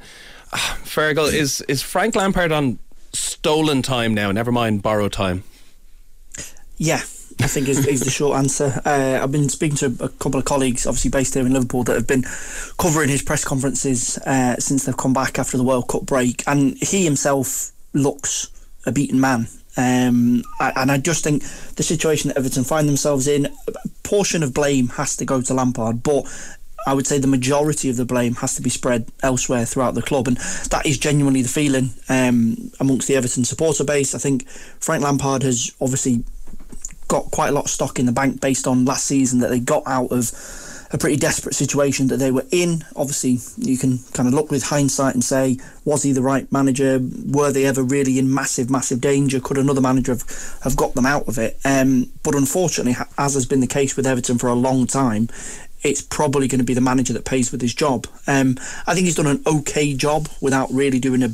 ah, 0.52 0.78
Fergal 0.84 1.32
is 1.32 1.60
is 1.62 1.82
Frank 1.82 2.16
Lampard 2.16 2.52
on 2.52 2.78
stolen 3.12 3.82
time 3.82 4.14
now. 4.14 4.32
Never 4.32 4.52
mind 4.52 4.82
borrowed 4.82 5.12
time. 5.12 5.44
Yeah, 6.76 7.02
I 7.40 7.46
think 7.46 7.68
is, 7.68 7.86
is 7.86 8.00
the 8.00 8.10
short 8.10 8.36
answer. 8.36 8.80
Uh, 8.84 9.20
I've 9.22 9.30
been 9.30 9.48
speaking 9.48 9.76
to 9.78 9.96
a 10.00 10.08
couple 10.08 10.38
of 10.38 10.44
colleagues, 10.44 10.86
obviously 10.86 11.10
based 11.10 11.34
here 11.34 11.46
in 11.46 11.52
Liverpool, 11.52 11.84
that 11.84 11.94
have 11.94 12.06
been 12.06 12.24
covering 12.78 13.08
his 13.08 13.22
press 13.22 13.44
conferences 13.44 14.18
uh, 14.18 14.56
since 14.56 14.84
they've 14.84 14.96
come 14.96 15.12
back 15.12 15.38
after 15.38 15.56
the 15.56 15.62
World 15.62 15.88
Cup 15.88 16.02
break, 16.02 16.42
and 16.46 16.76
he 16.82 17.04
himself 17.04 17.70
looks 17.92 18.50
a 18.86 18.92
beaten 18.92 19.20
man. 19.20 19.46
Um, 19.76 20.44
and 20.60 20.90
I 20.92 20.98
just 20.98 21.24
think 21.24 21.42
the 21.74 21.82
situation 21.82 22.28
that 22.28 22.38
Everton 22.38 22.64
find 22.64 22.88
themselves 22.88 23.26
in, 23.26 23.46
a 23.46 23.72
portion 24.04 24.42
of 24.42 24.54
blame 24.54 24.88
has 24.88 25.16
to 25.16 25.24
go 25.24 25.40
to 25.42 25.54
Lampard, 25.54 26.02
but 26.02 26.26
I 26.86 26.94
would 26.94 27.06
say 27.06 27.18
the 27.18 27.26
majority 27.26 27.88
of 27.90 27.96
the 27.96 28.04
blame 28.04 28.34
has 28.36 28.54
to 28.56 28.62
be 28.62 28.70
spread 28.70 29.06
elsewhere 29.22 29.64
throughout 29.64 29.94
the 29.94 30.02
club, 30.02 30.28
and 30.28 30.36
that 30.70 30.86
is 30.86 30.98
genuinely 30.98 31.42
the 31.42 31.48
feeling 31.48 31.90
um, 32.08 32.70
amongst 32.80 33.08
the 33.08 33.16
Everton 33.16 33.44
supporter 33.44 33.84
base. 33.84 34.14
I 34.14 34.18
think 34.18 34.48
Frank 34.48 35.02
Lampard 35.02 35.42
has 35.42 35.74
obviously 35.80 36.24
got 37.08 37.30
quite 37.30 37.48
a 37.48 37.52
lot 37.52 37.64
of 37.64 37.70
stock 37.70 37.98
in 37.98 38.06
the 38.06 38.12
bank 38.12 38.40
based 38.40 38.66
on 38.66 38.84
last 38.84 39.06
season 39.06 39.40
that 39.40 39.48
they 39.48 39.60
got 39.60 39.82
out 39.86 40.10
of 40.10 40.32
a 40.94 40.98
pretty 40.98 41.16
desperate 41.16 41.54
situation 41.54 42.06
that 42.06 42.18
they 42.18 42.30
were 42.30 42.46
in. 42.52 42.84
Obviously, 42.94 43.38
you 43.56 43.76
can 43.76 43.98
kind 44.12 44.28
of 44.28 44.34
look 44.34 44.50
with 44.50 44.62
hindsight 44.62 45.14
and 45.14 45.24
say, 45.24 45.58
was 45.84 46.04
he 46.04 46.12
the 46.12 46.22
right 46.22 46.50
manager? 46.52 47.00
Were 47.26 47.50
they 47.50 47.64
ever 47.64 47.82
really 47.82 48.18
in 48.18 48.32
massive, 48.32 48.70
massive 48.70 49.00
danger? 49.00 49.40
Could 49.40 49.58
another 49.58 49.80
manager 49.80 50.12
have, 50.12 50.58
have 50.62 50.76
got 50.76 50.94
them 50.94 51.04
out 51.04 51.26
of 51.26 51.36
it? 51.36 51.58
Um, 51.64 52.12
but 52.22 52.36
unfortunately, 52.36 52.94
as 53.18 53.34
has 53.34 53.44
been 53.44 53.60
the 53.60 53.66
case 53.66 53.96
with 53.96 54.06
Everton 54.06 54.38
for 54.38 54.48
a 54.48 54.54
long 54.54 54.86
time, 54.86 55.28
it's 55.84 56.00
probably 56.00 56.48
going 56.48 56.58
to 56.58 56.64
be 56.64 56.74
the 56.74 56.80
manager 56.80 57.12
that 57.12 57.26
pays 57.26 57.52
with 57.52 57.60
his 57.60 57.74
job. 57.74 58.06
Um, 58.26 58.56
I 58.86 58.94
think 58.94 59.04
he's 59.04 59.14
done 59.14 59.26
an 59.26 59.42
okay 59.46 59.94
job 59.94 60.28
without 60.40 60.70
really 60.72 60.98
doing 60.98 61.22
a 61.22 61.28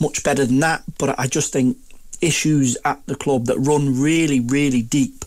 much 0.00 0.24
better 0.24 0.44
than 0.44 0.58
that. 0.60 0.82
But 0.98 1.18
I 1.18 1.28
just 1.28 1.52
think 1.52 1.78
issues 2.20 2.76
at 2.84 3.04
the 3.06 3.14
club 3.14 3.46
that 3.46 3.58
run 3.58 4.00
really, 4.00 4.40
really 4.40 4.82
deep 4.82 5.24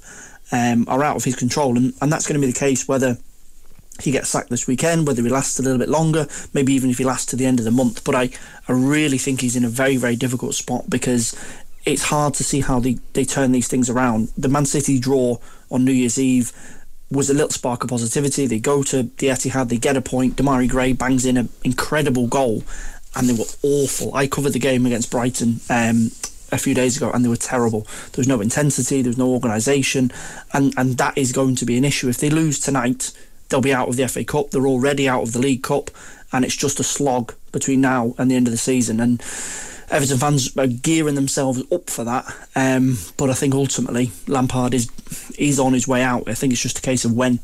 um, 0.52 0.86
are 0.90 1.04
out 1.04 1.16
of 1.16 1.24
his 1.24 1.36
control, 1.36 1.78
and, 1.78 1.94
and 2.02 2.12
that's 2.12 2.28
going 2.28 2.40
to 2.40 2.46
be 2.46 2.52
the 2.52 2.60
case 2.60 2.88
whether 2.88 3.18
he 4.02 4.12
gets 4.12 4.30
sacked 4.30 4.50
this 4.50 4.68
weekend, 4.68 5.08
whether 5.08 5.24
he 5.24 5.30
lasts 5.30 5.58
a 5.58 5.64
little 5.64 5.80
bit 5.80 5.88
longer, 5.88 6.28
maybe 6.54 6.74
even 6.74 6.90
if 6.90 6.98
he 6.98 7.06
lasts 7.06 7.28
to 7.28 7.38
the 7.38 7.46
end 7.46 7.60
of 7.60 7.66
the 7.66 7.72
month. 7.72 8.04
But 8.04 8.16
I, 8.16 8.30
I 8.68 8.74
really 8.74 9.18
think 9.18 9.40
he's 9.40 9.56
in 9.56 9.64
a 9.64 9.70
very, 9.70 9.96
very 9.96 10.18
difficult 10.18 10.54
spot 10.54 10.90
because 10.90 11.34
it's 11.86 12.04
hard 12.04 12.34
to 12.34 12.44
see 12.44 12.60
how 12.60 12.82
they, 12.82 12.98
they 13.14 13.24
turn 13.24 13.54
these 13.54 13.70
things 13.70 13.90
around. 13.90 14.34
The 14.38 14.50
Man 14.50 14.66
City 14.66 15.00
draw 15.00 15.38
on 15.72 15.86
New 15.86 15.94
Year's 15.94 16.20
Eve 16.20 16.52
was 17.12 17.30
a 17.30 17.34
little 17.34 17.50
spark 17.50 17.84
of 17.84 17.90
positivity. 17.90 18.48
They 18.48 18.60
go 18.60 18.84
to 18.84 19.04
the 19.04 19.28
Etihad, 19.28 19.70
they 19.70 19.78
get 19.78 19.98
a 19.98 20.02
point. 20.02 20.36
Demarai 20.36 20.70
Gray 20.70 20.94
bangs 20.94 21.26
in 21.26 21.38
an 21.38 21.50
incredible 21.64 22.28
goal, 22.28 22.64
and 23.16 23.30
they 23.30 23.34
were 23.34 23.50
awful. 23.64 24.14
I 24.16 24.28
covered 24.28 24.54
the 24.54 24.60
game 24.60 24.86
against 24.86 25.12
Brighton 25.12 25.60
um, 25.70 26.12
a 26.52 26.58
few 26.58 26.74
days 26.74 26.98
ago, 26.98 27.12
and 27.12 27.24
they 27.24 27.30
were 27.30 27.36
terrible. 27.36 27.82
There 27.82 28.18
was 28.18 28.28
no 28.28 28.42
intensity, 28.42 29.02
there 29.02 29.10
was 29.10 29.18
no 29.18 29.30
organisation, 29.30 30.12
and 30.54 30.74
and 30.78 30.98
that 30.98 31.18
is 31.18 31.32
going 31.32 31.56
to 31.58 31.66
be 31.66 31.78
an 31.78 31.86
issue 31.86 32.10
if 32.10 32.18
they 32.18 32.30
lose 32.30 32.60
tonight. 32.60 33.12
They'll 33.50 33.62
be 33.62 33.74
out 33.74 33.88
of 33.88 33.96
the 33.96 34.08
FA 34.08 34.24
Cup. 34.24 34.50
They're 34.50 34.68
already 34.68 35.08
out 35.08 35.22
of 35.22 35.34
the 35.34 35.40
League 35.40 35.64
Cup, 35.64 35.92
and 36.34 36.44
it's 36.44 36.56
just 36.56 36.80
a 36.80 36.84
slog 36.84 37.34
between 37.52 37.82
now 37.82 38.16
and 38.18 38.30
the 38.30 38.36
end 38.36 38.48
of 38.48 38.52
the 38.52 38.58
season. 38.58 39.00
And 39.00 39.22
Everton 39.90 40.18
fans 40.18 40.56
are 40.58 40.68
gearing 40.68 41.16
themselves 41.16 41.62
up 41.72 41.90
for 41.90 42.04
that. 42.04 42.26
Um, 42.56 42.98
but 43.18 43.30
I 43.30 43.34
think 43.34 43.54
ultimately 43.54 44.12
Lampard 44.28 44.74
is 44.74 44.90
is 45.38 45.60
on 45.60 45.74
his 45.74 45.88
way 45.88 46.02
out. 46.02 46.28
I 46.28 46.34
think 46.34 46.54
it's 46.54 46.62
just 46.62 46.80
a 46.80 46.82
case 46.82 47.06
of 47.06 47.14
when. 47.14 47.40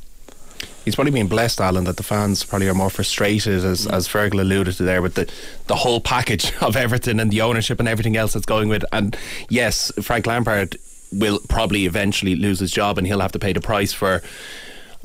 He's 0.84 0.96
probably 0.96 1.12
been 1.12 1.28
blessed, 1.28 1.62
Alan, 1.62 1.84
that 1.84 1.98
the 1.98 2.04
fans 2.04 2.44
probably 2.44 2.68
are 2.68 2.74
more 2.74 2.90
frustrated, 2.90 3.64
as 3.64 3.86
as 3.86 4.08
Fergal 4.08 4.42
alluded 4.42 4.76
to 4.78 4.84
there, 4.84 5.02
with 5.02 5.14
the 5.14 5.32
the 5.68 5.76
whole 5.76 6.02
package 6.02 6.54
of 6.62 6.76
Everton 6.76 7.20
and 7.20 7.32
the 7.32 7.42
ownership 7.42 7.80
and 7.80 7.88
everything 7.88 8.18
else 8.18 8.34
that's 8.34 8.46
going 8.46 8.70
with. 8.70 8.84
And 8.92 9.16
yes, 9.50 9.92
Frank 10.02 10.26
Lampard 10.26 10.78
will 11.12 11.40
probably 11.50 11.86
eventually 11.86 12.36
lose 12.36 12.60
his 12.60 12.72
job, 12.72 12.98
and 12.98 13.06
he'll 13.06 13.20
have 13.20 13.34
to 13.34 13.40
pay 13.40 13.54
the 13.54 13.62
price 13.62 13.94
for 13.94 14.24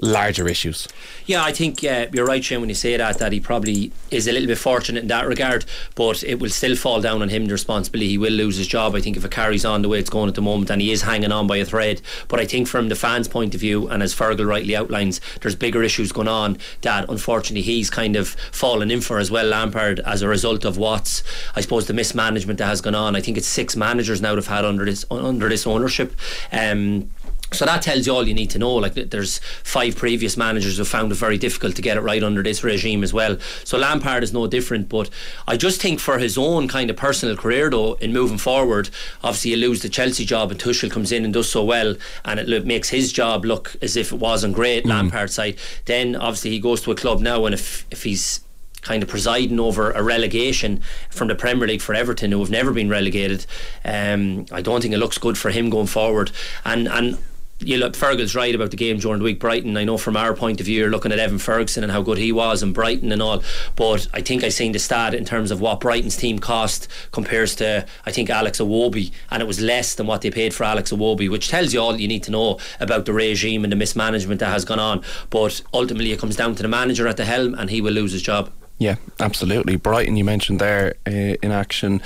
larger 0.01 0.49
issues. 0.49 0.89
Yeah, 1.27 1.43
I 1.43 1.53
think 1.53 1.83
uh, 1.83 2.07
you're 2.13 2.27
right, 2.27 2.45
Shane, 2.45 2.61
when 2.61 2.69
you 2.69 2.75
say 2.75 2.97
that, 2.97 3.19
that 3.19 3.33
he 3.33 3.41
probably 3.41 3.93
is 4.11 4.29
a 4.29 4.33
little 4.33 4.47
bit 4.47 4.59
fortunate 4.59 5.01
in 5.03 5.09
that 5.09 5.27
regard, 5.27 5.65
but 5.95 6.23
it 6.23 6.39
will 6.39 6.51
still 6.51 6.77
fall 6.77 7.01
down 7.01 7.23
on 7.23 7.29
him, 7.29 7.47
the 7.47 7.53
responsibility. 7.53 8.09
He 8.09 8.19
will 8.19 8.33
lose 8.33 8.57
his 8.57 8.67
job, 8.67 8.95
I 8.95 9.01
think, 9.01 9.17
if 9.17 9.25
it 9.25 9.31
carries 9.31 9.65
on 9.65 9.83
the 9.83 9.89
way 9.89 9.99
it's 9.99 10.11
going 10.11 10.29
at 10.29 10.35
the 10.35 10.43
moment, 10.43 10.71
and 10.71 10.81
he 10.81 10.93
is 10.93 11.03
hanging 11.03 11.33
on 11.33 11.47
by 11.47 11.57
a 11.57 11.65
thread. 11.65 12.03
But 12.29 12.41
I 12.41 12.45
think 12.45 12.69
from 12.69 12.89
the 12.89 12.95
fans' 12.95 13.29
point 13.29 13.55
of 13.55 13.61
view, 13.61 13.89
and 13.89 14.03
as 14.03 14.15
Fergal 14.15 14.47
rightly 14.47 14.77
outlines, 14.77 15.21
there's 15.41 15.57
bigger 15.57 15.83
issues 15.83 16.13
going 16.13 16.29
on 16.29 16.59
that 16.83 17.09
unfortunately 17.09 17.63
he's 17.63 17.91
kind 17.91 18.17
of 18.17 18.29
fallen 18.53 18.91
in 18.91 19.01
for 19.01 19.19
as 19.19 19.31
well, 19.31 19.47
Lampard, 19.47 20.01
as 20.01 20.23
a 20.23 20.29
result 20.29 20.65
of 20.65 20.77
what's, 20.77 21.23
I 21.55 21.61
suppose, 21.61 21.87
the 21.87 21.95
mismanagement 21.95 22.59
that 22.59 22.67
has 22.67 22.81
gone 22.81 22.95
on. 22.95 23.17
I 23.17 23.21
think 23.21 23.37
it's 23.37 23.47
six 23.47 23.77
managers 23.77 24.21
now 24.21 24.35
they've 24.35 24.47
had 24.47 24.65
under 24.65 24.85
this 24.85 25.05
under 25.11 25.49
this 25.49 25.67
ownership. 25.67 26.15
Um, 26.53 27.11
so 27.53 27.65
that 27.65 27.83
tells 27.83 28.07
you 28.07 28.13
all 28.13 28.27
you 28.27 28.35
need 28.35 28.51
to 28.51 28.59
know. 28.59 28.75
Like 28.75 28.95
there's 28.95 29.39
five 29.63 29.97
previous 29.97 30.37
managers 30.37 30.79
who 30.79 30.85
found 30.85 31.13
it 31.13 31.15
very 31.15 31.39
difficult 31.39 31.77
to 31.77 31.83
get 31.83 31.97
it 31.97 32.01
right 32.01 32.23
under 32.23 32.43
this 32.43 32.65
regime 32.65 33.05
as 33.05 33.13
well. 33.13 33.39
So 33.65 33.79
Lampard 33.79 34.23
is 34.23 34.33
no 34.33 34.47
different. 34.47 34.89
But 34.89 35.11
I 35.47 35.57
just 35.57 35.81
think 35.81 36.01
for 36.01 36.19
his 36.19 36.37
own 36.37 36.67
kind 36.69 36.91
of 36.91 36.97
personal 36.97 37.37
career 37.37 37.71
though, 37.71 37.95
in 37.95 38.13
moving 38.13 38.39
forward, 38.39 38.91
obviously 39.23 39.53
you 39.53 39.57
lose 39.59 39.83
the 39.83 39.89
Chelsea 39.89 40.25
job 40.25 40.51
and 40.51 40.61
Tuchel 40.61 40.91
comes 40.91 41.13
in 41.13 41.25
and 41.25 41.33
does 41.33 41.51
so 41.51 41.65
well, 41.65 41.95
and 42.25 42.41
it 42.41 42.67
makes 42.67 42.89
his 42.91 43.13
job 43.13 43.45
look 43.45 43.77
as 43.81 43.97
if 43.97 44.13
it 44.13 44.19
wasn't 44.19 44.55
great. 44.55 44.85
Lampard's 44.85 45.35
side. 45.35 45.57
Then 45.85 46.17
obviously 46.17 46.51
he 46.51 46.61
goes 46.61 46.81
to 46.83 46.91
a 46.91 46.97
club 46.97 47.21
now, 47.21 47.47
and 47.47 47.55
if 47.55 47.87
if 47.91 48.03
he's 48.03 48.41
kind 48.83 49.03
of 49.03 49.09
presiding 49.09 49.59
over 49.59 49.91
a 49.93 50.03
relegation 50.03 50.81
from 51.11 51.27
the 51.27 51.35
Premier 51.35 51.67
League 51.67 51.81
for 51.81 51.95
Everton, 51.95 52.31
who 52.31 52.39
have 52.39 52.51
never 52.51 52.73
been 52.73 52.89
relegated. 52.89 53.45
Um, 53.85 54.47
I 54.53 54.63
don't 54.63 54.81
think 54.81 54.95
it 54.95 54.99
looks 54.99 55.19
good 55.19 55.37
for 55.37 55.51
him 55.51 55.71
going 55.71 55.89
forward. 55.89 56.31
And 56.65 56.87
and 56.87 57.19
you 57.61 57.79
look, 57.79 57.95
Fergal's 57.95 58.35
right 58.35 58.55
about 58.55 58.71
the 58.71 58.77
game 58.77 58.99
during 58.99 59.19
the 59.19 59.25
week. 59.25 59.41
Brighton, 59.41 59.77
I 59.77 59.85
know 59.85 59.97
from 59.97 60.17
our 60.17 60.35
point 60.35 60.61
of 60.61 60.67
view, 60.67 60.81
you're 60.81 60.91
looking 60.91 61.11
at 61.11 61.19
Evan 61.19 61.39
Ferguson 61.39 61.83
and 61.83 61.91
how 61.91 62.03
good 62.03 62.19
he 62.19 62.31
was 62.31 62.63
and 62.63 62.75
Brighton 62.75 63.13
and 63.13 63.23
all. 63.23 63.43
But 63.77 64.09
I 64.13 64.21
think 64.21 64.45
I 64.45 64.51
seen 64.51 64.73
the 64.73 64.79
stat 64.79 65.15
in 65.15 65.25
terms 65.25 65.51
of 65.51 65.61
what 65.61 65.81
Brighton's 65.81 66.17
team 66.17 66.39
cost 66.39 66.89
compares 67.13 67.55
to 67.57 67.87
I 68.05 68.13
think 68.13 68.29
Alex 68.29 68.61
Iwobi, 68.61 69.11
and 69.31 69.43
it 69.43 69.47
was 69.47 69.61
less 69.61 69.95
than 69.95 70.07
what 70.07 70.21
they 70.21 70.31
paid 70.31 70.53
for 70.53 70.65
Alex 70.65 70.93
Iwobi, 70.93 71.31
which 71.31 71.49
tells 71.49 71.73
you 71.73 71.81
all 71.81 71.99
you 71.99 72.09
need 72.09 72.23
to 72.25 72.31
know 72.31 72.59
about 72.79 73.07
the 73.07 73.13
regime 73.15 73.65
and 73.65 73.73
the 73.73 73.77
mismanagement 73.77 74.41
that 74.41 74.51
has 74.51 74.65
gone 74.65 74.81
on. 74.81 75.03
But 75.31 75.63
ultimately, 75.73 76.13
it 76.13 76.19
comes 76.19 76.37
down 76.37 76.55
to 76.57 76.63
the 76.63 76.69
manager 76.69 77.09
at 77.09 77.17
the 77.17 77.25
helm, 77.25 77.55
and 77.55 77.71
he 77.71 77.81
will 77.81 77.93
lose 77.93 78.13
his 78.13 78.23
job. 78.23 78.51
Yeah, 78.79 78.97
absolutely. 79.21 79.77
Brighton, 79.77 80.19
you 80.19 80.25
mentioned 80.25 80.61
there 80.61 80.97
uh, 81.07 81.11
in 81.11 81.51
action. 81.51 82.03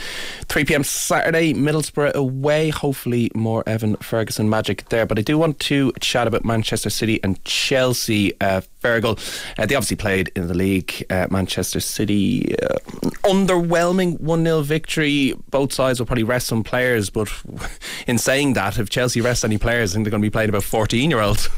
3 0.47 0.65
pm 0.65 0.85
Saturday, 0.85 1.53
Middlesbrough 1.53 2.13
away. 2.13 2.71
Hopefully, 2.71 3.29
more 3.35 3.65
Evan 3.69 3.97
Ferguson 3.97 4.49
magic 4.49 4.89
there. 4.89 5.05
But 5.05 5.19
I 5.19 5.23
do 5.23 5.37
want 5.37 5.59
to 5.61 5.93
chat 6.01 6.29
about 6.29 6.45
Manchester 6.45 6.89
City 6.89 7.19
and 7.25 7.45
Chelsea. 7.45 8.41
Uh, 8.41 8.61
Fergal, 8.83 9.19
uh, 9.59 9.67
they 9.67 9.75
obviously 9.75 9.97
played 9.97 10.31
in 10.37 10.47
the 10.47 10.55
league. 10.55 11.05
Uh, 11.11 11.27
Manchester 11.29 11.81
City, 11.81 12.55
uh, 12.63 12.79
underwhelming 13.25 14.21
1 14.21 14.45
0 14.45 14.61
victory. 14.63 15.35
Both 15.51 15.73
sides 15.73 15.99
will 15.99 16.07
probably 16.07 16.23
rest 16.23 16.47
some 16.47 16.63
players. 16.63 17.11
But 17.11 17.29
in 18.07 18.17
saying 18.17 18.53
that, 18.53 18.79
if 18.79 18.91
Chelsea 18.91 19.21
rest 19.21 19.45
any 19.45 19.59
players, 19.59 19.93
I 19.93 19.95
think 19.95 20.05
they're 20.05 20.13
going 20.13 20.23
to 20.23 20.27
be 20.27 20.31
playing 20.31 20.51
about 20.51 20.63
14 20.63 21.11
year 21.11 21.21
olds. 21.21 21.49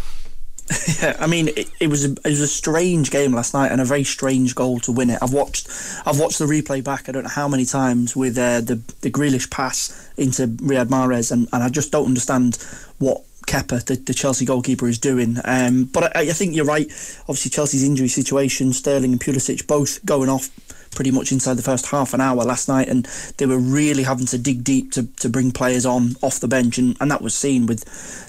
Yeah, 1.01 1.17
I 1.21 1.27
mean, 1.27 1.49
it, 1.49 1.71
it 1.81 1.87
was 1.89 2.05
a, 2.05 2.13
it 2.13 2.25
was 2.25 2.41
a 2.41 2.49
strange 2.49 3.11
game 3.11 3.33
last 3.33 3.55
night 3.55 3.73
and 3.73 3.81
a 3.81 3.85
very 3.85 4.05
strange 4.05 4.55
goal 4.55 4.81
to 4.81 4.93
win 4.93 5.11
it. 5.11 5.19
I've 5.21 5.33
watched 5.33 5.69
I've 6.07 6.19
watched 6.19 6.39
the 6.39 6.47
replay 6.47 6.83
back. 6.83 7.09
I 7.09 7.13
don't 7.13 7.25
know 7.25 7.31
how 7.31 7.49
many 7.49 7.65
times 7.65 8.17
with 8.17 8.39
uh, 8.39 8.61
the 8.61 8.81
the 9.01 9.11
Grealish 9.11 9.51
pass 9.51 10.11
into 10.17 10.47
Riyad 10.47 10.87
Mahrez, 10.87 11.33
and, 11.33 11.49
and 11.53 11.63
I 11.63 11.69
just 11.69 11.93
don't 11.93 12.07
understand 12.07 12.57
what 12.99 13.23
Kepa, 13.47 13.85
the, 13.85 13.97
the 13.97 14.15
Chelsea 14.15 14.45
goalkeeper, 14.45 14.89
is 14.89 14.99
doing. 14.99 15.37
Um, 15.45 15.85
but 15.85 16.17
I, 16.17 16.21
I 16.21 16.33
think 16.33 16.55
you're 16.55 16.65
right. 16.65 16.87
Obviously, 17.23 17.51
Chelsea's 17.51 17.85
injury 17.85 18.09
situation, 18.09 18.73
Sterling 18.73 19.13
and 19.13 19.21
Pulisic 19.21 19.67
both 19.67 20.05
going 20.05 20.29
off 20.29 20.49
pretty 20.95 21.11
much 21.11 21.33
inside 21.33 21.55
the 21.55 21.63
first 21.63 21.87
half 21.87 22.15
an 22.15 22.21
hour 22.21 22.45
last 22.45 22.69
night, 22.69 22.89
and 22.89 23.07
they 23.39 23.47
were 23.47 23.59
really 23.59 24.03
having 24.03 24.27
to 24.27 24.39
dig 24.39 24.63
deep 24.63 24.93
to, 24.93 25.07
to 25.17 25.29
bring 25.29 25.51
players 25.51 25.85
on 25.85 26.17
off 26.23 26.41
the 26.41 26.49
bench, 26.49 26.79
and, 26.79 26.97
and 27.01 27.11
that 27.11 27.23
was 27.23 27.35
seen 27.35 27.67
with 27.67 27.85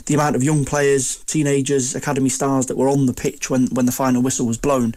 the 0.05 0.13
amount 0.13 0.35
of 0.35 0.43
young 0.43 0.65
players, 0.65 1.17
teenagers, 1.25 1.95
academy 1.95 2.29
stars 2.29 2.65
that 2.67 2.77
were 2.77 2.89
on 2.89 3.05
the 3.05 3.13
pitch 3.13 3.49
when, 3.49 3.67
when 3.67 3.85
the 3.85 3.91
final 3.91 4.21
whistle 4.21 4.47
was 4.47 4.57
blown. 4.57 4.93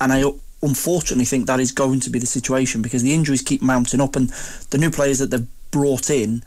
And 0.00 0.12
I 0.12 0.24
unfortunately 0.62 1.24
think 1.24 1.46
that 1.46 1.60
is 1.60 1.72
going 1.72 2.00
to 2.00 2.10
be 2.10 2.18
the 2.18 2.26
situation 2.26 2.82
because 2.82 3.02
the 3.02 3.14
injuries 3.14 3.42
keep 3.42 3.62
mounting 3.62 4.00
up 4.00 4.16
and 4.16 4.30
the 4.70 4.78
new 4.78 4.90
players 4.90 5.18
that 5.18 5.30
they've 5.30 5.46
brought 5.70 6.10
in 6.10 6.42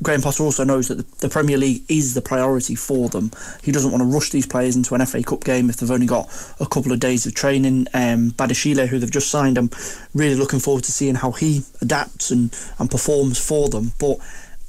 Graham 0.00 0.22
Potter 0.22 0.44
also 0.44 0.62
knows 0.62 0.88
that 0.88 0.94
the, 0.94 1.26
the, 1.26 1.28
Premier 1.28 1.56
League 1.56 1.82
is 1.88 2.14
the 2.14 2.22
priority 2.22 2.76
for 2.76 3.08
them. 3.08 3.32
He 3.62 3.72
doesn't 3.72 3.90
want 3.90 4.00
to 4.00 4.08
rush 4.08 4.30
these 4.30 4.46
players 4.46 4.76
into 4.76 4.94
an 4.94 5.04
FA 5.04 5.24
Cup 5.24 5.42
game 5.42 5.68
if 5.68 5.76
they've 5.76 5.90
only 5.90 6.06
got 6.06 6.28
a 6.60 6.66
couple 6.66 6.92
of 6.92 7.00
days 7.00 7.26
of 7.26 7.34
training. 7.34 7.88
Um, 7.92 8.30
Badiashile, 8.30 8.86
who 8.86 9.00
they've 9.00 9.10
just 9.10 9.28
signed, 9.28 9.58
I'm 9.58 9.70
really 10.14 10.36
looking 10.36 10.60
forward 10.60 10.84
to 10.84 10.92
seeing 10.92 11.16
how 11.16 11.32
he 11.32 11.62
adapts 11.80 12.30
and, 12.30 12.56
and 12.78 12.88
performs 12.88 13.44
for 13.44 13.68
them. 13.68 13.92
But 13.98 14.18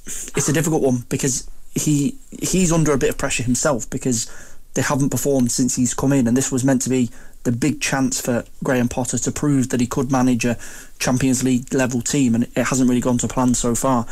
it's 0.07 0.49
a 0.49 0.53
difficult 0.53 0.81
one 0.81 1.03
because 1.09 1.47
he 1.75 2.17
he's 2.31 2.71
under 2.71 2.91
a 2.91 2.97
bit 2.97 3.11
of 3.11 3.17
pressure 3.19 3.43
himself 3.43 3.87
because 3.89 4.25
they 4.73 4.81
haven't 4.81 5.09
performed 5.09 5.51
since 5.51 5.75
he's 5.75 5.93
come 5.93 6.13
in, 6.13 6.27
and 6.27 6.35
this 6.35 6.51
was 6.51 6.63
meant 6.63 6.81
to 6.83 6.89
be 6.89 7.09
the 7.43 7.51
big 7.51 7.81
chance 7.81 8.19
for 8.19 8.43
Graham 8.63 8.89
Potter 8.89 9.17
to 9.17 9.31
prove 9.31 9.69
that 9.69 9.79
he 9.79 9.87
could 9.87 10.11
manage 10.11 10.43
a 10.43 10.57
Champions 10.99 11.43
League 11.43 11.73
level 11.73 12.01
team, 12.01 12.35
and 12.35 12.43
it 12.43 12.67
hasn't 12.67 12.89
really 12.89 13.01
gone 13.01 13.17
to 13.19 13.27
plan 13.27 13.53
so 13.53 13.73
far. 13.73 14.05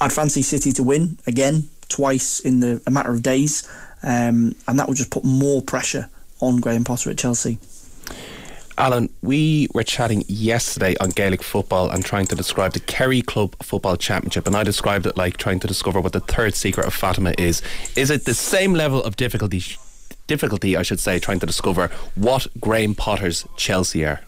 I'd 0.00 0.12
fancy 0.12 0.42
City 0.42 0.72
to 0.72 0.82
win 0.82 1.18
again 1.26 1.68
twice 1.88 2.40
in 2.40 2.60
the, 2.60 2.82
a 2.86 2.90
matter 2.90 3.12
of 3.12 3.22
days, 3.22 3.68
um, 4.02 4.54
and 4.68 4.78
that 4.78 4.88
would 4.88 4.96
just 4.96 5.10
put 5.10 5.24
more 5.24 5.62
pressure 5.62 6.08
on 6.40 6.60
Graham 6.60 6.84
Potter 6.84 7.10
at 7.10 7.18
Chelsea. 7.18 7.58
Alan, 8.78 9.08
we 9.22 9.68
were 9.72 9.82
chatting 9.82 10.22
yesterday 10.28 10.94
on 11.00 11.08
Gaelic 11.08 11.42
football 11.42 11.90
and 11.90 12.04
trying 12.04 12.26
to 12.26 12.34
describe 12.34 12.72
the 12.72 12.80
Kerry 12.80 13.22
Club 13.22 13.56
Football 13.62 13.96
Championship, 13.96 14.46
and 14.46 14.54
I 14.54 14.64
described 14.64 15.06
it 15.06 15.16
like 15.16 15.38
trying 15.38 15.60
to 15.60 15.66
discover 15.66 15.98
what 15.98 16.12
the 16.12 16.20
third 16.20 16.54
secret 16.54 16.86
of 16.86 16.92
Fatima 16.92 17.32
is. 17.38 17.62
Is 17.96 18.10
it 18.10 18.26
the 18.26 18.34
same 18.34 18.74
level 18.74 19.02
of 19.02 19.16
difficulty? 19.16 19.62
Difficulty, 20.26 20.76
I 20.76 20.82
should 20.82 21.00
say, 21.00 21.18
trying 21.18 21.40
to 21.40 21.46
discover 21.46 21.88
what 22.16 22.48
Graham 22.60 22.94
Potter's 22.94 23.46
Chelsea 23.56 24.04
are. 24.04 24.20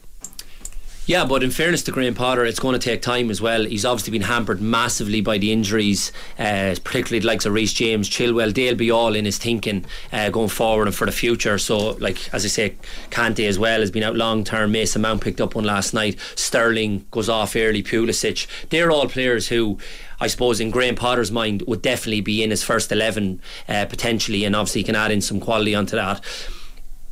Yeah, 1.08 1.24
but 1.24 1.42
in 1.42 1.50
fairness 1.50 1.82
to 1.84 1.90
Graham 1.90 2.14
Potter, 2.14 2.44
it's 2.44 2.60
going 2.60 2.74
to 2.74 2.78
take 2.78 3.00
time 3.00 3.30
as 3.30 3.40
well. 3.40 3.64
He's 3.64 3.86
obviously 3.86 4.10
been 4.10 4.28
hampered 4.28 4.60
massively 4.60 5.22
by 5.22 5.38
the 5.38 5.50
injuries, 5.50 6.12
uh, 6.38 6.76
particularly 6.84 7.20
the 7.20 7.26
likes 7.26 7.46
of 7.46 7.54
Reece 7.54 7.72
James, 7.72 8.10
Chilwell. 8.10 8.52
They'll 8.52 8.74
be 8.74 8.90
all 8.90 9.14
in 9.14 9.24
his 9.24 9.38
thinking 9.38 9.86
uh, 10.12 10.28
going 10.28 10.50
forward 10.50 10.86
and 10.86 10.94
for 10.94 11.06
the 11.06 11.12
future. 11.12 11.56
So, 11.56 11.92
like 11.92 12.28
as 12.34 12.44
I 12.44 12.48
say, 12.48 12.74
Kante 13.08 13.48
as 13.48 13.58
well 13.58 13.80
has 13.80 13.90
been 13.90 14.02
out 14.02 14.16
long 14.16 14.44
term. 14.44 14.72
Mason 14.72 15.00
Mount 15.00 15.22
picked 15.22 15.40
up 15.40 15.54
one 15.54 15.64
last 15.64 15.94
night. 15.94 16.18
Sterling 16.34 17.06
goes 17.10 17.30
off 17.30 17.56
early. 17.56 17.82
Pulisic. 17.82 18.46
They're 18.68 18.90
all 18.90 19.08
players 19.08 19.48
who. 19.48 19.78
I 20.20 20.26
suppose 20.26 20.60
in 20.60 20.70
Graham 20.70 20.94
Potter's 20.94 21.32
mind 21.32 21.62
would 21.66 21.80
definitely 21.80 22.20
be 22.20 22.42
in 22.42 22.50
his 22.50 22.62
first 22.62 22.92
eleven 22.92 23.40
uh, 23.66 23.86
potentially, 23.86 24.44
and 24.44 24.54
obviously 24.54 24.80
he 24.82 24.84
can 24.84 24.96
add 24.96 25.10
in 25.10 25.22
some 25.22 25.40
quality 25.40 25.74
onto 25.74 25.96
that. 25.96 26.22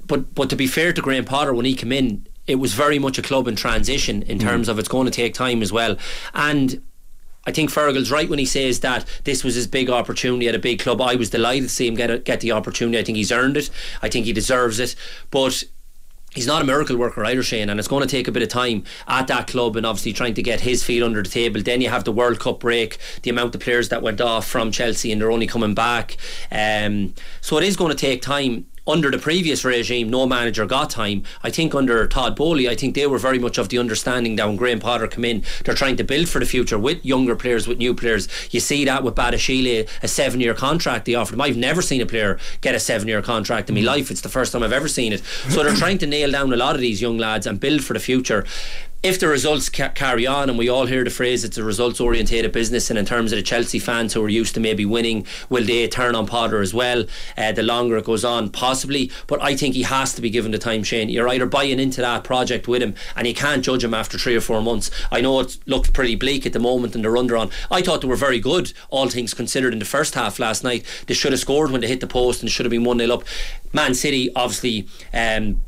But 0.06 0.34
but 0.34 0.50
to 0.50 0.56
be 0.56 0.66
fair 0.66 0.92
to 0.92 1.00
Graham 1.00 1.24
Potter, 1.24 1.54
when 1.54 1.64
he 1.64 1.74
came 1.74 1.92
in, 1.92 2.26
it 2.46 2.56
was 2.56 2.74
very 2.74 2.98
much 2.98 3.18
a 3.18 3.22
club 3.22 3.48
in 3.48 3.56
transition 3.56 4.22
in 4.22 4.38
terms 4.38 4.68
mm. 4.68 4.70
of 4.70 4.78
it's 4.78 4.88
going 4.88 5.06
to 5.06 5.10
take 5.10 5.34
time 5.34 5.62
as 5.62 5.72
well. 5.72 5.96
And 6.34 6.82
I 7.46 7.52
think 7.52 7.70
Fergal's 7.70 8.10
right 8.10 8.28
when 8.28 8.38
he 8.38 8.44
says 8.44 8.80
that 8.80 9.04
this 9.24 9.44
was 9.44 9.54
his 9.54 9.66
big 9.66 9.88
opportunity 9.88 10.48
at 10.48 10.54
a 10.54 10.58
big 10.58 10.80
club. 10.80 11.00
I 11.00 11.14
was 11.14 11.30
delighted 11.30 11.64
to 11.64 11.74
see 11.74 11.86
him 11.86 11.94
get 11.94 12.10
a, 12.10 12.18
get 12.18 12.40
the 12.40 12.52
opportunity. 12.52 12.98
I 12.98 13.04
think 13.04 13.16
he's 13.16 13.32
earned 13.32 13.56
it. 13.56 13.70
I 14.02 14.08
think 14.08 14.26
he 14.26 14.32
deserves 14.32 14.80
it. 14.80 14.96
But 15.30 15.62
he's 16.34 16.46
not 16.46 16.60
a 16.60 16.64
miracle 16.64 16.96
worker 16.96 17.24
either, 17.24 17.42
Shane, 17.42 17.70
and 17.70 17.78
it's 17.78 17.88
going 17.88 18.02
to 18.02 18.08
take 18.08 18.26
a 18.26 18.32
bit 18.32 18.42
of 18.42 18.48
time 18.48 18.84
at 19.06 19.28
that 19.28 19.46
club 19.46 19.76
and 19.76 19.86
obviously 19.86 20.12
trying 20.12 20.34
to 20.34 20.42
get 20.42 20.60
his 20.60 20.82
feet 20.82 21.02
under 21.02 21.22
the 21.22 21.28
table. 21.28 21.62
Then 21.62 21.80
you 21.80 21.88
have 21.88 22.04
the 22.04 22.12
World 22.12 22.40
Cup 22.40 22.60
break, 22.60 22.98
the 23.22 23.30
amount 23.30 23.54
of 23.54 23.60
players 23.60 23.88
that 23.90 24.02
went 24.02 24.20
off 24.20 24.46
from 24.46 24.72
Chelsea 24.72 25.12
and 25.12 25.20
they're 25.20 25.30
only 25.30 25.46
coming 25.46 25.74
back. 25.74 26.16
Um, 26.50 27.14
so 27.40 27.58
it 27.58 27.64
is 27.64 27.76
going 27.76 27.90
to 27.90 27.96
take 27.96 28.22
time 28.22 28.66
under 28.86 29.10
the 29.10 29.18
previous 29.18 29.64
regime, 29.64 30.08
no 30.08 30.26
manager 30.26 30.66
got 30.66 30.90
time. 30.90 31.24
I 31.42 31.50
think 31.50 31.74
under 31.74 32.06
Todd 32.06 32.36
Boehly, 32.36 32.68
I 32.68 32.74
think 32.74 32.94
they 32.94 33.06
were 33.06 33.18
very 33.18 33.38
much 33.38 33.58
of 33.58 33.68
the 33.68 33.78
understanding 33.78 34.36
that 34.36 34.46
when 34.46 34.56
Graham 34.56 34.78
Potter 34.78 35.08
come 35.08 35.24
in, 35.24 35.42
they're 35.64 35.74
trying 35.74 35.96
to 35.96 36.04
build 36.04 36.28
for 36.28 36.38
the 36.38 36.46
future 36.46 36.78
with 36.78 37.04
younger 37.04 37.34
players, 37.34 37.66
with 37.66 37.78
new 37.78 37.94
players. 37.94 38.28
You 38.52 38.60
see 38.60 38.84
that 38.84 39.02
with 39.02 39.14
Badiashile, 39.14 39.88
a 40.02 40.08
seven 40.08 40.40
year 40.40 40.54
contract 40.54 41.06
they 41.06 41.14
offered 41.14 41.34
him. 41.34 41.40
I've 41.40 41.56
never 41.56 41.82
seen 41.82 42.00
a 42.00 42.06
player 42.06 42.38
get 42.60 42.74
a 42.74 42.80
seven 42.80 43.08
year 43.08 43.22
contract 43.22 43.68
in 43.68 43.74
my 43.74 43.80
mm. 43.80 43.86
life. 43.86 44.10
It's 44.10 44.20
the 44.20 44.28
first 44.28 44.52
time 44.52 44.62
I've 44.62 44.72
ever 44.72 44.88
seen 44.88 45.12
it. 45.12 45.22
So 45.48 45.62
they're 45.62 45.74
trying 45.84 45.98
to 45.98 46.06
nail 46.06 46.30
down 46.30 46.52
a 46.52 46.56
lot 46.56 46.74
of 46.74 46.80
these 46.80 47.02
young 47.02 47.18
lads 47.18 47.46
and 47.46 47.58
build 47.58 47.82
for 47.84 47.94
the 47.94 48.00
future 48.00 48.44
if 49.06 49.20
the 49.20 49.28
results 49.28 49.68
ca- 49.68 49.90
carry 49.90 50.26
on, 50.26 50.50
and 50.50 50.58
we 50.58 50.68
all 50.68 50.86
hear 50.86 51.04
the 51.04 51.10
phrase 51.10 51.44
it's 51.44 51.56
a 51.56 51.62
results 51.62 52.00
orientated 52.00 52.50
business, 52.50 52.90
and 52.90 52.98
in 52.98 53.06
terms 53.06 53.30
of 53.30 53.36
the 53.36 53.42
Chelsea 53.42 53.78
fans 53.78 54.12
who 54.12 54.24
are 54.24 54.28
used 54.28 54.54
to 54.54 54.60
maybe 54.60 54.84
winning, 54.84 55.24
will 55.48 55.64
they 55.64 55.86
turn 55.86 56.16
on 56.16 56.26
Potter 56.26 56.60
as 56.60 56.74
well? 56.74 57.04
Uh, 57.38 57.52
the 57.52 57.62
longer 57.62 57.96
it 57.98 58.04
goes 58.04 58.24
on, 58.24 58.50
possibly. 58.50 59.12
But 59.28 59.40
I 59.40 59.54
think 59.54 59.76
he 59.76 59.84
has 59.84 60.12
to 60.14 60.20
be 60.20 60.28
given 60.28 60.50
the 60.50 60.58
time, 60.58 60.82
Shane. 60.82 61.08
You're 61.08 61.28
either 61.28 61.46
buying 61.46 61.78
into 61.78 62.00
that 62.00 62.24
project 62.24 62.66
with 62.66 62.82
him, 62.82 62.96
and 63.14 63.28
you 63.28 63.34
can't 63.34 63.64
judge 63.64 63.84
him 63.84 63.94
after 63.94 64.18
three 64.18 64.34
or 64.34 64.40
four 64.40 64.60
months. 64.60 64.90
I 65.12 65.20
know 65.20 65.38
it 65.38 65.56
looked 65.66 65.92
pretty 65.92 66.16
bleak 66.16 66.44
at 66.44 66.52
the 66.52 66.58
moment, 66.58 66.96
and 66.96 67.04
they're 67.04 67.16
under 67.16 67.36
on. 67.36 67.50
I 67.70 67.82
thought 67.82 68.00
they 68.00 68.08
were 68.08 68.16
very 68.16 68.40
good, 68.40 68.72
all 68.90 69.08
things 69.08 69.34
considered, 69.34 69.72
in 69.72 69.78
the 69.78 69.84
first 69.84 70.16
half 70.16 70.40
last 70.40 70.64
night. 70.64 70.84
They 71.06 71.14
should 71.14 71.30
have 71.30 71.40
scored 71.40 71.70
when 71.70 71.80
they 71.80 71.86
hit 71.86 72.00
the 72.00 72.08
post, 72.08 72.42
and 72.42 72.50
should 72.50 72.66
have 72.66 72.72
been 72.72 72.82
1 72.82 72.98
0 72.98 73.14
up. 73.14 73.24
Man 73.72 73.94
City, 73.94 74.34
obviously. 74.34 74.88
Um, 75.14 75.62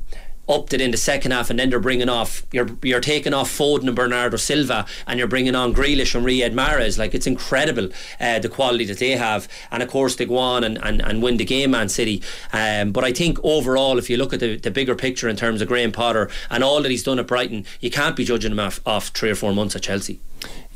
it 0.48 0.80
in 0.80 0.90
the 0.90 0.96
second 0.96 1.32
half, 1.32 1.50
and 1.50 1.58
then 1.58 1.70
they're 1.70 1.78
bringing 1.78 2.08
off 2.08 2.44
you're 2.52 2.68
you're 2.82 3.00
taking 3.00 3.34
off 3.34 3.50
Foden 3.50 3.87
and 3.87 3.96
Bernardo 3.96 4.37
Silva, 4.37 4.87
and 5.06 5.18
you're 5.18 5.28
bringing 5.28 5.54
on 5.54 5.74
Grealish 5.74 6.14
and 6.14 6.24
Riyad 6.26 6.52
Mahrez. 6.52 6.98
Like 6.98 7.14
it's 7.14 7.26
incredible 7.26 7.90
uh, 8.20 8.38
the 8.38 8.48
quality 8.48 8.84
that 8.87 8.98
they 8.98 9.12
have, 9.12 9.48
and 9.70 9.82
of 9.82 9.88
course 9.88 10.16
they 10.16 10.26
go 10.26 10.38
on 10.38 10.64
and, 10.64 10.78
and, 10.82 11.02
and 11.02 11.22
win 11.22 11.37
the 11.37 11.44
game, 11.44 11.72
Man 11.72 11.88
City. 11.88 12.22
Um, 12.52 12.92
but 12.92 13.04
I 13.04 13.12
think 13.12 13.38
overall, 13.42 13.98
if 13.98 14.08
you 14.08 14.16
look 14.16 14.32
at 14.32 14.40
the, 14.40 14.56
the 14.56 14.70
bigger 14.70 14.94
picture 14.94 15.28
in 15.28 15.37
terms 15.37 15.61
of 15.61 15.68
Graham 15.68 15.92
Potter 15.92 16.30
and 16.50 16.64
all 16.64 16.82
that 16.82 16.90
he's 16.90 17.02
done 17.02 17.18
at 17.18 17.26
Brighton, 17.26 17.66
you 17.80 17.90
can't 17.90 18.16
be 18.16 18.24
judging 18.24 18.52
him 18.52 18.61
off, 18.61 18.80
off 18.87 19.08
three 19.08 19.30
or 19.30 19.34
four 19.34 19.52
months 19.52 19.76
at 19.76 19.82
Chelsea. 19.82 20.20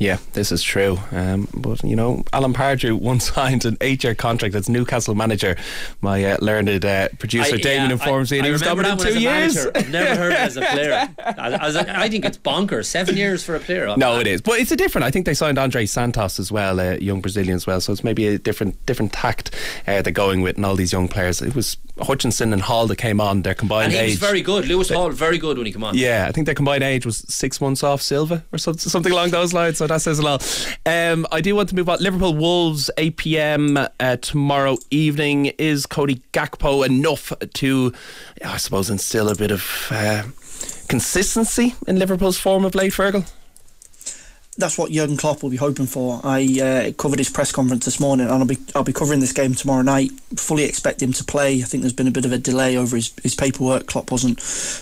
Yeah, 0.02 0.18
this 0.32 0.50
is 0.50 0.64
true. 0.64 0.98
Um, 1.12 1.46
but, 1.54 1.84
you 1.84 1.94
know, 1.94 2.24
Alan 2.32 2.52
Pardew 2.52 2.98
once 3.00 3.30
signed 3.32 3.64
an 3.64 3.76
eight 3.80 4.02
year 4.02 4.16
contract 4.16 4.56
as 4.56 4.68
Newcastle 4.68 5.14
manager. 5.14 5.56
My 6.00 6.24
uh, 6.24 6.38
learned 6.40 6.84
uh, 6.84 7.08
producer 7.20 7.54
I, 7.54 7.58
Damien 7.58 7.86
yeah, 7.86 7.92
informs 7.92 8.32
me, 8.32 8.38
and 8.38 8.46
he 8.46 8.50
was 8.50 8.62
coming 8.62 8.84
in 8.84 8.98
two 8.98 9.20
years. 9.20 9.56
I've 9.56 9.90
never 9.90 10.16
heard 10.16 10.32
it 10.32 10.38
as 10.40 10.56
a 10.56 10.62
player. 10.62 11.08
I, 11.18 12.08
think 12.08 12.24
it's 12.24 12.36
bonkers. 12.36 12.86
Seven 12.86 13.16
years 13.16 13.44
for 13.44 13.54
a 13.54 13.60
player. 13.60 13.96
No, 13.96 14.18
it 14.18 14.26
is. 14.26 14.40
But 14.40 14.58
it's 14.58 14.72
a 14.72 14.76
different. 14.76 15.04
I 15.04 15.12
think 15.12 15.24
they 15.24 15.34
signed 15.34 15.56
Andrey 15.56 15.86
Santos 15.86 16.40
as 16.40 16.50
well, 16.50 16.80
a 16.80 16.98
young 16.98 17.20
Brazilian 17.20 17.54
as 17.54 17.66
well. 17.66 17.80
So 17.80 17.92
it's 17.92 18.02
maybe 18.02 18.26
a 18.26 18.38
different 18.38 18.84
different 18.86 19.12
tact 19.12 19.54
uh, 19.86 20.02
they're 20.02 20.12
going 20.12 20.42
with 20.42 20.56
and 20.56 20.66
all 20.66 20.74
these 20.74 20.92
young 20.92 21.06
players. 21.06 21.40
It 21.40 21.54
was 21.54 21.76
Hutchinson 22.00 22.52
and 22.52 22.62
Hall 22.62 22.86
that 22.86 22.96
came 22.96 23.20
on. 23.20 23.42
Their 23.42 23.54
combined 23.54 23.86
and 23.86 23.92
he 23.92 23.98
age. 23.98 24.10
was 24.12 24.18
very 24.18 24.42
good. 24.42 24.66
Lewis 24.66 24.90
Hall, 24.90 25.10
very 25.10 25.38
good 25.38 25.58
when 25.58 25.66
he 25.66 25.72
came 25.72 25.84
on. 25.84 25.96
Yeah, 25.96 26.26
I 26.28 26.32
think 26.32 26.46
their 26.46 26.54
combined 26.54 26.82
age 26.82 27.06
was 27.06 27.18
six 27.28 27.60
months 27.60 27.82
off 27.82 28.02
Silva 28.02 28.44
or 28.52 28.58
something 28.58 29.12
along 29.12 29.30
those 29.30 29.52
lines. 29.52 29.78
So 29.78 29.86
that 29.92 30.00
says 30.00 30.18
a 30.18 30.22
lot. 30.22 30.42
Um, 30.86 31.26
I 31.30 31.40
do 31.40 31.54
want 31.54 31.68
to 31.68 31.74
move 31.74 31.88
on. 31.88 31.98
Liverpool 32.00 32.34
Wolves, 32.34 32.90
8 32.96 33.16
pm 33.16 33.78
uh, 34.00 34.16
tomorrow 34.16 34.78
evening. 34.90 35.46
Is 35.58 35.86
Cody 35.86 36.22
Gakpo 36.32 36.84
enough 36.86 37.32
to, 37.54 37.92
I 38.44 38.56
suppose, 38.56 38.88
instill 38.90 39.28
a 39.28 39.34
bit 39.34 39.50
of 39.50 39.88
uh, 39.90 40.22
consistency 40.88 41.74
in 41.86 41.98
Liverpool's 41.98 42.38
form 42.38 42.64
of 42.64 42.74
late, 42.74 42.92
Fergal? 42.92 43.30
That's 44.58 44.76
what 44.76 44.90
Jurgen 44.90 45.16
Klopp 45.16 45.42
will 45.42 45.50
be 45.50 45.56
hoping 45.56 45.86
for. 45.86 46.20
I 46.22 46.60
uh, 46.60 46.92
covered 46.92 47.18
his 47.18 47.30
press 47.30 47.50
conference 47.52 47.86
this 47.86 47.98
morning, 47.98 48.26
and 48.26 48.34
I'll 48.34 48.44
be 48.44 48.58
I'll 48.74 48.84
be 48.84 48.92
covering 48.92 49.20
this 49.20 49.32
game 49.32 49.54
tomorrow 49.54 49.82
night. 49.82 50.10
Fully 50.36 50.64
expect 50.64 51.02
him 51.02 51.12
to 51.14 51.24
play. 51.24 51.56
I 51.56 51.62
think 51.62 51.82
there's 51.82 51.94
been 51.94 52.08
a 52.08 52.12
bit 52.12 52.26
of 52.26 52.32
a 52.32 52.38
delay 52.38 52.76
over 52.76 52.96
his, 52.96 53.14
his 53.22 53.34
paperwork. 53.34 53.86
Klopp 53.86 54.10
wasn't 54.10 54.38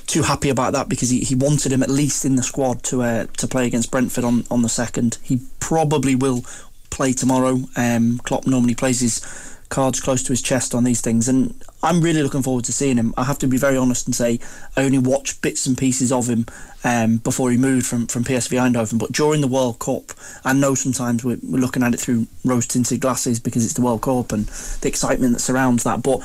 too 0.08 0.22
happy 0.22 0.48
about 0.48 0.72
that 0.72 0.88
because 0.88 1.10
he, 1.10 1.20
he 1.20 1.36
wanted 1.36 1.72
him 1.72 1.82
at 1.84 1.90
least 1.90 2.24
in 2.24 2.34
the 2.34 2.42
squad 2.42 2.82
to 2.84 3.02
uh, 3.02 3.26
to 3.36 3.46
play 3.46 3.66
against 3.66 3.92
Brentford 3.92 4.24
on, 4.24 4.44
on 4.50 4.62
the 4.62 4.68
second. 4.68 5.18
He 5.22 5.40
probably 5.60 6.16
will 6.16 6.44
play 6.90 7.12
tomorrow. 7.12 7.60
Um, 7.76 8.18
Klopp 8.18 8.48
normally 8.48 8.74
plays 8.74 9.00
his 9.00 9.20
cards 9.68 10.00
close 10.00 10.24
to 10.24 10.32
his 10.32 10.42
chest 10.42 10.74
on 10.74 10.82
these 10.82 11.00
things, 11.00 11.28
and 11.28 11.54
I'm 11.82 12.00
really 12.02 12.22
looking 12.22 12.42
forward 12.42 12.64
to 12.66 12.72
seeing 12.72 12.96
him. 12.96 13.14
I 13.16 13.24
have 13.24 13.38
to 13.38 13.46
be 13.46 13.56
very 13.56 13.76
honest 13.76 14.06
and 14.06 14.14
say 14.14 14.38
I 14.76 14.82
only 14.84 14.98
watched 14.98 15.40
bits 15.40 15.66
and 15.66 15.78
pieces 15.78 16.12
of 16.12 16.28
him 16.28 16.46
um, 16.84 17.18
before 17.18 17.50
he 17.50 17.56
moved 17.56 17.86
from, 17.86 18.06
from 18.06 18.24
PSV 18.24 18.58
Eindhoven. 18.58 18.98
But 18.98 19.12
during 19.12 19.40
the 19.40 19.48
World 19.48 19.78
Cup, 19.78 20.12
I 20.44 20.52
know 20.52 20.74
sometimes 20.74 21.24
we're, 21.24 21.38
we're 21.42 21.60
looking 21.60 21.82
at 21.82 21.94
it 21.94 22.00
through 22.00 22.26
rose 22.44 22.66
tinted 22.66 23.00
glasses 23.00 23.40
because 23.40 23.64
it's 23.64 23.74
the 23.74 23.82
World 23.82 24.02
Cup 24.02 24.32
and 24.32 24.46
the 24.46 24.88
excitement 24.88 25.32
that 25.32 25.40
surrounds 25.40 25.84
that. 25.84 26.02
But 26.02 26.20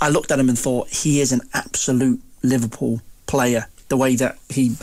I 0.00 0.10
looked 0.10 0.30
at 0.30 0.38
him 0.38 0.48
and 0.48 0.58
thought 0.58 0.88
he 0.90 1.20
is 1.20 1.32
an 1.32 1.40
absolute 1.54 2.20
Liverpool 2.42 3.00
player. 3.26 3.68
The 3.88 3.96
way 3.96 4.16
that 4.16 4.38
he 4.48 4.76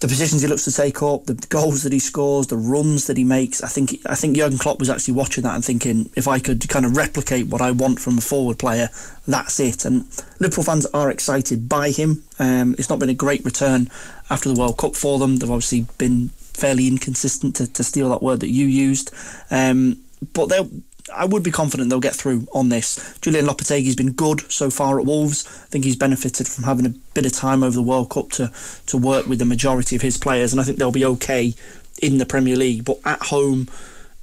the 0.00 0.06
positions 0.06 0.42
he 0.42 0.48
looks 0.48 0.64
to 0.64 0.72
take 0.72 1.02
up, 1.02 1.24
the 1.24 1.34
goals 1.48 1.82
that 1.82 1.92
he 1.92 1.98
scores, 1.98 2.46
the 2.46 2.56
runs 2.56 3.06
that 3.06 3.16
he 3.16 3.24
makes. 3.24 3.62
I 3.62 3.68
think 3.68 3.98
I 4.06 4.14
think 4.14 4.36
Jurgen 4.36 4.58
Klopp 4.58 4.78
was 4.78 4.90
actually 4.90 5.14
watching 5.14 5.42
that 5.42 5.54
and 5.54 5.64
thinking, 5.64 6.10
if 6.14 6.28
I 6.28 6.38
could 6.38 6.68
kind 6.68 6.86
of 6.86 6.96
replicate 6.96 7.48
what 7.48 7.60
I 7.60 7.72
want 7.72 7.98
from 7.98 8.18
a 8.18 8.20
forward 8.20 8.58
player, 8.58 8.90
that's 9.26 9.58
it. 9.58 9.84
And 9.84 10.06
Liverpool 10.38 10.64
fans 10.64 10.86
are 10.86 11.10
excited 11.10 11.68
by 11.68 11.90
him. 11.90 12.22
Um, 12.38 12.76
it's 12.78 12.88
not 12.88 13.00
been 13.00 13.08
a 13.08 13.14
great 13.14 13.44
return 13.44 13.90
after 14.30 14.48
the 14.48 14.58
World 14.58 14.78
Cup 14.78 14.94
for 14.94 15.18
them. 15.18 15.36
They've 15.36 15.50
obviously 15.50 15.86
been 15.98 16.28
fairly 16.28 16.86
inconsistent 16.86 17.56
to, 17.56 17.72
to 17.72 17.82
steal 17.82 18.08
that 18.10 18.22
word 18.22 18.40
that 18.40 18.50
you 18.50 18.66
used. 18.66 19.12
Um, 19.50 19.98
but 20.32 20.46
they'll 20.46 20.70
I 21.14 21.24
would 21.24 21.42
be 21.42 21.50
confident 21.50 21.90
they'll 21.90 22.00
get 22.00 22.14
through 22.14 22.46
on 22.52 22.68
this. 22.68 22.98
Julen 23.20 23.46
Lopetegui's 23.46 23.96
been 23.96 24.12
good 24.12 24.50
so 24.50 24.70
far 24.70 24.98
at 24.98 25.06
Wolves. 25.06 25.46
I 25.46 25.66
think 25.68 25.84
he's 25.84 25.96
benefited 25.96 26.46
from 26.46 26.64
having 26.64 26.86
a 26.86 26.94
bit 27.14 27.26
of 27.26 27.32
time 27.32 27.62
over 27.62 27.74
the 27.74 27.82
World 27.82 28.10
Cup 28.10 28.30
to, 28.32 28.52
to 28.86 28.96
work 28.96 29.26
with 29.26 29.38
the 29.38 29.44
majority 29.44 29.96
of 29.96 30.02
his 30.02 30.16
players, 30.16 30.52
and 30.52 30.60
I 30.60 30.64
think 30.64 30.78
they'll 30.78 30.92
be 30.92 31.04
okay 31.04 31.54
in 32.02 32.18
the 32.18 32.26
Premier 32.26 32.56
League. 32.56 32.84
But 32.84 32.98
at 33.04 33.22
home, 33.22 33.68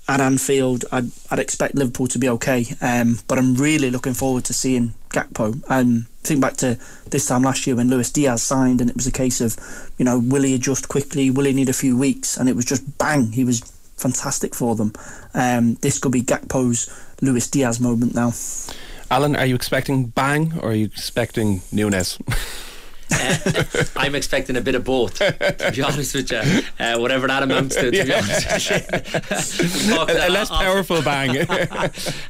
at 0.07 0.21
Anfield, 0.21 0.85
I'd, 0.91 1.11
I'd 1.31 1.39
expect 1.39 1.75
Liverpool 1.75 2.07
to 2.07 2.19
be 2.19 2.29
okay. 2.29 2.65
Um, 2.81 3.19
but 3.27 3.37
I'm 3.37 3.55
really 3.55 3.89
looking 3.89 4.13
forward 4.13 4.45
to 4.45 4.53
seeing 4.53 4.93
Gakpo. 5.09 5.63
And 5.69 6.05
think 6.25 6.41
back 6.41 6.57
to 6.57 6.77
this 7.09 7.27
time 7.27 7.43
last 7.43 7.65
year 7.65 7.75
when 7.75 7.89
Luis 7.89 8.11
Diaz 8.11 8.43
signed, 8.43 8.81
and 8.81 8.89
it 8.89 8.95
was 8.95 9.07
a 9.07 9.11
case 9.11 9.41
of, 9.41 9.57
you 9.97 10.05
know, 10.05 10.19
will 10.19 10.43
he 10.43 10.55
adjust 10.55 10.87
quickly? 10.87 11.29
Will 11.29 11.45
he 11.45 11.53
need 11.53 11.69
a 11.69 11.73
few 11.73 11.97
weeks? 11.97 12.37
And 12.37 12.49
it 12.49 12.55
was 12.55 12.65
just 12.65 12.97
bang, 12.97 13.31
he 13.31 13.43
was 13.43 13.61
fantastic 13.95 14.55
for 14.55 14.75
them. 14.75 14.93
Um, 15.33 15.75
this 15.75 15.99
could 15.99 16.11
be 16.11 16.21
Gakpo's 16.21 16.89
Luis 17.21 17.49
Diaz 17.49 17.79
moment 17.79 18.15
now. 18.15 18.33
Alan, 19.11 19.35
are 19.35 19.45
you 19.45 19.55
expecting 19.55 20.07
bang 20.07 20.53
or 20.61 20.71
are 20.71 20.75
you 20.75 20.85
expecting 20.85 21.61
Nunez? 21.71 22.17
Uh, 23.11 23.37
I'm 23.95 24.15
expecting 24.15 24.57
a 24.57 24.61
bit 24.61 24.73
of 24.73 24.83
both, 24.83 25.19
to 25.19 25.71
be 25.73 25.81
honest 25.83 26.15
with 26.15 26.31
you. 26.31 26.41
Uh, 26.79 26.97
whatever 26.97 27.27
that 27.27 27.43
amounts 27.43 27.75
to, 27.75 27.91
to 27.91 28.03
be 28.03 28.13
honest 28.13 28.69
with 28.69 29.87
you. 29.87 29.95
a, 29.95 30.27
a 30.27 30.29
less 30.29 30.49
powerful 30.63 31.01
bang. 31.03 31.47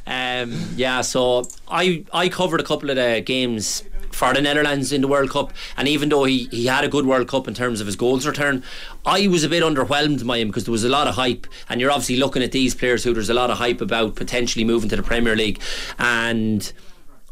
um, 0.06 0.60
yeah, 0.76 1.00
so 1.00 1.44
I 1.66 2.04
I 2.12 2.28
covered 2.28 2.60
a 2.60 2.64
couple 2.64 2.90
of 2.90 2.96
the 2.96 3.22
games 3.24 3.84
for 4.16 4.32
the 4.32 4.40
Netherlands 4.40 4.92
in 4.92 5.02
the 5.02 5.08
World 5.08 5.30
Cup, 5.30 5.52
and 5.76 5.86
even 5.86 6.08
though 6.08 6.24
he, 6.24 6.48
he 6.50 6.66
had 6.66 6.84
a 6.84 6.88
good 6.88 7.04
World 7.04 7.28
Cup 7.28 7.46
in 7.46 7.52
terms 7.52 7.80
of 7.80 7.86
his 7.86 7.96
goals 7.96 8.26
return, 8.26 8.62
I 9.04 9.28
was 9.28 9.44
a 9.44 9.48
bit 9.48 9.62
underwhelmed 9.62 10.26
by 10.26 10.38
him 10.38 10.48
because 10.48 10.64
there 10.64 10.72
was 10.72 10.84
a 10.84 10.88
lot 10.88 11.06
of 11.06 11.16
hype, 11.16 11.46
and 11.68 11.80
you're 11.80 11.90
obviously 11.90 12.16
looking 12.16 12.42
at 12.42 12.52
these 12.52 12.74
players 12.74 13.04
who 13.04 13.12
there's 13.12 13.28
a 13.28 13.34
lot 13.34 13.50
of 13.50 13.58
hype 13.58 13.82
about 13.82 14.16
potentially 14.16 14.64
moving 14.64 14.88
to 14.88 14.96
the 14.96 15.02
Premier 15.02 15.36
League, 15.36 15.60
and 15.98 16.72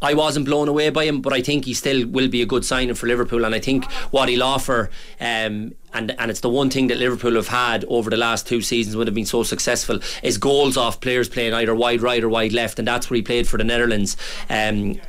I 0.02 0.12
wasn't 0.12 0.44
blown 0.44 0.68
away 0.68 0.90
by 0.90 1.06
him, 1.06 1.22
but 1.22 1.32
I 1.32 1.40
think 1.40 1.64
he 1.64 1.72
still 1.72 2.06
will 2.06 2.28
be 2.28 2.42
a 2.42 2.46
good 2.46 2.66
signing 2.66 2.94
for 2.94 3.06
Liverpool. 3.06 3.46
And 3.46 3.54
I 3.54 3.60
think 3.60 3.90
what 4.10 4.28
he'll 4.28 4.42
offer, 4.42 4.90
um, 5.18 5.74
and 5.94 6.14
and 6.18 6.30
it's 6.30 6.40
the 6.40 6.50
one 6.50 6.68
thing 6.68 6.88
that 6.88 6.98
Liverpool 6.98 7.36
have 7.36 7.48
had 7.48 7.86
over 7.88 8.10
the 8.10 8.18
last 8.18 8.46
two 8.46 8.60
seasons 8.60 8.96
when 8.96 9.06
they've 9.06 9.14
been 9.14 9.24
so 9.24 9.42
successful, 9.42 10.00
is 10.22 10.36
goals 10.36 10.76
off 10.76 11.00
players 11.00 11.30
playing 11.30 11.54
either 11.54 11.74
wide 11.74 12.02
right 12.02 12.22
or 12.22 12.28
wide 12.28 12.52
left, 12.52 12.78
and 12.78 12.86
that's 12.86 13.08
where 13.08 13.16
he 13.16 13.22
played 13.22 13.48
for 13.48 13.56
the 13.56 13.64
Netherlands. 13.64 14.18
Um, 14.50 15.00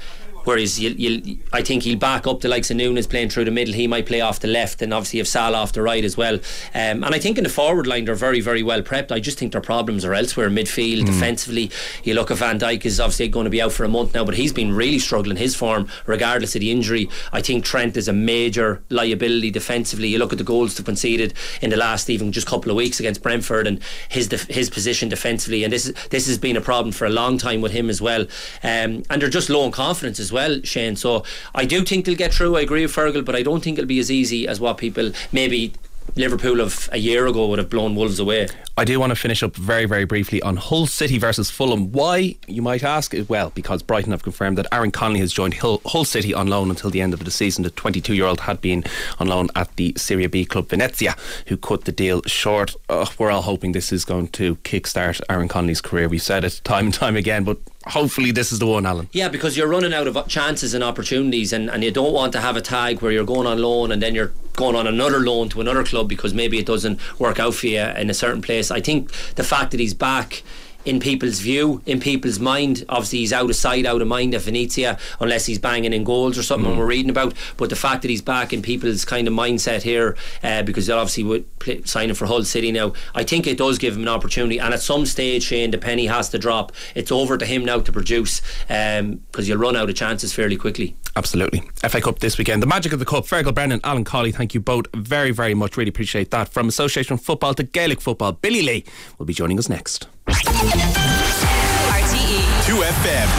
Whereas 0.46 0.80
you, 0.80 0.92
you, 0.92 1.38
I 1.52 1.62
think 1.62 1.84
he'll 1.84 1.98
back 1.98 2.26
up 2.26 2.42
the 2.42 2.48
likes 2.48 2.72
of 2.72 2.78
Nunez 2.78 3.08
playing 3.08 3.30
through 3.30 3.46
the 3.46 3.52
middle. 3.52 3.74
He 3.74 3.88
might 3.88 4.06
play 4.06 4.22
off 4.22 4.40
the 4.40 4.48
left, 4.48 4.82
and 4.82 4.94
obviously 4.94 5.20
have 5.20 5.28
Salah 5.28 5.58
off 5.58 5.74
the 5.74 5.82
right 5.82 6.04
as 6.04 6.16
well. 6.16 6.36
Um, 6.74 7.04
and 7.04 7.14
I 7.14 7.20
think 7.20 7.38
in 7.38 7.44
the 7.44 7.50
forward 7.50 7.88
line 7.88 8.06
they're 8.06 8.16
very, 8.16 8.42
very 8.42 8.64
well 8.64 8.82
prepped. 8.82 9.12
I 9.12 9.20
just 9.20 9.38
think 9.38 9.52
their 9.52 9.62
problems 9.62 10.06
are 10.06 10.14
elsewhere. 10.14 10.50
Midfield, 10.50 11.02
mm. 11.02 11.06
defensively. 11.08 11.72
You 12.04 12.14
look 12.14 12.32
at 12.32 12.38
Van 12.38 12.60
Dijk 12.60 12.86
is 12.86 13.00
obviously 13.00 13.28
going 13.28 13.46
to 13.46 13.50
be 13.50 13.62
out 13.62 13.72
for 13.72 13.84
a 13.84 13.90
month 13.90 14.14
now, 14.14 14.24
but 14.24 14.36
he's 14.36 14.54
been 14.54 14.74
really 14.74 15.00
struggling 15.00 15.38
his 15.38 15.56
form 15.56 15.88
regardless 16.06 16.56
of 16.56 16.62
the 16.62 16.72
injury. 16.72 17.10
I 17.34 17.42
think 17.42 17.66
Trent 17.66 17.98
is 17.98 18.08
a 18.08 18.14
major 18.14 18.84
liability 18.90 19.52
defensively. 19.52 20.08
You 20.10 20.20
look 20.20 20.32
at 20.32 20.38
the 20.38 20.44
goals 20.44 20.76
they've 20.76 20.86
conceded 20.86 21.34
in 21.62 21.72
the 21.72 21.78
last 21.78 22.10
even 22.10 22.32
just 22.32 22.48
couple 22.48 22.70
of 22.70 22.78
weeks 22.78 23.00
against 23.00 23.24
Brentford 23.24 23.68
and 23.68 23.82
his 24.10 24.28
def- 24.28 24.48
his 24.48 24.70
position 24.70 25.10
defensively, 25.10 25.64
and 25.64 25.74
this 25.74 25.88
is, 25.88 25.94
this 26.10 26.28
has 26.28 26.38
been 26.38 26.56
a 26.56 26.62
problem 26.62 26.92
for 26.92 27.06
a 27.06 27.10
long 27.10 27.40
time 27.40 27.62
with 27.62 27.72
him 27.72 27.90
as 27.90 28.02
well. 28.02 28.22
Um, 28.64 29.04
and 29.10 29.22
they're 29.22 29.30
just 29.30 29.50
low 29.50 29.66
in 29.66 29.72
confidence 29.72 30.20
as 30.20 30.32
well 30.32 30.35
well, 30.36 30.62
Shane. 30.64 30.96
So 30.96 31.24
I 31.56 31.66
do 31.66 31.84
think 31.84 32.06
they'll 32.06 32.16
get 32.16 32.34
through. 32.34 32.58
I 32.58 32.62
agree 32.62 32.82
with 32.82 32.94
Fergal, 32.94 33.26
but 33.26 33.36
I 33.36 33.42
don't 33.42 33.64
think 33.64 33.78
it'll 33.80 33.88
be 33.88 34.00
as 34.00 34.12
easy 34.12 34.48
as 34.48 34.60
what 34.60 34.78
people 34.78 35.12
maybe 35.32 35.74
Liverpool 36.16 36.62
of 36.62 36.90
a 36.92 36.98
year 36.98 37.28
ago 37.28 37.48
would 37.48 37.60
have 37.60 37.70
blown 37.70 37.96
Wolves 37.96 38.20
away. 38.20 38.48
I 38.78 38.86
do 38.86 39.00
want 39.00 39.12
to 39.12 39.16
finish 39.16 39.42
up 39.44 39.56
very, 39.56 39.86
very 39.86 40.06
briefly 40.06 40.42
on 40.42 40.58
Hull 40.58 40.86
City 40.86 41.18
versus 41.18 41.50
Fulham. 41.50 41.92
Why, 41.92 42.36
you 42.48 42.62
might 42.62 42.84
ask? 42.84 43.14
Well, 43.28 43.52
because 43.52 43.82
Brighton 43.82 44.12
have 44.12 44.24
confirmed 44.24 44.58
that 44.58 44.68
Aaron 44.72 44.92
Connolly 44.92 45.20
has 45.22 45.34
joined 45.34 45.56
Hull, 45.56 45.82
Hull 45.86 46.06
City 46.06 46.34
on 46.34 46.48
loan 46.48 46.70
until 46.70 46.90
the 46.90 47.02
end 47.02 47.14
of 47.14 47.24
the 47.24 47.32
season. 47.32 47.64
The 47.64 47.70
22 47.70 48.14
year 48.14 48.26
old 48.26 48.42
had 48.42 48.62
been 48.62 48.84
on 49.20 49.28
loan 49.28 49.50
at 49.56 49.76
the 49.76 49.94
Serie 49.98 50.28
B 50.28 50.46
club 50.46 50.70
Venezia, 50.70 51.16
who 51.48 51.58
cut 51.58 51.86
the 51.86 51.92
deal 51.92 52.22
short. 52.24 52.76
Uh, 52.90 53.06
we're 53.18 53.32
all 53.32 53.42
hoping 53.42 53.72
this 53.72 53.92
is 53.92 54.06
going 54.06 54.28
to 54.30 54.56
kickstart 54.58 55.22
Aaron 55.30 55.48
Connolly's 55.48 55.82
career. 55.82 56.08
We've 56.08 56.22
said 56.22 56.44
it 56.44 56.62
time 56.64 56.86
and 56.86 56.94
time 56.94 57.16
again, 57.16 57.44
but 57.44 57.58
hopefully 57.88 58.32
this 58.32 58.52
is 58.52 58.60
the 58.60 58.68
one, 58.68 58.86
Alan. 58.86 59.10
Yeah, 59.12 59.30
because 59.30 59.56
you're 59.58 59.68
running 59.68 59.94
out 59.94 60.08
of 60.08 60.28
chances 60.28 60.74
and 60.74 60.84
opportunities, 60.84 61.54
and, 61.54 61.70
and 61.70 61.84
you 61.84 61.92
don't 61.92 62.14
want 62.14 62.34
to 62.34 62.42
have 62.42 62.56
a 62.58 62.62
tag 62.62 63.02
where 63.02 63.12
you're 63.12 63.26
going 63.26 63.48
on 63.48 63.60
loan 63.60 63.92
and 63.92 64.02
then 64.02 64.16
you're 64.16 64.34
going 64.56 64.76
on 64.76 64.88
another 64.88 65.20
loan 65.20 65.50
to 65.50 65.62
another 65.62 65.84
club 65.84 66.08
because 66.08 66.34
maybe 66.34 66.58
it 66.58 66.66
doesn't 66.66 67.00
work 67.20 67.40
out 67.40 67.54
for 67.56 67.68
you 67.68 67.82
in 67.82 68.10
a 68.10 68.14
certain 68.14 68.42
place. 68.42 68.72
I 68.72 68.82
think 68.82 69.12
the 69.36 69.44
fact 69.44 69.72
that 69.72 69.80
he's 69.80 69.94
back 69.94 70.44
in 70.86 71.00
people's 71.00 71.40
view, 71.40 71.82
in 71.86 72.00
people's 72.00 72.40
mind. 72.40 72.86
Obviously, 72.90 73.20
he's 73.20 73.34
out 73.34 73.50
of 73.50 73.56
sight, 73.56 73.86
out 73.86 74.02
of 74.02 74.08
mind 74.08 74.34
at 74.36 74.42
Venezia, 74.42 74.98
unless 75.20 75.46
he's 75.46 75.60
banging 75.60 75.94
in 75.94 76.04
goals 76.04 76.38
or 76.38 76.44
something 76.44 76.72
mm. 76.72 76.78
we're 76.78 76.86
reading 76.86 77.10
about. 77.10 77.34
But 77.58 77.70
the 77.70 77.76
fact 77.76 78.04
that 78.04 78.10
he's 78.10 78.22
back 78.22 78.54
in 78.54 78.62
people's 78.62 79.06
kind 79.06 79.28
of 79.28 79.34
mindset 79.34 79.82
here, 79.82 80.16
uh, 80.44 80.64
because 80.64 80.88
they're 80.88 80.98
obviously 80.98 81.24
would 81.24 81.60
play, 81.60 81.82
signing 81.84 82.16
for 82.16 82.26
Hull 82.26 82.44
City 82.44 82.72
now, 82.72 82.94
I 83.14 83.24
think 83.24 83.48
it 83.48 83.58
does 83.58 83.78
give 83.78 83.96
him 83.96 84.04
an 84.04 84.08
opportunity. 84.08 84.60
And 84.60 84.74
at 84.74 84.82
some 84.82 85.06
stage, 85.06 85.44
Shane, 85.44 85.72
the 85.72 85.78
penny 85.78 86.06
has 86.06 86.30
to 86.30 86.38
drop. 86.38 86.72
It's 86.94 87.12
over 87.12 87.38
to 87.38 87.46
him 87.46 87.66
now 87.66 87.80
to 87.80 87.92
produce, 87.92 88.42
because 88.68 89.00
um, 89.00 89.20
you'll 89.44 89.58
run 89.58 89.76
out 89.76 89.90
of 89.90 89.96
chances 89.96 90.34
fairly 90.34 90.58
quickly. 90.58 90.96
Absolutely. 91.16 91.62
FA 91.88 92.02
Cup 92.02 92.20
this 92.20 92.38
weekend. 92.38 92.62
The 92.62 92.68
magic 92.68 92.92
of 92.92 93.00
the 93.00 93.06
cup. 93.06 93.26
Fergal 93.26 93.54
Brennan, 93.54 93.80
Alan 93.84 94.04
Cawley, 94.04 94.32
thank 94.32 94.54
you 94.54 94.60
both 94.60 94.86
very, 94.94 95.32
very 95.32 95.54
much. 95.54 95.78
Really 95.78 95.90
appreciate 95.90 96.32
that. 96.32 96.50
From 96.50 96.68
Association 96.68 97.18
Football 97.18 97.54
to 97.56 97.64
Gaelic 97.64 98.02
Football, 98.02 98.34
Billy 98.34 98.62
Lee 98.62 98.84
will 99.18 99.26
be 99.26 99.34
joining 99.34 99.58
us 99.58 99.70
next. 99.70 100.08
RTE 100.28 100.42
2FM. 102.66 103.30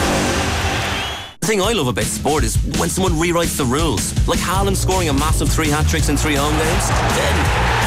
The 1.41 1.47
thing 1.47 1.61
I 1.61 1.73
love 1.73 1.87
about 1.87 2.05
sport 2.05 2.43
is 2.43 2.55
when 2.79 2.89
someone 2.89 3.13
rewrites 3.13 3.57
the 3.57 3.65
rules. 3.65 4.13
Like 4.27 4.39
Haaland 4.39 4.77
scoring 4.77 5.09
a 5.09 5.13
massive 5.13 5.49
three 5.49 5.69
hat 5.69 5.87
tricks 5.87 6.07
in 6.09 6.15
three 6.17 6.35
home 6.35 6.53
games. 6.53 6.87
Then. 6.87 7.35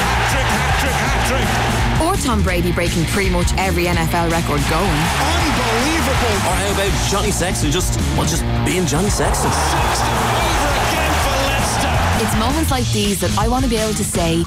Hat-trick, 0.01 0.45
hat-trick, 0.45 0.93
hat-trick. 0.93 2.07
Or 2.07 2.17
Tom 2.17 2.43
Brady 2.43 2.73
breaking 2.73 3.05
pretty 3.07 3.31
much 3.31 3.53
every 3.57 3.85
NFL 3.85 4.31
record 4.31 4.61
going. 4.69 5.01
Unbelievable. 5.21 6.37
Or 6.45 6.55
how 6.57 6.73
about 6.73 6.93
Johnny 7.11 7.31
Sexton 7.31 7.71
just, 7.71 7.99
well, 8.17 8.27
just 8.27 8.45
being 8.67 8.87
Johnny 8.87 9.11
Sexton? 9.11 9.51
Sexton 9.51 10.09
over 10.13 10.77
again 10.77 11.13
for 11.25 11.37
Leinster. 11.49 11.93
It's 12.25 12.37
moments 12.39 12.71
like 12.71 12.87
these 12.93 13.21
that 13.21 13.33
I 13.39 13.49
want 13.49 13.65
to 13.65 13.71
be 13.71 13.77
able 13.77 13.95
to 13.95 14.05
say, 14.05 14.45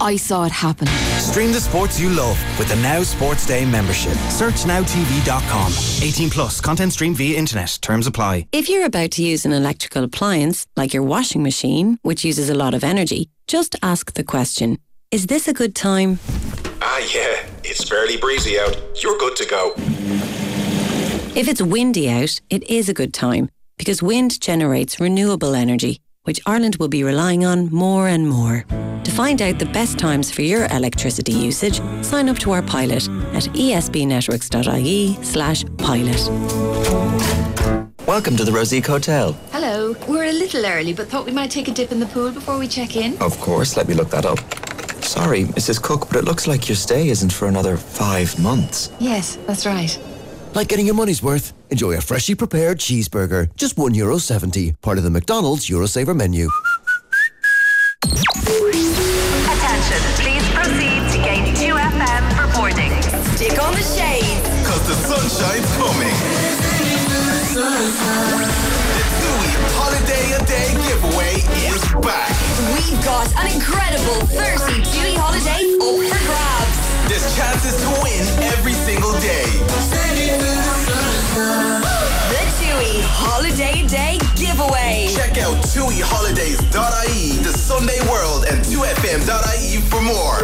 I 0.00 0.16
saw 0.16 0.44
it 0.44 0.52
happen. 0.52 0.88
Stream 1.24 1.52
the 1.52 1.60
sports 1.60 1.98
you 1.98 2.10
love 2.10 2.38
with 2.58 2.68
the 2.68 2.76
Now 2.76 3.02
Sports 3.02 3.46
Day 3.46 3.64
membership. 3.64 4.12
Search 4.30 4.64
nowtv.com. 4.64 5.72
18 6.06 6.30
plus. 6.30 6.60
Content 6.60 6.92
streamed 6.92 7.16
via 7.16 7.36
internet. 7.38 7.78
Terms 7.80 8.06
apply. 8.06 8.46
If 8.52 8.68
you're 8.68 8.84
about 8.84 9.10
to 9.12 9.22
use 9.22 9.46
an 9.46 9.52
electrical 9.52 10.04
appliance, 10.04 10.66
like 10.76 10.92
your 10.92 11.02
washing 11.02 11.42
machine, 11.42 11.98
which 12.02 12.24
uses 12.24 12.50
a 12.50 12.54
lot 12.54 12.74
of 12.74 12.84
energy, 12.84 13.30
just 13.48 13.74
ask 13.82 14.12
the 14.12 14.22
question, 14.22 14.78
is 15.10 15.26
this 15.26 15.48
a 15.48 15.54
good 15.54 15.74
time? 15.74 16.18
Ah, 16.82 16.98
yeah. 16.98 17.46
It's 17.64 17.82
fairly 17.88 18.18
breezy 18.18 18.60
out. 18.60 18.76
You're 19.02 19.18
good 19.18 19.34
to 19.36 19.46
go. 19.46 19.72
If 21.34 21.48
it's 21.48 21.62
windy 21.62 22.10
out, 22.10 22.38
it 22.50 22.62
is 22.70 22.88
a 22.88 22.94
good 22.94 23.14
time 23.14 23.48
because 23.78 24.02
wind 24.02 24.40
generates 24.40 25.00
renewable 25.00 25.54
energy, 25.54 26.00
which 26.24 26.40
Ireland 26.46 26.76
will 26.76 26.88
be 26.88 27.04
relying 27.04 27.44
on 27.44 27.72
more 27.72 28.08
and 28.08 28.28
more. 28.28 28.64
To 29.04 29.10
find 29.10 29.40
out 29.40 29.58
the 29.58 29.66
best 29.66 29.98
times 29.98 30.30
for 30.30 30.42
your 30.42 30.66
electricity 30.66 31.32
usage, 31.32 31.80
sign 32.02 32.28
up 32.28 32.38
to 32.40 32.52
our 32.52 32.62
pilot 32.62 33.08
at 33.32 33.44
esbnetworks.ie 33.54 35.18
slash 35.22 35.64
pilot. 35.78 36.28
Welcome 38.06 38.36
to 38.36 38.44
the 38.44 38.52
Rosique 38.52 38.86
Hotel. 38.86 39.32
Hello. 39.52 39.96
We're 40.08 40.24
a 40.24 40.32
little 40.32 40.64
early, 40.64 40.92
but 40.92 41.08
thought 41.08 41.26
we 41.26 41.32
might 41.32 41.50
take 41.50 41.68
a 41.68 41.72
dip 41.72 41.92
in 41.92 42.00
the 42.00 42.06
pool 42.06 42.30
before 42.32 42.58
we 42.58 42.68
check 42.68 42.96
in. 42.96 43.20
Of 43.20 43.38
course, 43.40 43.76
let 43.76 43.88
me 43.88 43.94
look 43.94 44.10
that 44.10 44.24
up. 44.24 44.38
Sorry, 45.04 45.44
Mrs. 45.44 45.82
Cook, 45.82 46.08
but 46.08 46.16
it 46.16 46.24
looks 46.24 46.46
like 46.46 46.68
your 46.68 46.76
stay 46.76 47.08
isn't 47.08 47.32
for 47.32 47.48
another 47.48 47.76
five 47.76 48.38
months. 48.38 48.90
Yes, 48.98 49.36
that's 49.46 49.66
right. 49.66 49.98
Like 50.54 50.68
getting 50.68 50.86
your 50.86 50.94
money's 50.94 51.20
worth? 51.20 51.52
Enjoy 51.70 51.96
a 51.96 52.00
freshly 52.00 52.36
prepared 52.36 52.78
cheeseburger, 52.78 53.52
just 53.56 53.76
one 53.76 53.92
euro 53.92 54.18
seventy, 54.18 54.72
part 54.82 54.98
of 54.98 55.04
the 55.04 55.10
McDonald's 55.10 55.66
Eurosaver 55.66 56.14
menu. 56.14 56.48
Attention, 58.04 59.98
please 60.22 60.46
proceed 60.54 61.02
to 61.10 61.18
gate 61.26 61.50
2FM 61.58 62.22
for 62.38 62.46
boarding. 62.54 62.94
Stick 63.34 63.58
on 63.60 63.74
the 63.74 63.82
shades. 63.82 64.46
Cause 64.62 64.86
the 64.86 64.94
sunshine's 64.94 65.66
coming. 65.74 66.14
The 67.54 69.02
TUI 69.18 69.50
Holiday 69.74 70.38
a 70.38 70.40
Day 70.46 70.70
giveaway 70.86 71.42
is 71.66 71.82
back. 71.98 72.30
We've 72.78 73.02
got 73.02 73.26
an 73.42 73.50
incredible 73.50 74.22
30 74.30 74.86
TUI 74.86 75.18
holidays 75.18 75.74
up 75.82 75.98
for 75.98 76.22
grabs. 76.30 76.78
There's 77.10 77.26
chances 77.34 77.74
to 77.82 77.90
win 78.06 78.22
every 78.54 78.72
single 78.72 79.12
day. 79.18 79.50
Holiday 83.54 83.86
Day 83.86 84.18
giveaway. 84.34 85.06
Check 85.14 85.38
out 85.38 85.54
TUIHolidays.ie, 85.66 87.38
the 87.44 87.52
Sunday 87.56 88.00
World, 88.10 88.46
and 88.50 88.64
2FM.ie 88.64 89.80
for 89.82 90.02
more. 90.02 90.42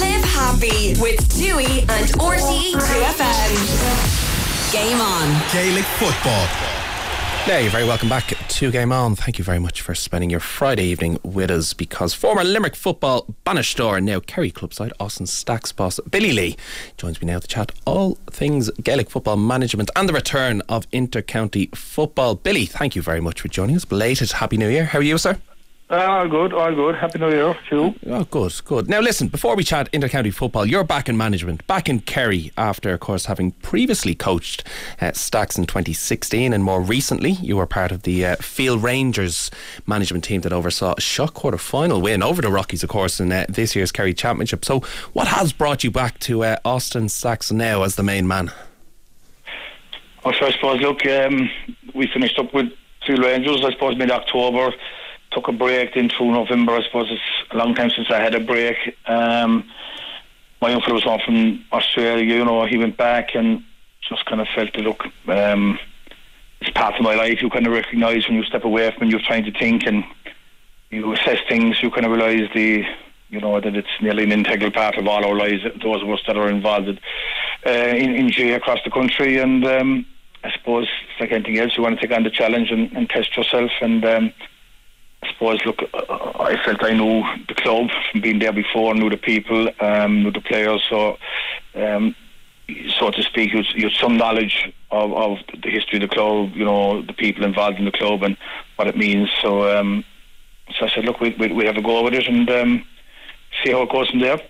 Live 0.00 0.24
happy 0.24 1.00
with 1.00 1.20
TUI 1.28 1.82
and 1.82 2.10
RTE 2.18 2.72
2FM. 2.72 3.52
Game 4.72 5.00
on. 5.00 5.40
Gaelic 5.52 5.84
football. 5.84 6.71
Yeah, 7.44 7.58
you're 7.58 7.72
very 7.72 7.84
welcome 7.84 8.08
back 8.08 8.32
to 8.50 8.70
Game 8.70 8.92
On. 8.92 9.16
Thank 9.16 9.36
you 9.36 9.44
very 9.44 9.58
much 9.58 9.82
for 9.82 9.96
spending 9.96 10.30
your 10.30 10.38
Friday 10.38 10.84
evening 10.84 11.18
with 11.24 11.50
us 11.50 11.74
because 11.74 12.14
former 12.14 12.44
Limerick 12.44 12.76
football 12.76 13.34
banisher 13.44 13.96
and 13.96 14.06
now 14.06 14.20
Kerry 14.20 14.52
club 14.52 14.72
side 14.72 14.92
Austin 15.00 15.26
Stacks 15.26 15.72
boss 15.72 15.98
Billy 16.08 16.32
Lee 16.32 16.56
joins 16.96 17.20
me 17.20 17.26
now 17.26 17.40
to 17.40 17.48
chat 17.48 17.72
all 17.84 18.16
things 18.30 18.70
Gaelic 18.82 19.10
football 19.10 19.36
management 19.36 19.90
and 19.96 20.08
the 20.08 20.12
return 20.12 20.62
of 20.68 20.86
inter-county 20.92 21.70
football. 21.74 22.36
Billy, 22.36 22.64
thank 22.64 22.94
you 22.94 23.02
very 23.02 23.20
much 23.20 23.40
for 23.40 23.48
joining 23.48 23.74
us. 23.74 23.84
Belated 23.84 24.30
Happy 24.30 24.56
New 24.56 24.68
Year. 24.68 24.84
How 24.84 25.00
are 25.00 25.02
you, 25.02 25.18
sir? 25.18 25.36
Uh, 25.92 26.06
all 26.06 26.26
good, 26.26 26.54
all 26.54 26.74
good. 26.74 26.94
Happy 26.94 27.18
New 27.18 27.28
Year 27.28 27.54
to 27.68 27.76
you. 27.76 27.94
Oh, 28.06 28.24
good, 28.24 28.54
good. 28.64 28.88
Now, 28.88 29.00
listen, 29.00 29.28
before 29.28 29.54
we 29.54 29.62
chat 29.62 29.90
inter-county 29.92 30.30
football, 30.30 30.64
you're 30.64 30.84
back 30.84 31.06
in 31.06 31.18
management, 31.18 31.66
back 31.66 31.86
in 31.86 32.00
Kerry 32.00 32.50
after, 32.56 32.94
of 32.94 33.00
course, 33.00 33.26
having 33.26 33.52
previously 33.52 34.14
coached 34.14 34.64
uh, 35.02 35.12
Stacks 35.12 35.58
in 35.58 35.66
2016, 35.66 36.54
and 36.54 36.64
more 36.64 36.80
recently, 36.80 37.32
you 37.32 37.58
were 37.58 37.66
part 37.66 37.92
of 37.92 38.04
the 38.04 38.24
uh, 38.24 38.36
Feale 38.36 38.78
Rangers 38.78 39.50
management 39.86 40.24
team 40.24 40.40
that 40.40 40.52
oversaw 40.54 40.94
a 40.96 41.00
shock 41.02 41.34
quarter-final 41.34 42.00
win 42.00 42.22
over 42.22 42.40
the 42.40 42.50
Rockies, 42.50 42.82
of 42.82 42.88
course, 42.88 43.20
in 43.20 43.30
uh, 43.30 43.44
this 43.50 43.76
year's 43.76 43.92
Kerry 43.92 44.14
Championship. 44.14 44.64
So, 44.64 44.80
what 45.12 45.28
has 45.28 45.52
brought 45.52 45.84
you 45.84 45.90
back 45.90 46.18
to 46.20 46.42
uh, 46.42 46.56
Austin 46.64 47.10
Stacks 47.10 47.52
now 47.52 47.82
as 47.82 47.96
the 47.96 48.02
main 48.02 48.26
man? 48.26 48.50
Well, 50.24 50.32
so 50.40 50.46
I 50.46 50.52
suppose, 50.52 50.80
look, 50.80 51.04
um, 51.04 51.50
we 51.94 52.06
finished 52.06 52.38
up 52.38 52.54
with 52.54 52.72
Feale 53.06 53.18
Rangers, 53.18 53.62
I 53.62 53.72
suppose, 53.72 53.98
mid-October. 53.98 54.72
Took 55.34 55.48
a 55.48 55.52
break 55.52 55.94
then 55.94 56.10
through 56.10 56.32
November. 56.32 56.72
I 56.72 56.82
suppose 56.82 57.08
it's 57.10 57.52
a 57.52 57.56
long 57.56 57.74
time 57.74 57.90
since 57.90 58.10
I 58.10 58.20
had 58.20 58.34
a 58.34 58.40
break. 58.40 58.76
Um, 59.06 59.64
my 60.62 60.72
uncle 60.72 60.94
was 60.94 61.02
home 61.02 61.20
from 61.24 61.64
Australia, 61.72 62.36
you 62.36 62.44
know, 62.44 62.64
he 62.66 62.78
went 62.78 62.96
back 62.96 63.34
and 63.34 63.64
just 64.08 64.24
kind 64.26 64.40
of 64.40 64.46
felt 64.54 64.72
the 64.74 64.80
look, 64.82 65.04
um, 65.26 65.78
it's 66.60 66.70
part 66.70 66.94
of 66.94 67.02
my 67.02 67.16
life. 67.16 67.42
You 67.42 67.50
kind 67.50 67.66
of 67.66 67.72
recognise 67.72 68.28
when 68.28 68.36
you 68.36 68.44
step 68.44 68.64
away 68.64 68.90
from 68.92 69.08
it, 69.08 69.10
you're 69.10 69.20
trying 69.20 69.44
to 69.44 69.52
think 69.58 69.84
and 69.86 70.04
you 70.90 71.12
assess 71.12 71.38
things, 71.48 71.82
you 71.82 71.90
kind 71.90 72.06
of 72.06 72.12
realise 72.12 72.48
the, 72.54 72.84
you 73.30 73.40
know, 73.40 73.60
that 73.60 73.74
it's 73.74 73.88
nearly 74.00 74.22
an 74.22 74.30
integral 74.30 74.70
part 74.70 74.96
of 74.96 75.08
all 75.08 75.24
our 75.24 75.34
lives, 75.34 75.64
those 75.82 76.02
of 76.02 76.10
us 76.10 76.20
that 76.28 76.36
are 76.36 76.48
involved 76.48 77.00
uh, 77.66 77.70
in, 77.70 78.14
in 78.14 78.52
across 78.52 78.78
the 78.84 78.90
country. 78.90 79.38
And 79.38 79.66
um, 79.66 80.06
I 80.44 80.52
suppose, 80.52 80.88
it's 81.10 81.20
like 81.20 81.32
anything 81.32 81.58
else, 81.58 81.76
you 81.76 81.82
want 81.82 81.98
to 81.98 82.06
take 82.06 82.16
on 82.16 82.22
the 82.22 82.30
challenge 82.30 82.70
and, 82.70 82.92
and 82.92 83.10
test 83.10 83.36
yourself. 83.36 83.72
And 83.80 84.04
um, 84.04 84.32
Suppose, 85.28 85.64
look, 85.64 85.78
uh, 85.94 86.32
I 86.40 86.56
felt 86.64 86.82
I 86.82 86.92
knew 86.92 87.22
the 87.46 87.54
club 87.54 87.90
from 88.10 88.20
being 88.20 88.38
there 88.40 88.52
before, 88.52 88.94
knew 88.94 89.10
the 89.10 89.16
people, 89.16 89.68
um, 89.80 90.24
knew 90.24 90.32
the 90.32 90.40
players, 90.40 90.82
so 90.88 91.16
um, 91.74 92.14
so 92.98 93.10
to 93.10 93.22
speak, 93.22 93.52
you 93.52 93.88
had 93.88 93.92
some 94.00 94.16
knowledge 94.16 94.72
of, 94.90 95.12
of 95.12 95.38
the 95.62 95.70
history 95.70 96.02
of 96.02 96.08
the 96.08 96.14
club, 96.14 96.52
you 96.54 96.64
know, 96.64 97.02
the 97.02 97.12
people 97.12 97.44
involved 97.44 97.78
in 97.78 97.84
the 97.84 97.92
club 97.92 98.22
and 98.22 98.36
what 98.76 98.88
it 98.88 98.96
means. 98.96 99.28
So, 99.40 99.78
um, 99.78 100.04
so 100.78 100.86
I 100.86 100.90
said, 100.90 101.04
look, 101.04 101.20
we 101.20 101.30
we, 101.38 101.52
we 101.52 101.66
have 101.66 101.76
a 101.76 101.82
go 101.82 102.02
with 102.02 102.14
it 102.14 102.26
and 102.26 102.48
um, 102.50 102.84
see 103.62 103.72
how 103.72 103.82
it 103.82 103.90
goes 103.90 104.08
from 104.10 104.20
there 104.20 104.40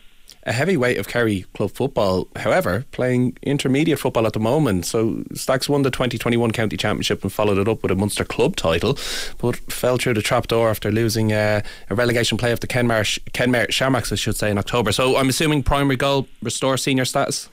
a 0.45 0.53
heavyweight 0.53 0.99
of 0.99 1.09
Kerry 1.09 1.47
club 1.55 1.71
football, 1.71 2.29
however, 2.37 2.85
playing 2.91 3.37
intermediate 3.43 3.99
football 3.99 4.27
at 4.27 4.33
the 4.33 4.41
moment. 4.41 4.87
So 4.87 5.23
Stacks 5.35 5.69
won 5.69 5.83
the 5.83 5.91
2021 5.91 6.51
county 6.51 6.77
championship 6.77 7.23
and 7.23 7.33
followed 7.33 7.59
it 7.59 7.69
up 7.69 7.83
with 7.83 7.93
a 7.93 7.95
Munster 7.95 8.25
club 8.25 8.57
title, 8.57 8.99
but 9.39 9.57
fell 9.73 9.99
through 9.99 10.15
the 10.15 10.23
trapdoor 10.23 10.69
after 10.69 10.91
losing 10.91 11.33
uh, 11.33 11.63
a 11.91 11.95
relegation 11.95 12.39
play 12.39 12.53
of 12.53 12.61
the 12.61 12.67
Kenmare, 12.67 13.21
Kenmare 13.33 13.71
Shamrocks, 13.71 14.11
I 14.11 14.17
should 14.17 14.37
say, 14.37 14.51
in 14.51 14.59
October. 14.59 14.93
So 14.93 15.17
I'm 15.17 15.29
assuming 15.29 15.63
primary 15.63 15.97
goal 15.97 16.27
restore 16.43 16.77
senior 16.77 17.05
status. 17.05 17.49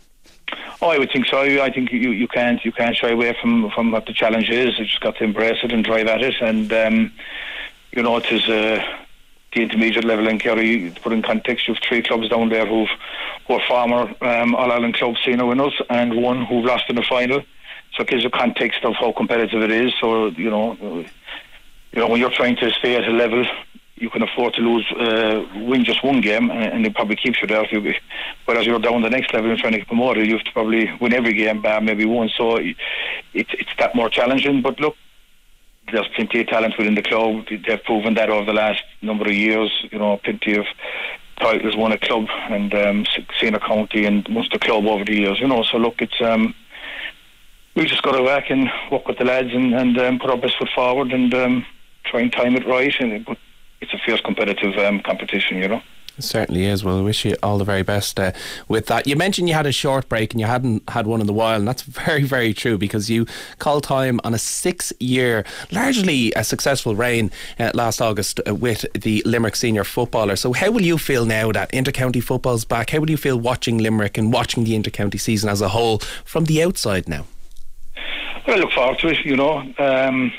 Oh, 0.82 0.88
I 0.90 0.98
would 0.98 1.12
think 1.12 1.28
so. 1.28 1.42
I 1.42 1.72
think 1.72 1.92
you, 1.92 2.12
you 2.12 2.28
can't 2.28 2.64
you 2.64 2.72
can't 2.72 2.96
shy 2.96 3.10
away 3.10 3.36
from, 3.40 3.70
from 3.72 3.92
what 3.92 4.06
the 4.06 4.14
challenge 4.14 4.50
is. 4.50 4.80
You 4.80 4.86
just 4.86 5.02
got 5.02 5.18
to 5.18 5.26
embrace 5.26 5.58
it 5.62 5.72
and 5.72 5.84
drive 5.84 6.08
at 6.08 6.22
it. 6.22 6.36
And 6.42 6.72
um, 6.72 7.14
you 7.92 8.02
know, 8.02 8.18
it 8.18 8.32
is 8.32 8.48
a 8.48 8.84
the 9.54 9.64
intermediate 9.64 10.06
level 10.06 10.28
in 10.28 10.40
Kerry, 10.40 10.94
put 11.02 11.12
in 11.12 11.22
context, 11.22 11.68
you 11.68 11.74
have 11.74 11.84
three 11.84 12.02
clubs 12.02 12.30
down 12.30 12.50
there 12.50 12.66
who've, 12.66 12.90
who 13.48 13.54
are 13.56 13.62
former 13.68 14.14
um, 14.22 14.54
All 14.56 14.72
Ireland 14.72 14.96
club 14.96 15.16
senior 15.26 15.46
winners 15.46 15.74
and 15.90 16.22
one 16.22 16.46
who've 16.46 16.66
lost 16.66 16.90
in 16.90 16.96
the 16.96 17.04
final. 17.04 17.42
So 17.96 18.04
it 18.04 18.10
gives 18.10 18.26
a 18.26 18.30
context 18.30 18.86
of 18.86 18.94
how 18.96 19.12
competitive 19.12 19.64
it 19.64 19.72
is. 19.72 19.94
So, 20.00 20.28
you 20.28 20.50
know, 20.50 20.76
you 20.80 22.00
know 22.00 22.08
when 22.08 22.20
you're 22.20 22.30
trying 22.30 22.56
to 22.58 22.70
stay 22.72 22.96
at 22.96 23.08
a 23.08 23.12
level, 23.12 23.44
you 23.96 24.10
can 24.10 24.22
afford 24.22 24.54
to 24.54 24.62
lose, 24.62 24.90
uh, 24.92 25.44
win 25.56 25.84
just 25.84 26.04
one 26.04 26.22
game, 26.22 26.50
and, 26.52 26.74
and 26.74 26.86
it 26.86 26.94
probably 26.96 27.16
keeps 27.16 27.42
you 27.42 27.48
there. 27.48 27.64
If 27.66 27.72
you, 27.72 27.94
whereas 28.46 28.66
you're 28.66 28.80
down 28.80 29.02
the 29.02 29.10
next 29.10 29.34
level 29.34 29.50
and 29.50 29.60
trying 29.60 29.74
to 29.74 29.80
get 29.80 29.88
promoted, 29.88 30.28
you 30.28 30.38
have 30.38 30.46
to 30.46 30.52
probably 30.52 30.90
win 31.02 31.14
every 31.14 31.34
game, 31.34 31.62
bar 31.62 31.82
maybe 31.82 32.06
one. 32.06 32.30
So 32.38 32.58
it, 32.58 32.78
it's 33.34 33.70
that 33.80 33.96
more 33.96 34.10
challenging. 34.10 34.62
But 34.62 34.80
look, 34.80 34.96
there's 35.92 36.08
plenty 36.10 36.42
of 36.42 36.48
talent 36.48 36.76
within 36.78 36.96
the 36.96 37.02
club. 37.02 37.46
They've 37.50 37.84
proven 37.84 38.14
that 38.16 38.30
over 38.30 38.46
the 38.46 38.54
last 38.54 38.84
number 39.02 39.26
of 39.26 39.34
years. 39.34 39.72
You 39.92 40.00
know, 40.00 40.18
plenty 40.18 40.58
of 40.58 40.66
titles 41.40 41.76
won 41.76 41.92
a 41.92 41.98
club 41.98 42.28
and 42.50 42.74
um, 42.74 43.06
senior 43.40 43.60
county 43.60 44.06
and 44.06 44.28
Munster 44.30 44.60
club 44.60 44.86
over 44.86 45.06
the 45.06 45.16
years. 45.16 45.40
You 45.40 45.48
know, 45.48 45.64
so 45.64 45.78
look, 45.78 46.02
it's 46.02 46.22
um, 46.22 46.54
we 47.76 47.86
just 47.86 48.04
got 48.04 48.14
to 48.14 48.24
work 48.24 48.50
and 48.50 48.70
work 48.92 49.08
with 49.08 49.18
the 49.18 49.26
lads 49.26 49.54
and, 49.54 49.74
and 49.74 49.98
um, 49.98 50.20
put 50.20 50.30
our 50.30 50.38
best 50.38 50.58
foot 50.58 50.70
forward 50.76 51.12
and 51.12 51.34
um, 51.34 51.66
try 52.04 52.22
and 52.22 52.32
time 52.32 52.56
it 52.56 52.68
right. 52.68 52.94
And 53.00 53.26
it's 53.82 53.94
a 53.94 53.98
fierce 54.06 54.22
competitive 54.22 54.78
um, 54.78 55.00
competition, 55.02 55.58
you 55.58 55.68
know. 55.68 55.82
Certainly 56.20 56.66
is. 56.66 56.84
Well, 56.84 57.00
I 57.00 57.02
wish 57.02 57.26
you 57.26 57.36
all 57.42 57.58
the 57.58 57.64
very 57.64 57.84
best 57.84 58.20
uh, 58.20 58.32
with 58.68 58.88
that. 58.88 59.08
You 59.08 59.16
mentioned 59.16 59.48
you 59.48 59.56
had 59.56 59.66
a 59.66 59.72
short 59.72 60.10
break 60.10 60.34
and 60.34 60.42
you 60.42 60.48
hadn't 60.48 60.88
had 60.90 61.08
one 61.08 61.22
in 61.22 61.30
a 61.30 61.34
while, 61.34 61.58
and 61.58 61.68
that's 61.68 61.82
very, 61.84 62.24
very 62.24 62.54
true 62.54 62.78
because 62.78 63.10
you 63.10 63.26
called 63.60 63.84
time 63.84 64.20
on 64.24 64.34
a 64.34 64.40
six 64.40 64.92
year, 65.00 65.46
largely 65.72 66.34
a 66.36 66.44
successful 66.44 66.96
reign 66.96 67.32
uh, 67.60 67.72
last 67.74 68.02
August 68.02 68.40
uh, 68.48 68.54
with 68.54 68.86
the 68.94 69.22
Limerick 69.26 69.56
senior 69.56 69.84
footballer. 69.84 70.36
So, 70.36 70.54
how 70.54 70.72
will 70.72 70.82
you 70.82 70.98
feel 70.98 71.26
now 71.26 71.52
that 71.52 71.72
intercounty 71.72 72.22
football's 72.22 72.66
back? 72.66 72.90
How 72.90 73.00
will 73.00 73.10
you 73.10 73.18
feel 73.18 73.40
watching 73.40 73.78
Limerick 73.78 74.18
and 74.18 74.34
watching 74.34 74.64
the 74.64 74.74
intercounty 74.74 75.20
season 75.20 75.50
as 75.50 75.62
a 75.62 75.70
whole 75.70 76.00
from 76.26 76.46
the 76.46 76.62
outside 76.64 77.08
now? 77.08 77.26
Well, 78.48 78.58
I 78.58 78.60
look 78.62 78.72
forward 78.72 79.00
to 79.00 79.10
it, 79.10 79.26
you 79.26 79.36
know. 79.36 79.60
Um, 79.78 80.32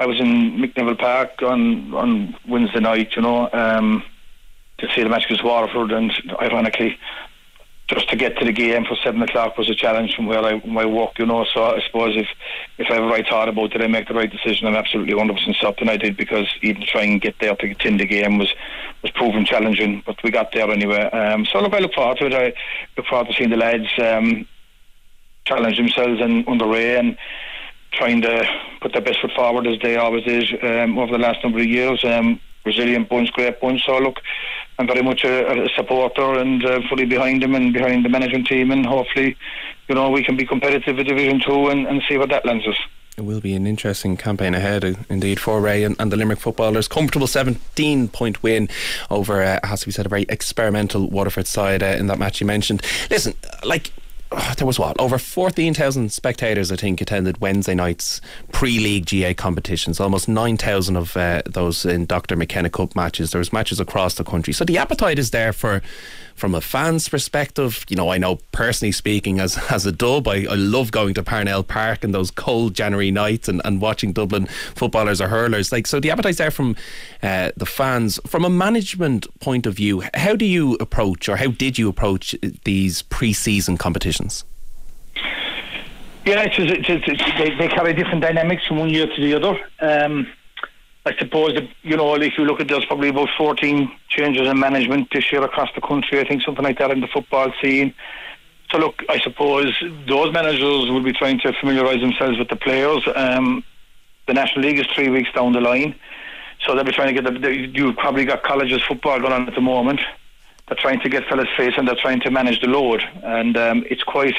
I 0.00 0.06
was 0.06 0.20
in 0.20 0.58
Mick 0.58 0.76
Neville 0.76 0.96
Park 0.96 1.42
on, 1.42 1.92
on 1.92 2.36
Wednesday 2.48 2.80
night, 2.80 3.16
you 3.16 3.22
know. 3.22 3.50
Um, 3.52 4.02
to 4.78 4.88
see 4.94 5.02
the 5.02 5.08
match 5.08 5.24
against 5.24 5.44
Waterford, 5.44 5.92
and 5.92 6.12
ironically, 6.40 6.98
just 7.88 8.08
to 8.10 8.16
get 8.16 8.36
to 8.36 8.44
the 8.44 8.52
game 8.52 8.84
for 8.84 8.96
seven 9.02 9.22
o'clock 9.22 9.56
was 9.56 9.70
a 9.70 9.74
challenge 9.74 10.14
from 10.14 10.26
where 10.26 10.44
I 10.44 10.60
my 10.66 10.84
work, 10.84 11.18
you 11.18 11.24
know. 11.24 11.44
So 11.52 11.64
I 11.64 11.80
suppose 11.86 12.16
if 12.16 12.28
if 12.76 12.90
ever 12.90 13.08
I 13.10 13.22
thought 13.22 13.48
about 13.48 13.70
did 13.70 13.82
I 13.82 13.86
make 13.86 14.08
the 14.08 14.14
right 14.14 14.30
decision, 14.30 14.68
I'm 14.68 14.76
absolutely 14.76 15.14
100 15.14 15.38
percent 15.38 15.56
certain 15.58 15.88
I 15.88 15.96
did 15.96 16.16
because 16.16 16.46
even 16.62 16.84
trying 16.86 17.18
to 17.18 17.26
get 17.26 17.36
there 17.40 17.56
to 17.56 17.70
attend 17.70 18.00
the 18.00 18.06
game 18.06 18.38
was 18.38 18.52
was 19.02 19.10
proven 19.12 19.44
challenging, 19.44 20.02
but 20.04 20.22
we 20.22 20.30
got 20.30 20.52
there 20.52 20.70
anyway. 20.70 21.04
Um, 21.10 21.46
so 21.46 21.60
look, 21.60 21.72
I 21.72 21.78
look 21.78 21.94
forward 21.94 22.18
to 22.18 22.26
it. 22.26 22.34
I 22.34 22.52
look 22.96 23.06
forward 23.06 23.28
to 23.28 23.34
seeing 23.34 23.50
the 23.50 23.56
lads 23.56 23.88
um, 23.98 24.46
challenge 25.46 25.78
themselves 25.78 26.20
and 26.20 26.46
under 26.46 26.66
Ray 26.66 26.98
and 26.98 27.16
trying 27.92 28.20
to 28.20 28.46
put 28.82 28.92
their 28.92 29.00
best 29.02 29.20
foot 29.20 29.32
forward 29.34 29.66
as 29.66 29.78
they 29.80 29.96
always 29.96 30.24
did 30.24 30.62
um, 30.62 30.98
over 30.98 31.12
the 31.12 31.18
last 31.18 31.42
number 31.42 31.58
of 31.58 31.66
years. 31.66 32.04
Um, 32.04 32.38
resilient 32.64 33.08
bunch, 33.08 33.32
great 33.32 33.60
bunch. 33.60 33.84
So 33.86 33.98
look, 33.98 34.20
I'm 34.78 34.86
very 34.86 35.02
much 35.02 35.24
a, 35.24 35.64
a 35.64 35.68
supporter 35.76 36.38
and 36.38 36.64
uh, 36.64 36.80
fully 36.88 37.04
behind 37.04 37.42
them 37.42 37.54
and 37.54 37.72
behind 37.72 38.04
the 38.04 38.08
management 38.08 38.46
team, 38.46 38.70
and 38.70 38.86
hopefully, 38.86 39.36
you 39.88 39.94
know, 39.94 40.10
we 40.10 40.22
can 40.22 40.36
be 40.36 40.46
competitive 40.46 40.98
in 40.98 41.06
Division 41.06 41.40
Two 41.44 41.68
and, 41.68 41.86
and 41.86 42.02
see 42.08 42.16
what 42.16 42.28
that 42.30 42.46
lands 42.46 42.66
us. 42.66 42.76
It 43.16 43.24
will 43.24 43.40
be 43.40 43.54
an 43.54 43.66
interesting 43.66 44.16
campaign 44.16 44.54
ahead, 44.54 44.84
uh, 44.84 44.94
indeed, 45.10 45.40
for 45.40 45.60
Ray 45.60 45.82
and, 45.82 45.96
and, 45.98 46.12
the 46.12 46.16
Limerick 46.16 46.38
footballers. 46.38 46.86
Comfortable 46.86 47.26
17 47.26 48.06
point 48.06 48.44
win 48.44 48.68
over, 49.10 49.42
uh, 49.42 49.58
has 49.64 49.80
to 49.80 49.86
be 49.86 49.92
said, 49.92 50.06
a 50.06 50.08
very 50.08 50.24
experimental 50.28 51.08
Waterford 51.10 51.48
side 51.48 51.82
uh, 51.82 51.86
in 51.86 52.06
that 52.06 52.20
match 52.20 52.40
you 52.40 52.46
mentioned. 52.46 52.80
Listen, 53.10 53.34
like 53.64 53.90
there 54.56 54.66
was 54.66 54.78
what? 54.78 54.98
Over 55.00 55.18
14,000 55.18 56.12
spectators 56.12 56.70
I 56.70 56.76
think 56.76 57.00
attended 57.00 57.40
Wednesday 57.40 57.74
night's 57.74 58.20
pre-league 58.52 59.06
GAA 59.06 59.34
competitions. 59.34 60.00
Almost 60.00 60.28
9,000 60.28 60.96
of 60.96 61.16
uh, 61.16 61.42
those 61.46 61.84
in 61.84 62.06
Dr 62.06 62.36
McKenna 62.36 62.70
Cup 62.70 62.94
matches. 62.94 63.30
There 63.30 63.38
was 63.38 63.52
matches 63.52 63.80
across 63.80 64.14
the 64.14 64.24
country. 64.24 64.52
So 64.52 64.64
the 64.64 64.78
appetite 64.78 65.18
is 65.18 65.30
there 65.30 65.52
for 65.52 65.82
from 66.38 66.54
a 66.54 66.60
fan's 66.60 67.08
perspective, 67.08 67.84
you 67.88 67.96
know, 67.96 68.10
I 68.10 68.18
know 68.18 68.38
personally 68.52 68.92
speaking 68.92 69.40
as 69.40 69.58
as 69.70 69.84
a 69.84 69.92
dub, 69.92 70.28
I, 70.28 70.46
I 70.48 70.54
love 70.54 70.90
going 70.90 71.14
to 71.14 71.22
Parnell 71.22 71.62
Park 71.62 72.04
and 72.04 72.14
those 72.14 72.30
cold 72.30 72.74
January 72.74 73.10
nights 73.10 73.48
and, 73.48 73.60
and 73.64 73.80
watching 73.80 74.12
Dublin 74.12 74.46
footballers 74.74 75.20
or 75.20 75.28
hurlers. 75.28 75.72
Like 75.72 75.86
so 75.86 76.00
the 76.00 76.10
appetite's 76.10 76.38
there 76.38 76.50
from 76.50 76.76
uh, 77.22 77.50
the 77.56 77.66
fans. 77.66 78.20
From 78.26 78.44
a 78.44 78.50
management 78.50 79.26
point 79.40 79.66
of 79.66 79.74
view, 79.74 80.04
how 80.14 80.36
do 80.36 80.44
you 80.44 80.74
approach 80.74 81.28
or 81.28 81.36
how 81.36 81.48
did 81.48 81.78
you 81.78 81.88
approach 81.88 82.34
these 82.64 83.02
pre 83.02 83.32
season 83.32 83.76
competitions? 83.76 84.44
Yeah, 86.24 86.42
it's, 86.42 86.56
it's, 86.58 87.06
it's, 87.06 87.38
they, 87.38 87.56
they 87.56 87.68
carry 87.68 87.94
different 87.94 88.20
dynamics 88.20 88.66
from 88.66 88.78
one 88.78 88.90
year 88.90 89.06
to 89.06 89.20
the 89.20 89.34
other. 89.34 89.58
Um, 89.80 90.28
I 91.06 91.16
suppose 91.16 91.58
you 91.82 91.96
know, 91.96 92.14
if 92.16 92.36
you 92.36 92.44
look 92.44 92.60
at 92.60 92.68
there's 92.68 92.84
probably 92.84 93.08
about 93.08 93.28
14 93.36 93.90
changes 94.08 94.46
in 94.46 94.58
management 94.58 95.08
this 95.12 95.30
year 95.32 95.42
across 95.42 95.70
the 95.74 95.80
country. 95.80 96.20
I 96.20 96.24
think 96.28 96.42
something 96.42 96.64
like 96.64 96.78
that 96.78 96.90
in 96.90 97.00
the 97.00 97.06
football 97.06 97.52
scene. 97.62 97.94
So 98.70 98.78
look, 98.78 99.02
I 99.08 99.18
suppose 99.20 99.72
those 100.06 100.32
managers 100.32 100.90
will 100.90 101.02
be 101.02 101.12
trying 101.12 101.40
to 101.40 101.52
familiarise 101.54 102.00
themselves 102.00 102.38
with 102.38 102.48
the 102.48 102.56
players. 102.56 103.02
Um, 103.14 103.64
the 104.26 104.34
National 104.34 104.66
League 104.66 104.78
is 104.78 104.86
three 104.94 105.08
weeks 105.08 105.30
down 105.32 105.54
the 105.54 105.60
line, 105.60 105.94
so 106.66 106.74
they'll 106.74 106.84
be 106.84 106.92
trying 106.92 107.14
to 107.14 107.22
get 107.22 107.40
the. 107.40 107.56
You've 107.72 107.96
probably 107.96 108.26
got 108.26 108.42
colleges 108.42 108.82
football 108.86 109.18
going 109.20 109.32
on 109.32 109.48
at 109.48 109.54
the 109.54 109.62
moment. 109.62 110.00
They're 110.68 110.76
trying 110.76 111.00
to 111.00 111.08
get 111.08 111.24
fellas 111.24 111.48
face 111.56 111.72
and 111.78 111.88
they're 111.88 111.96
trying 111.96 112.20
to 112.20 112.30
manage 112.30 112.60
the 112.60 112.66
load, 112.66 113.02
and 113.22 113.56
um, 113.56 113.84
it's 113.88 114.02
quite 114.02 114.34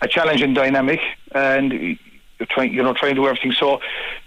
a 0.00 0.08
challenging 0.08 0.54
dynamic. 0.54 0.98
And 1.32 1.96
you're 2.38 2.46
trying, 2.46 2.72
you 2.72 2.82
know, 2.82 2.94
trying 2.94 3.14
to 3.14 3.20
do 3.20 3.26
everything. 3.26 3.52
So, 3.52 3.80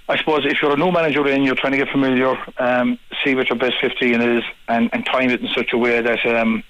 I 0.09 0.17
suppose 0.17 0.45
if 0.45 0.61
you're 0.61 0.73
a 0.73 0.77
new 0.77 0.91
manager 0.91 1.25
in, 1.27 1.43
you're 1.43 1.55
trying 1.55 1.71
to 1.71 1.77
get 1.77 1.89
familiar, 1.89 2.37
um, 2.57 2.99
see 3.23 3.35
what 3.35 3.49
your 3.49 3.57
best 3.57 3.75
15 3.79 4.21
is, 4.21 4.43
and, 4.67 4.89
and 4.93 5.05
time 5.05 5.29
it 5.29 5.41
in 5.41 5.47
such 5.47 5.71
a 5.73 5.77
way 5.77 6.01
that 6.01 6.25
um, 6.25 6.63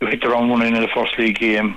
you 0.00 0.08
hit 0.08 0.20
the 0.20 0.26
ground 0.26 0.50
running 0.50 0.74
in 0.74 0.82
the 0.82 0.88
first 0.88 1.18
league 1.18 1.38
game. 1.38 1.76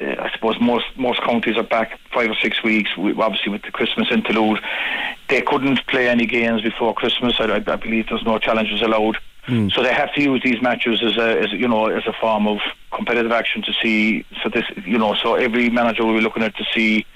Uh, 0.00 0.14
I 0.18 0.30
suppose 0.32 0.60
most 0.60 0.86
most 0.96 1.20
counties 1.22 1.56
are 1.56 1.64
back 1.64 1.98
five 2.12 2.30
or 2.30 2.34
six 2.36 2.62
weeks. 2.62 2.96
We, 2.96 3.14
obviously, 3.14 3.52
with 3.52 3.62
the 3.62 3.70
Christmas 3.70 4.08
interlude, 4.10 4.60
they 5.28 5.42
couldn't 5.42 5.86
play 5.86 6.08
any 6.08 6.26
games 6.26 6.62
before 6.62 6.94
Christmas. 6.94 7.34
I, 7.38 7.54
I 7.54 7.76
believe 7.76 8.08
there's 8.08 8.24
no 8.24 8.38
challenges 8.38 8.82
allowed. 8.82 9.18
Mm. 9.46 9.72
So 9.72 9.82
they 9.82 9.94
have 9.94 10.12
to 10.14 10.22
use 10.22 10.42
these 10.42 10.60
matches 10.60 11.02
as 11.02 11.16
a, 11.16 11.40
as 11.40 11.52
you 11.52 11.66
know, 11.66 11.86
as 11.86 12.06
a 12.06 12.12
form 12.12 12.46
of 12.46 12.58
competitive 12.92 13.32
action 13.32 13.62
to 13.62 13.72
see. 13.82 14.24
So 14.42 14.48
this, 14.48 14.64
you 14.84 14.98
know, 14.98 15.14
so 15.14 15.34
every 15.34 15.70
manager 15.70 16.04
will 16.04 16.14
be 16.14 16.20
looking 16.20 16.42
at 16.42 16.54
to 16.56 16.64
see 16.74 17.06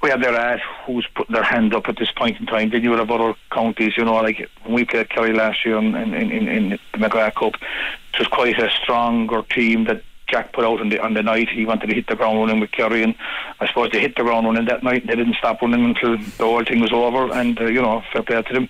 where 0.00 0.16
they're 0.16 0.34
at, 0.34 0.60
who's 0.84 1.06
putting 1.14 1.34
their 1.34 1.42
hand 1.42 1.74
up 1.74 1.88
at 1.88 1.98
this 1.98 2.12
point 2.12 2.38
in 2.38 2.46
time. 2.46 2.70
Then 2.70 2.82
you 2.82 2.90
would 2.90 3.00
have 3.00 3.10
other 3.10 3.34
counties, 3.50 3.96
you 3.96 4.04
know, 4.04 4.14
like 4.14 4.48
when 4.62 4.74
we 4.74 4.84
played 4.84 5.10
Kerry 5.10 5.32
last 5.32 5.64
year 5.64 5.76
in, 5.78 5.94
in, 5.94 6.14
in, 6.14 6.48
in 6.48 6.68
the 6.70 6.98
McGrath 6.98 7.34
Cup, 7.34 7.54
it 7.54 8.18
was 8.18 8.28
quite 8.28 8.58
a 8.58 8.70
stronger 8.82 9.42
team 9.42 9.84
that 9.84 10.02
Jack 10.28 10.52
put 10.52 10.64
out 10.64 10.80
on 10.80 10.90
the 10.90 11.00
on 11.00 11.14
the 11.14 11.22
night. 11.22 11.48
He 11.48 11.64
wanted 11.64 11.88
to 11.88 11.94
hit 11.94 12.06
the 12.06 12.14
ground 12.14 12.38
running 12.38 12.60
with 12.60 12.70
Kerry, 12.70 13.02
and 13.02 13.14
I 13.60 13.66
suppose 13.66 13.90
they 13.90 14.00
hit 14.00 14.14
the 14.16 14.22
ground 14.22 14.46
running 14.46 14.66
that 14.66 14.82
night. 14.82 15.06
They 15.06 15.16
didn't 15.16 15.36
stop 15.36 15.62
running 15.62 15.84
until 15.84 16.18
the 16.18 16.44
whole 16.44 16.64
thing 16.64 16.80
was 16.80 16.92
over, 16.92 17.32
and 17.32 17.58
uh, 17.58 17.64
you 17.64 17.80
know, 17.80 18.02
fair 18.12 18.22
play 18.22 18.42
to 18.42 18.52
them. 18.52 18.68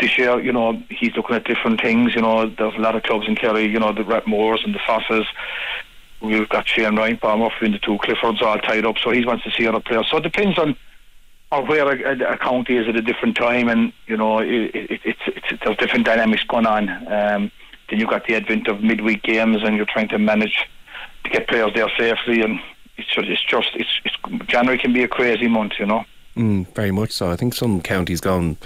This 0.00 0.18
year, 0.18 0.40
you 0.40 0.52
know, 0.52 0.82
he's 0.88 1.14
looking 1.14 1.36
at 1.36 1.44
different 1.44 1.80
things. 1.80 2.14
You 2.14 2.22
know, 2.22 2.48
there's 2.48 2.74
a 2.74 2.80
lot 2.80 2.96
of 2.96 3.04
clubs 3.04 3.28
in 3.28 3.36
Kerry. 3.36 3.66
You 3.66 3.78
know, 3.78 3.92
the 3.92 4.02
Rathmores 4.02 4.64
and 4.64 4.74
the 4.74 4.80
Fosses 4.80 5.26
we've 6.20 6.48
got 6.48 6.68
Shane 6.68 6.96
Ryan, 6.96 7.18
Murphy, 7.22 7.66
and 7.66 7.74
the 7.74 7.78
two 7.78 7.98
Cliffords 7.98 8.42
all 8.42 8.58
tied 8.58 8.84
up. 8.84 8.96
So 8.98 9.10
he 9.10 9.24
wants 9.24 9.44
to 9.44 9.50
see 9.50 9.66
other 9.66 9.80
players. 9.80 10.06
So 10.10 10.18
it 10.18 10.22
depends 10.22 10.58
on 10.58 10.76
where 11.50 11.90
a, 11.90 12.12
a, 12.12 12.34
a 12.34 12.38
county 12.38 12.76
is 12.76 12.88
at 12.88 12.96
a 12.96 13.02
different 13.02 13.36
time, 13.36 13.68
and 13.68 13.92
you 14.06 14.16
know 14.16 14.38
it, 14.38 14.74
it, 14.74 15.00
it's, 15.04 15.20
it's 15.26 15.62
there's 15.64 15.76
different 15.76 16.06
dynamics 16.06 16.44
going 16.44 16.66
on. 16.66 16.88
Um, 17.12 17.50
then 17.88 17.98
you've 17.98 18.08
got 18.08 18.26
the 18.26 18.36
advent 18.36 18.68
of 18.68 18.82
midweek 18.82 19.22
games, 19.22 19.58
and 19.62 19.76
you're 19.76 19.86
trying 19.86 20.08
to 20.08 20.18
manage 20.18 20.68
to 21.24 21.30
get 21.30 21.48
players 21.48 21.72
there 21.74 21.90
safely, 21.98 22.42
and 22.42 22.60
it's 22.96 23.08
just 23.08 23.28
it's 23.28 23.44
just 23.44 23.68
it's, 23.74 24.00
it's 24.04 24.46
January 24.46 24.78
can 24.78 24.92
be 24.92 25.02
a 25.02 25.08
crazy 25.08 25.48
month, 25.48 25.72
you 25.78 25.86
know. 25.86 26.04
Mm, 26.36 26.72
very 26.74 26.92
much 26.92 27.10
so. 27.10 27.30
I 27.30 27.36
think 27.36 27.54
some 27.54 27.82
counties 27.82 28.20
gone 28.20 28.56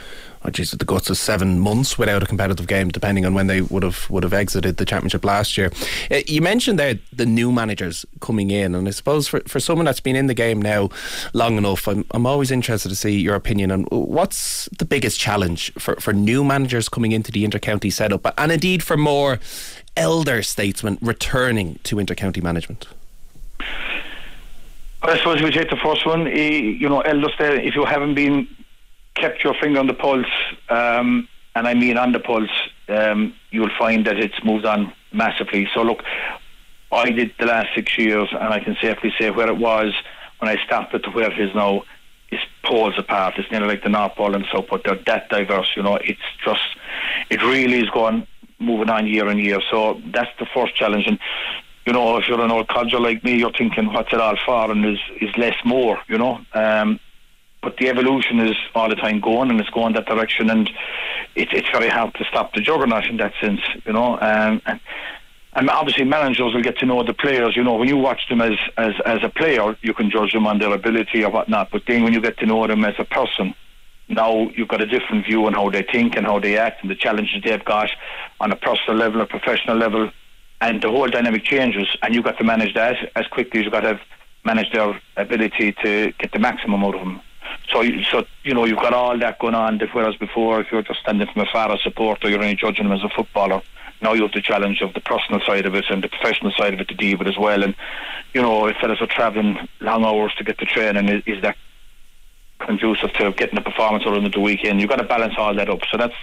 oh 0.44 0.50
geez, 0.50 0.70
the 0.70 0.84
guts 0.84 1.10
of 1.10 1.16
seven 1.16 1.58
months 1.58 1.98
without 1.98 2.22
a 2.22 2.26
competitive 2.26 2.66
game, 2.66 2.88
depending 2.88 3.24
on 3.24 3.34
when 3.34 3.46
they 3.46 3.62
would 3.62 3.82
have 3.82 4.08
would 4.10 4.22
have 4.22 4.32
exited 4.32 4.76
the 4.76 4.84
championship 4.84 5.24
last 5.24 5.56
year. 5.56 5.70
Uh, 6.10 6.20
you 6.26 6.40
mentioned 6.40 6.78
there 6.78 6.98
the 7.12 7.26
new 7.26 7.50
managers 7.50 8.04
coming 8.20 8.50
in, 8.50 8.74
and 8.74 8.86
I 8.86 8.90
suppose 8.90 9.28
for, 9.28 9.40
for 9.40 9.60
someone 9.60 9.86
that's 9.86 10.00
been 10.00 10.16
in 10.16 10.26
the 10.26 10.34
game 10.34 10.60
now 10.60 10.90
long 11.32 11.56
enough, 11.56 11.88
I'm 11.88 12.04
I'm 12.12 12.26
always 12.26 12.50
interested 12.50 12.88
to 12.88 12.96
see 12.96 13.20
your 13.20 13.34
opinion 13.34 13.70
on 13.70 13.84
what's 13.84 14.68
the 14.78 14.84
biggest 14.84 15.18
challenge 15.18 15.72
for, 15.74 15.96
for 15.96 16.12
new 16.12 16.44
managers 16.44 16.88
coming 16.88 17.12
into 17.12 17.32
the 17.32 17.46
intercounty 17.46 17.92
setup, 17.92 18.32
and 18.38 18.52
indeed 18.52 18.82
for 18.82 18.96
more 18.96 19.40
elder 19.96 20.42
statesmen 20.42 20.98
returning 21.00 21.78
to 21.84 21.96
intercounty 21.96 22.42
management. 22.42 22.86
I 25.02 25.18
suppose 25.18 25.42
we 25.42 25.50
take 25.50 25.68
the 25.68 25.76
first 25.76 26.06
one. 26.06 26.26
You 26.26 26.88
know, 26.88 27.00
elder 27.02 27.28
if 27.38 27.74
you 27.74 27.84
haven't 27.84 28.14
been 28.14 28.48
kept 29.14 29.44
your 29.44 29.54
finger 29.54 29.80
on 29.80 29.86
the 29.86 29.94
pulse, 29.94 30.26
um, 30.68 31.28
and 31.54 31.66
I 31.66 31.74
mean 31.74 31.96
on 31.96 32.12
the 32.12 32.20
pulse, 32.20 32.50
um, 32.88 33.34
you'll 33.50 33.76
find 33.78 34.06
that 34.06 34.18
it's 34.18 34.42
moved 34.44 34.66
on 34.66 34.92
massively. 35.12 35.68
So 35.74 35.82
look, 35.82 36.02
I 36.92 37.10
did 37.10 37.32
the 37.38 37.46
last 37.46 37.68
six 37.74 37.96
years, 37.98 38.28
and 38.32 38.52
I 38.52 38.60
can 38.60 38.76
safely 38.80 39.12
say 39.18 39.30
where 39.30 39.48
it 39.48 39.56
was 39.56 39.92
when 40.38 40.48
I 40.50 40.62
stopped 40.64 40.94
it 40.94 41.00
to 41.00 41.10
where 41.10 41.30
it 41.30 41.40
is 41.40 41.54
now 41.54 41.84
is 42.30 42.40
poles 42.64 42.94
apart. 42.98 43.34
It's 43.38 43.50
nearly 43.50 43.68
like 43.68 43.82
the 43.82 43.88
North 43.88 44.14
Pole 44.14 44.34
and 44.34 44.44
South 44.52 44.66
Pole. 44.68 44.80
They're 44.84 44.98
that 45.06 45.28
diverse, 45.28 45.70
you 45.76 45.82
know. 45.82 45.96
It's 45.96 46.20
just, 46.44 46.62
it 47.30 47.42
really 47.42 47.80
is 47.80 47.90
going 47.90 48.26
moving 48.58 48.90
on 48.90 49.06
year 49.06 49.28
on 49.28 49.38
year. 49.38 49.60
So 49.70 50.00
that's 50.06 50.30
the 50.38 50.46
first 50.46 50.74
challenge. 50.74 51.06
And 51.06 51.18
you 51.86 51.92
know, 51.92 52.16
if 52.16 52.28
you're 52.28 52.40
an 52.40 52.50
old 52.50 52.68
codger 52.68 52.98
like 52.98 53.22
me, 53.24 53.36
you're 53.36 53.52
thinking, 53.52 53.92
what's 53.92 54.12
it 54.12 54.20
all 54.20 54.36
for? 54.44 54.70
And 54.70 54.84
is 54.84 54.98
is 55.20 55.36
less 55.36 55.56
more, 55.64 55.98
you 56.08 56.18
know. 56.18 56.40
Um, 56.54 56.98
but 57.64 57.78
the 57.78 57.88
evolution 57.88 58.38
is 58.38 58.56
all 58.74 58.88
the 58.88 58.94
time 58.94 59.20
going 59.20 59.50
and 59.50 59.58
it's 59.58 59.70
going 59.70 59.94
that 59.94 60.06
direction 60.06 60.50
and 60.50 60.68
it, 61.34 61.48
it's 61.52 61.68
very 61.70 61.88
hard 61.88 62.14
to 62.14 62.24
stop 62.24 62.52
the 62.52 62.60
juggernaut 62.60 63.06
in 63.06 63.16
that 63.16 63.32
sense 63.40 63.60
you 63.86 63.92
know 63.92 64.18
um, 64.20 64.60
and, 64.66 64.80
and 65.54 65.70
obviously 65.70 66.04
managers 66.04 66.52
will 66.54 66.62
get 66.62 66.78
to 66.78 66.86
know 66.86 67.02
the 67.02 67.14
players 67.14 67.56
you 67.56 67.64
know 67.64 67.74
when 67.74 67.88
you 67.88 67.96
watch 67.96 68.28
them 68.28 68.40
as, 68.40 68.58
as, 68.76 68.92
as 69.06 69.18
a 69.22 69.28
player 69.30 69.76
you 69.82 69.94
can 69.94 70.10
judge 70.10 70.32
them 70.32 70.46
on 70.46 70.58
their 70.58 70.72
ability 70.72 71.24
or 71.24 71.30
whatnot 71.30 71.70
but 71.72 71.82
then 71.88 72.04
when 72.04 72.12
you 72.12 72.20
get 72.20 72.36
to 72.36 72.46
know 72.46 72.66
them 72.66 72.84
as 72.84 72.94
a 72.98 73.04
person 73.04 73.54
now 74.08 74.50
you've 74.54 74.68
got 74.68 74.82
a 74.82 74.86
different 74.86 75.24
view 75.24 75.46
on 75.46 75.54
how 75.54 75.70
they 75.70 75.82
think 75.82 76.14
and 76.16 76.26
how 76.26 76.38
they 76.38 76.58
act 76.58 76.82
and 76.82 76.90
the 76.90 76.94
challenges 76.94 77.42
they've 77.42 77.64
got 77.64 77.88
on 78.40 78.52
a 78.52 78.56
personal 78.56 78.96
level 78.96 79.22
a 79.22 79.26
professional 79.26 79.76
level 79.76 80.10
and 80.60 80.82
the 80.82 80.88
whole 80.88 81.08
dynamic 81.08 81.42
changes 81.44 81.88
and 82.02 82.14
you've 82.14 82.24
got 82.24 82.36
to 82.36 82.44
manage 82.44 82.74
that 82.74 82.96
as 83.16 83.26
quickly 83.28 83.60
as 83.60 83.64
you've 83.64 83.72
got 83.72 83.80
to 83.80 83.98
manage 84.44 84.70
their 84.72 85.00
ability 85.16 85.72
to 85.82 86.12
get 86.18 86.30
the 86.32 86.38
maximum 86.38 86.84
out 86.84 86.94
of 86.94 87.00
them 87.00 87.20
so, 87.74 87.82
so 88.10 88.26
you 88.44 88.54
know, 88.54 88.64
you've 88.64 88.78
got 88.78 88.94
all 88.94 89.18
that 89.18 89.40
going 89.40 89.54
on. 89.54 89.80
Whereas 89.92 90.14
before, 90.16 90.60
if 90.60 90.70
you're 90.70 90.82
just 90.82 91.00
standing 91.00 91.26
from 91.26 91.42
afar 91.42 91.72
as 91.72 91.80
a 91.80 91.82
supporter, 91.82 92.30
you're 92.30 92.40
only 92.40 92.54
judging 92.54 92.86
him 92.86 92.92
as 92.92 93.02
a 93.02 93.08
footballer. 93.08 93.62
Now 94.00 94.12
you 94.12 94.22
have 94.22 94.32
the 94.32 94.42
challenge 94.42 94.80
of 94.80 94.94
the 94.94 95.00
personal 95.00 95.40
side 95.40 95.66
of 95.66 95.74
it 95.74 95.86
and 95.90 96.02
the 96.02 96.08
professional 96.08 96.52
side 96.52 96.74
of 96.74 96.80
it 96.80 96.88
to 96.88 96.94
deal 96.94 97.18
with 97.18 97.26
as 97.26 97.36
well. 97.36 97.64
And 97.64 97.74
you 98.32 98.42
know, 98.42 98.66
if 98.66 98.76
fellas 98.76 99.00
are 99.00 99.06
travelling 99.06 99.68
long 99.80 100.04
hours 100.04 100.32
to 100.38 100.44
get 100.44 100.58
to 100.58 100.66
training, 100.66 101.08
is, 101.08 101.22
is 101.26 101.42
that 101.42 101.56
conducive 102.60 103.12
to 103.14 103.32
getting 103.32 103.58
a 103.58 103.62
performance 103.62 104.04
of 104.06 104.32
the 104.32 104.40
weekend? 104.40 104.80
You've 104.80 104.90
got 104.90 104.96
to 104.96 105.04
balance 105.04 105.34
all 105.36 105.54
that 105.54 105.68
up. 105.68 105.80
So 105.90 105.96
that's 105.96 106.14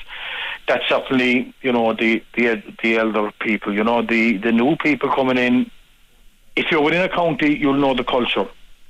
that's 0.67 0.87
certainly 0.87 1.53
you 1.61 1.73
know 1.73 1.93
the 1.93 2.23
the 2.35 2.63
the 2.81 2.97
elder 2.97 3.31
people. 3.41 3.73
You 3.73 3.83
know, 3.83 4.01
the 4.01 4.37
the 4.37 4.53
new 4.53 4.77
people 4.77 5.09
coming 5.09 5.37
in. 5.37 5.69
If 6.55 6.71
you're 6.71 6.81
within 6.81 7.01
a 7.01 7.09
county, 7.09 7.57
you'll 7.57 7.73
know 7.73 7.93
the 7.93 8.03
culture 8.03 8.47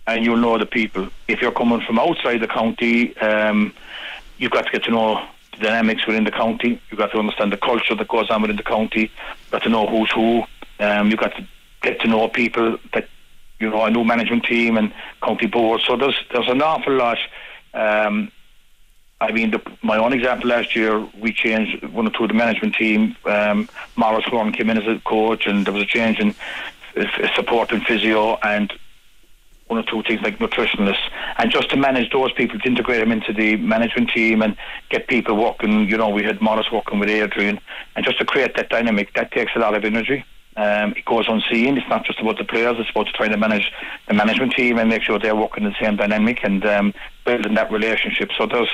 and 0.08 0.26
you'll 0.26 0.38
know 0.38 0.58
the 0.58 0.66
people. 0.66 1.10
If 1.28 1.42
you're 1.42 1.52
coming 1.52 1.82
from 1.82 2.00
outside 2.00 2.40
the 2.40 2.48
county, 2.48 3.16
um, 3.18 3.74
you've 4.38 4.52
got 4.52 4.66
to 4.66 4.72
get 4.72 4.84
to 4.86 4.92
know 4.92 5.26
the 5.54 5.66
dynamics 5.66 6.06
within 6.08 6.24
the 6.24 6.32
county. 6.32 6.82
You've 6.90 7.00
got 7.00 7.12
to 7.12 7.20
understand 7.20 7.52
the 7.52 7.58
culture 7.58 7.96
that 7.96 8.08
goes 8.08 8.30
on 8.30 8.42
within 8.42 8.58
the 8.58 8.64
county. 8.64 9.02
You've 9.02 9.52
got 9.52 9.64
to 9.64 9.70
know 9.70 9.88
who's 9.88 10.12
who. 10.12 10.44
Um, 10.80 11.10
you've 11.10 11.20
got 11.20 11.36
to 11.36 11.48
get 11.82 12.00
to 12.02 12.08
know 12.08 12.28
people 12.28 12.78
that 12.94 13.08
you 13.60 13.70
know, 13.70 13.86
a 13.86 13.92
new 13.92 14.04
management 14.04 14.44
team 14.44 14.76
and 14.78 14.92
county 15.22 15.46
board. 15.46 15.82
So 15.86 15.96
there's 15.96 16.18
there's 16.34 16.50
an 16.50 16.62
awful 16.62 16.94
lot. 16.94 17.20
Um, 17.74 18.32
I 19.22 19.32
mean, 19.32 19.52
the, 19.52 19.62
my 19.84 19.98
own 19.98 20.14
example 20.14 20.50
last 20.50 20.76
year, 20.76 21.00
we 21.20 21.32
changed 21.32 21.86
one 21.90 22.08
or 22.08 22.10
two 22.10 22.24
of 22.24 22.30
the 22.30 22.34
management 22.34 22.74
team. 22.74 23.16
Um, 23.26 23.70
Morris 23.96 24.26
Horn 24.26 24.52
came 24.52 24.72
in 24.72 24.80
as 24.80 24.88
a 24.88 25.00
coach, 25.02 25.46
and 25.46 25.64
there 25.66 25.74
was 25.74 25.84
a 25.84 25.86
change 25.86 26.20
in 26.20 26.34
uh, 26.98 27.36
support 27.36 27.72
and 27.72 27.84
physio, 27.84 28.38
and 28.42 28.74
one 29.72 29.80
or 29.80 29.84
two 29.84 30.04
things 30.04 30.22
like 30.22 30.38
nutritionists, 30.38 31.10
and 31.38 31.50
just 31.50 31.70
to 31.70 31.78
manage 31.78 32.12
those 32.12 32.32
people, 32.34 32.60
to 32.60 32.68
integrate 32.68 33.00
them 33.00 33.12
into 33.12 33.32
the 33.32 33.56
management 33.56 34.10
team 34.12 34.42
and 34.42 34.58
get 34.90 35.08
people 35.08 35.36
working. 35.36 35.90
You 35.90 35.98
know, 35.98 36.10
we 36.10 36.24
had 36.24 36.42
Morris 36.42 36.72
working 36.72 37.00
with 37.00 37.10
Adrian, 37.10 37.60
and 37.96 38.06
just 38.06 38.20
to 38.20 38.26
create 38.26 38.56
that 38.58 38.70
dynamic, 38.70 39.14
that 39.14 39.32
takes 39.32 39.54
a 39.56 39.60
lot 39.60 39.74
of 39.74 39.86
energy. 39.86 40.26
Um, 40.58 40.92
it 40.98 41.06
goes 41.06 41.26
unseen. 41.30 41.78
It's 41.78 41.88
not 41.88 42.04
just 42.04 42.20
about 42.20 42.38
the 42.38 42.44
players. 42.44 42.76
It's 42.78 42.90
about 42.90 43.08
trying 43.08 43.32
to 43.32 43.38
manage 43.38 43.72
the 44.10 44.14
management 44.14 44.54
team 44.54 44.78
and 44.78 44.90
make 44.90 45.02
sure 45.02 45.18
they're 45.18 45.36
working 45.36 45.64
in 45.64 45.70
the 45.70 45.76
same 45.80 45.96
dynamic 45.96 46.44
and 46.44 46.66
um, 46.66 46.94
building 47.26 47.54
that 47.54 47.72
relationship. 47.72 48.32
So 48.38 48.46
there's 48.46 48.70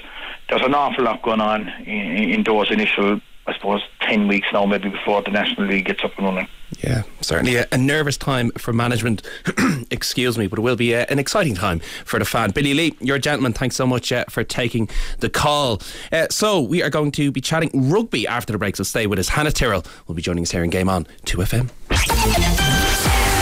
there's 0.49 0.63
an 0.63 0.73
awful 0.73 1.03
lot 1.03 1.21
going 1.21 1.41
on 1.41 1.69
in, 1.85 2.31
in 2.31 2.43
those 2.43 2.71
initial 2.71 3.21
I 3.47 3.53
suppose, 3.53 3.81
10 4.01 4.27
weeks 4.27 4.47
now, 4.51 4.65
maybe 4.65 4.89
before 4.89 5.21
the 5.21 5.31
National 5.31 5.67
League 5.67 5.85
gets 5.85 6.03
up 6.03 6.11
and 6.17 6.25
running. 6.25 6.47
Yeah, 6.83 7.03
certainly 7.21 7.55
a, 7.55 7.67
a 7.71 7.77
nervous 7.77 8.17
time 8.17 8.51
for 8.51 8.71
management, 8.71 9.21
excuse 9.91 10.37
me, 10.37 10.47
but 10.47 10.59
it 10.59 10.61
will 10.61 10.75
be 10.75 10.93
a, 10.93 11.05
an 11.05 11.17
exciting 11.19 11.55
time 11.55 11.79
for 12.05 12.19
the 12.19 12.25
fan. 12.25 12.51
Billy 12.51 12.73
Lee, 12.73 12.95
you're 12.99 13.15
a 13.15 13.19
gentleman. 13.19 13.53
Thanks 13.53 13.75
so 13.75 13.87
much 13.87 14.11
uh, 14.11 14.25
for 14.29 14.43
taking 14.43 14.89
the 15.19 15.29
call. 15.29 15.81
Uh, 16.11 16.27
so, 16.29 16.61
we 16.61 16.83
are 16.83 16.89
going 16.89 17.11
to 17.13 17.31
be 17.31 17.41
chatting 17.41 17.71
rugby 17.89 18.27
after 18.27 18.53
the 18.53 18.59
break, 18.59 18.75
so 18.75 18.83
stay 18.83 19.07
with 19.07 19.19
us. 19.19 19.29
Hannah 19.29 19.51
Tyrrell 19.51 19.83
will 20.07 20.15
be 20.15 20.21
joining 20.21 20.43
us 20.43 20.51
here 20.51 20.63
in 20.63 20.69
Game 20.69 20.89
On 20.89 21.05
2FM. 21.25 21.69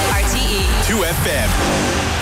RTE 0.07 0.65
2FM. 0.86 2.14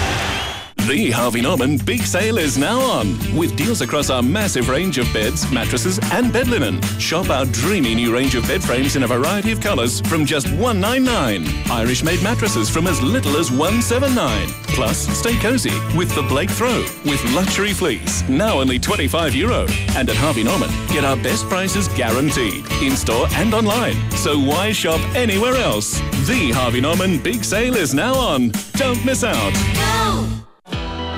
The 0.88 1.12
Harvey 1.12 1.40
Norman 1.40 1.78
big 1.78 2.02
sale 2.02 2.38
is 2.38 2.58
now 2.58 2.78
on 2.78 3.18
with 3.34 3.56
deals 3.56 3.80
across 3.80 4.10
our 4.10 4.22
massive 4.22 4.68
range 4.68 4.98
of 4.98 5.12
beds, 5.14 5.50
mattresses, 5.50 5.98
and 6.12 6.32
bed 6.32 6.50
linen. 6.50 6.82
Shop 7.00 7.30
our 7.30 7.46
dreamy 7.46 7.96
new 7.96 8.14
range 8.14 8.36
of 8.36 8.46
bed 8.48 8.62
frames 8.62 8.98
in 8.98 9.04
a 9.04 9.08
variety 9.08 9.54
of 9.54 9.62
colours 9.62 10.02
from 10.02 10.26
just 10.26 10.48
199. 10.52 11.48
Irish 11.72 12.04
made 12.04 12.22
mattresses 12.22 12.70
from 12.70 12.86
as 12.88 13.02
little 13.02 13.38
as 13.38 13.50
179. 13.50 14.50
Plus, 14.76 15.08
stay 15.18 15.40
cozy 15.40 15.72
with 15.98 16.14
the 16.16 16.24
Blake 16.24 16.50
Throw 16.50 16.82
with 17.06 17.24
luxury 17.34 17.72
fleece, 17.72 18.28
now 18.28 18.60
only 18.60 18.78
25 18.78 19.34
euro. 19.36 19.66
And 19.96 20.10
at 20.10 20.18
Harvey 20.18 20.44
Norman, 20.44 20.70
get 20.90 21.06
our 21.06 21.16
best 21.16 21.48
prices 21.48 21.88
guaranteed 21.88 22.70
in 22.82 22.98
store 22.98 23.28
and 23.36 23.54
online. 23.54 23.96
So 24.12 24.38
why 24.38 24.74
shop 24.74 25.00
anywhere 25.16 25.56
else? 25.56 26.00
The 26.28 26.52
Harvey 26.54 26.82
Norman 26.82 27.20
big 27.20 27.46
sale 27.46 27.78
is 27.78 27.94
now 27.94 28.16
on. 28.16 28.52
Don't 28.74 29.04
miss 29.06 29.24
out. 29.24 29.54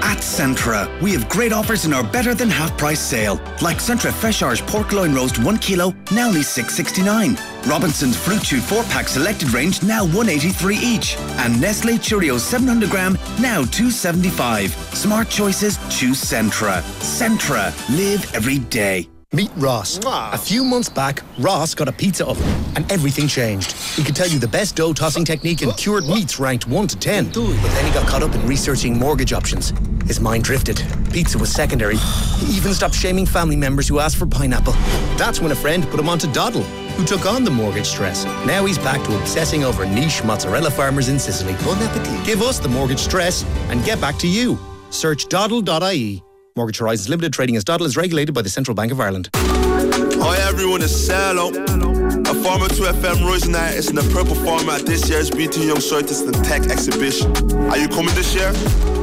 At 0.05 0.19
Centra, 0.19 0.87
we 1.01 1.13
have 1.13 1.27
great 1.27 1.51
offers 1.51 1.85
in 1.85 1.91
our 1.91 2.03
better 2.03 2.35
than 2.35 2.47
half 2.47 2.77
price 2.77 2.99
sale. 2.99 3.41
Like 3.59 3.77
Centra 3.77 4.13
Fresh 4.13 4.43
Irish 4.43 4.61
Pork 4.61 4.93
Loin 4.93 5.15
Roast 5.15 5.39
1 5.39 5.57
kilo, 5.57 5.95
now 6.11 6.27
only 6.27 6.41
6.69. 6.41 7.67
Robinson's 7.67 8.15
Fruit 8.15 8.43
Chew 8.43 8.61
4 8.61 8.83
pack 8.83 9.07
selected 9.07 9.51
range, 9.51 9.81
now 9.81 10.05
183 10.05 10.77
each. 10.77 11.17
And 11.39 11.59
Nestle 11.59 11.93
Cheerios 11.93 12.41
700 12.41 12.87
gram, 12.91 13.13
now 13.39 13.65
275. 13.65 14.71
Smart 14.93 15.27
choices, 15.27 15.79
choose 15.89 16.21
Centra. 16.21 16.83
Centra, 16.99 17.73
live 17.89 18.31
every 18.35 18.59
day. 18.59 19.09
Meet 19.35 19.51
Ross. 19.57 19.99
A 20.05 20.37
few 20.37 20.63
months 20.63 20.87
back, 20.87 21.21
Ross 21.39 21.75
got 21.75 21.89
a 21.89 21.91
pizza 21.91 22.25
oven 22.25 22.47
and 22.77 22.89
everything 22.89 23.27
changed. 23.27 23.73
He 23.73 24.01
could 24.01 24.15
tell 24.15 24.29
you 24.29 24.39
the 24.39 24.47
best 24.47 24.77
dough 24.77 24.93
tossing 24.93 25.25
technique 25.25 25.61
in 25.61 25.71
cured 25.71 26.05
meats 26.05 26.39
ranked 26.39 26.69
1 26.69 26.87
to 26.87 26.97
10. 26.97 27.25
But 27.25 27.33
then 27.33 27.85
he 27.85 27.91
got 27.91 28.07
caught 28.07 28.23
up 28.23 28.33
in 28.33 28.47
researching 28.47 28.97
mortgage 28.97 29.33
options. 29.33 29.73
His 30.07 30.21
mind 30.21 30.45
drifted. 30.45 30.81
Pizza 31.11 31.37
was 31.37 31.51
secondary. 31.51 31.97
He 31.97 32.55
even 32.55 32.73
stopped 32.73 32.95
shaming 32.95 33.25
family 33.25 33.57
members 33.57 33.89
who 33.89 33.99
asked 33.99 34.15
for 34.15 34.25
pineapple. 34.25 34.71
That's 35.17 35.41
when 35.41 35.51
a 35.51 35.55
friend 35.55 35.85
put 35.89 35.99
him 35.99 36.07
onto 36.07 36.31
Doddle, 36.31 36.63
who 36.95 37.05
took 37.05 37.25
on 37.25 37.43
the 37.43 37.51
mortgage 37.51 37.87
stress. 37.87 38.23
Now 38.45 38.65
he's 38.65 38.77
back 38.77 39.05
to 39.05 39.19
obsessing 39.19 39.65
over 39.65 39.85
niche 39.85 40.23
mozzarella 40.23 40.71
farmers 40.71 41.09
in 41.09 41.19
Sicily. 41.19 41.55
Bon 41.65 41.77
appetit. 41.83 42.25
Give 42.25 42.41
us 42.41 42.59
the 42.59 42.69
mortgage 42.69 42.99
stress 42.99 43.43
and 43.67 43.83
get 43.83 43.99
back 43.99 44.17
to 44.19 44.29
you. 44.29 44.57
Search 44.91 45.27
doddle.ie. 45.27 46.24
Mortgage 46.57 46.77
Horizons 46.77 47.09
Limited 47.09 47.33
trading 47.33 47.57
as 47.57 47.65
Doddle 47.65 47.85
is 47.85 47.97
regulated 47.97 48.33
by 48.33 48.41
the 48.41 48.49
Central 48.49 48.75
Bank 48.75 48.93
of 48.93 49.01
Ireland. 49.01 49.29
Hi 49.33 50.37
everyone, 50.47 50.81
it's 50.81 50.95
Salo. 50.95 51.49
A 51.49 52.33
former 52.33 52.67
2FM 52.69 53.27
Royce 53.27 53.45
Night 53.45 53.73
is 53.75 53.89
in 53.89 53.95
the 53.95 54.09
purple 54.13 54.35
format 54.35 54.79
at 54.79 54.85
this 54.85 55.09
year's 55.09 55.29
BT 55.29 55.67
Young 55.67 55.81
Scientists 55.81 56.21
and 56.21 56.33
Tech 56.45 56.61
Exhibition. 56.67 57.29
Are 57.69 57.77
you 57.77 57.89
coming 57.89 58.15
this 58.15 58.33
year? 58.33 58.51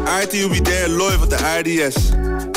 RT 0.09 0.33
will 0.33 0.49
be 0.49 0.61
there 0.61 0.89
live 0.89 1.23
at 1.25 1.29
the 1.29 1.37
RDS. 1.61 2.13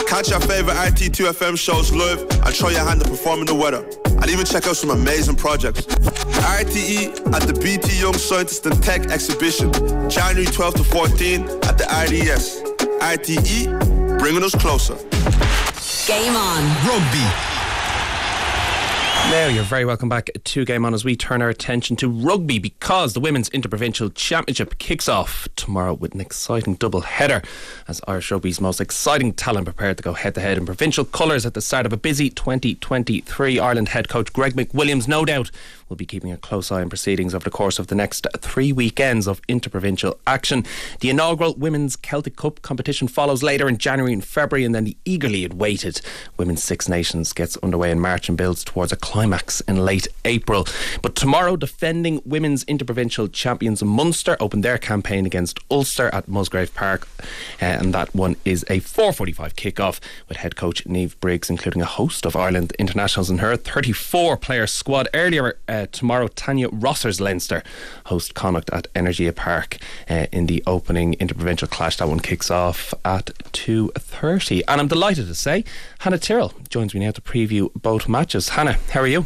Catch 0.07 0.29
your 0.29 0.39
favorite 0.39 0.75
RT2FM 0.75 1.59
shows 1.59 1.91
live 1.91 2.21
and 2.21 2.55
try 2.55 2.69
your 2.69 2.85
hand 2.85 3.01
at 3.01 3.09
performing 3.09 3.47
the 3.47 3.55
weather. 3.55 3.83
And 4.05 4.29
even 4.29 4.45
check 4.45 4.65
out 4.65 4.77
some 4.77 4.91
amazing 4.91 5.35
projects. 5.35 5.81
RTE 5.81 7.35
at 7.35 7.41
the 7.41 7.53
BT 7.53 7.99
Young 7.99 8.13
Scientists 8.13 8.65
and 8.65 8.81
Tech 8.81 9.07
Exhibition, 9.07 9.73
January 10.09 10.45
12 10.45 10.75
to 10.75 10.83
14 10.85 11.41
at 11.67 11.77
the 11.77 11.83
RDS. 11.83 12.61
RTE, 13.03 13.94
bringing 14.25 14.43
us 14.43 14.55
closer. 14.55 14.95
Game 16.07 16.35
on. 16.35 16.63
Rugby. 16.87 17.55
Now 19.29 19.47
you're 19.47 19.63
very 19.63 19.85
welcome 19.85 20.09
back 20.09 20.31
to 20.43 20.65
Game 20.65 20.83
On 20.83 20.95
as 20.95 21.05
we 21.05 21.15
turn 21.15 21.43
our 21.43 21.49
attention 21.49 21.95
to 21.97 22.09
rugby 22.09 22.57
because 22.57 23.13
the 23.13 23.19
Women's 23.19 23.49
Interprovincial 23.49 24.09
Championship 24.09 24.79
kicks 24.79 25.07
off 25.07 25.47
tomorrow 25.55 25.93
with 25.93 26.15
an 26.15 26.21
exciting 26.21 26.73
double 26.73 27.01
header 27.01 27.43
as 27.87 28.01
Irish 28.07 28.31
Rugby's 28.31 28.59
most 28.59 28.81
exciting 28.81 29.33
talent 29.33 29.65
prepared 29.65 29.97
to 29.97 30.03
go 30.03 30.13
head 30.13 30.33
to 30.35 30.41
head 30.41 30.57
in 30.57 30.65
provincial 30.65 31.05
colours 31.05 31.45
at 31.45 31.53
the 31.53 31.61
start 31.61 31.85
of 31.85 31.93
a 31.93 31.97
busy 31.97 32.31
2023. 32.31 33.59
Ireland 33.59 33.89
head 33.89 34.09
coach 34.09 34.33
Greg 34.33 34.53
McWilliams 34.53 35.07
no 35.07 35.23
doubt 35.25 35.51
will 35.89 35.95
be 35.95 36.05
keeping 36.05 36.31
a 36.31 36.37
close 36.37 36.71
eye 36.71 36.81
on 36.81 36.89
proceedings 36.89 37.35
over 37.35 37.43
the 37.43 37.49
course 37.49 37.79
of 37.79 37.87
the 37.87 37.95
next 37.95 38.27
three 38.39 38.71
weekends 38.71 39.27
of 39.27 39.41
interprovincial 39.47 40.17
action. 40.27 40.65
The 40.99 41.09
inaugural 41.09 41.55
Women's 41.55 41.95
Celtic 41.95 42.35
Cup 42.35 42.61
competition 42.61 43.07
follows 43.07 43.43
later 43.43 43.67
in 43.67 43.77
January 43.77 44.13
and 44.13 44.23
February 44.23 44.65
and 44.65 44.73
then 44.73 44.83
the 44.83 44.97
eagerly 45.05 45.45
awaited 45.45 46.01
Women's 46.37 46.63
Six 46.63 46.89
Nations 46.89 47.33
gets 47.33 47.57
underway 47.57 47.91
in 47.91 47.99
March 47.99 48.29
and 48.29 48.37
builds 48.37 48.63
towards 48.63 48.91
a 48.91 48.95
climax 48.95 49.61
in 49.61 49.77
late 49.77 50.07
April. 50.25 50.67
But 51.01 51.15
tomorrow, 51.15 51.55
defending 51.55 52.21
women's 52.25 52.63
interprovincial 52.63 53.27
champions 53.27 53.83
Munster 53.83 54.37
open 54.39 54.61
their 54.61 54.77
campaign 54.77 55.25
against 55.25 55.59
Ulster 55.69 56.09
at 56.13 56.27
Musgrave 56.27 56.73
Park, 56.73 57.07
uh, 57.61 57.65
and 57.65 57.93
that 57.93 58.13
one 58.13 58.35
is 58.45 58.63
a 58.69 58.79
4:45 58.79 59.55
kickoff 59.55 59.99
with 60.27 60.37
head 60.37 60.55
coach 60.55 60.83
Niamh 60.85 61.19
Briggs, 61.19 61.49
including 61.49 61.81
a 61.81 61.85
host 61.85 62.25
of 62.25 62.35
Ireland 62.35 62.73
internationals 62.79 63.29
in 63.29 63.39
her 63.39 63.55
34-player 63.55 64.67
squad. 64.67 65.07
Earlier 65.13 65.57
uh, 65.67 65.74
tomorrow, 65.91 66.27
Tania 66.27 66.69
Rosser's 66.69 67.19
Leinster 67.19 67.63
host 68.05 68.33
Connacht 68.33 68.69
at 68.71 68.91
Energia 68.93 69.33
Park 69.35 69.77
uh, 70.09 70.27
in 70.31 70.45
the 70.45 70.63
opening 70.65 71.13
interprovincial 71.15 71.67
clash. 71.67 71.97
That 71.97 72.07
one 72.07 72.19
kicks 72.19 72.49
off 72.49 72.93
at 73.03 73.25
2:30, 73.53 74.61
and 74.67 74.81
I'm 74.81 74.87
delighted 74.87 75.27
to 75.27 75.35
say 75.35 75.63
Hannah 75.99 76.19
Tyrrell 76.19 76.53
joins 76.69 76.93
me 76.93 77.01
now 77.01 77.11
to 77.11 77.21
preview 77.21 77.71
both 77.73 78.07
matches. 78.07 78.49
Hannah, 78.49 78.77
how 78.91 79.01
are 79.01 79.07
you? 79.07 79.25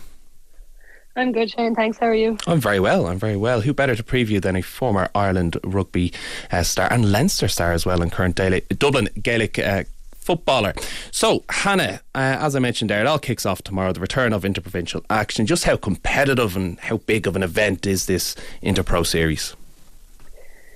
I'm 1.15 1.31
good, 1.31 1.51
Shane. 1.51 1.75
Thanks. 1.75 1.97
How 1.97 2.07
are 2.07 2.15
you? 2.15 2.37
I'm 2.47 2.61
very 2.61 2.79
well. 2.79 3.07
I'm 3.07 3.19
very 3.19 3.35
well. 3.35 3.61
Who 3.61 3.73
better 3.73 3.95
to 3.95 4.03
preview 4.03 4.41
than 4.41 4.55
a 4.55 4.61
former 4.61 5.09
Ireland 5.13 5.57
rugby 5.63 6.13
uh, 6.51 6.63
star 6.63 6.91
and 6.91 7.11
Leinster 7.11 7.47
star 7.47 7.73
as 7.73 7.85
well, 7.85 8.01
and 8.01 8.11
current 8.11 8.35
Daily, 8.35 8.61
Dublin 8.69 9.09
Gaelic 9.21 9.59
uh, 9.59 9.83
footballer. 10.29 10.75
So, 11.09 11.43
Hannah, 11.49 12.01
uh, 12.13 12.37
as 12.39 12.55
I 12.55 12.59
mentioned 12.59 12.91
there, 12.91 12.99
it 12.99 13.07
all 13.07 13.17
kicks 13.17 13.47
off 13.47 13.63
tomorrow. 13.63 13.93
The 13.93 13.99
return 13.99 14.31
of 14.31 14.45
interprovincial 14.45 15.03
action. 15.09 15.47
Just 15.47 15.63
how 15.63 15.75
competitive 15.75 16.55
and 16.55 16.79
how 16.81 16.97
big 16.97 17.25
of 17.25 17.35
an 17.35 17.41
event 17.41 17.87
is 17.87 18.05
this 18.05 18.35
Interpro 18.61 19.03
series? 19.03 19.55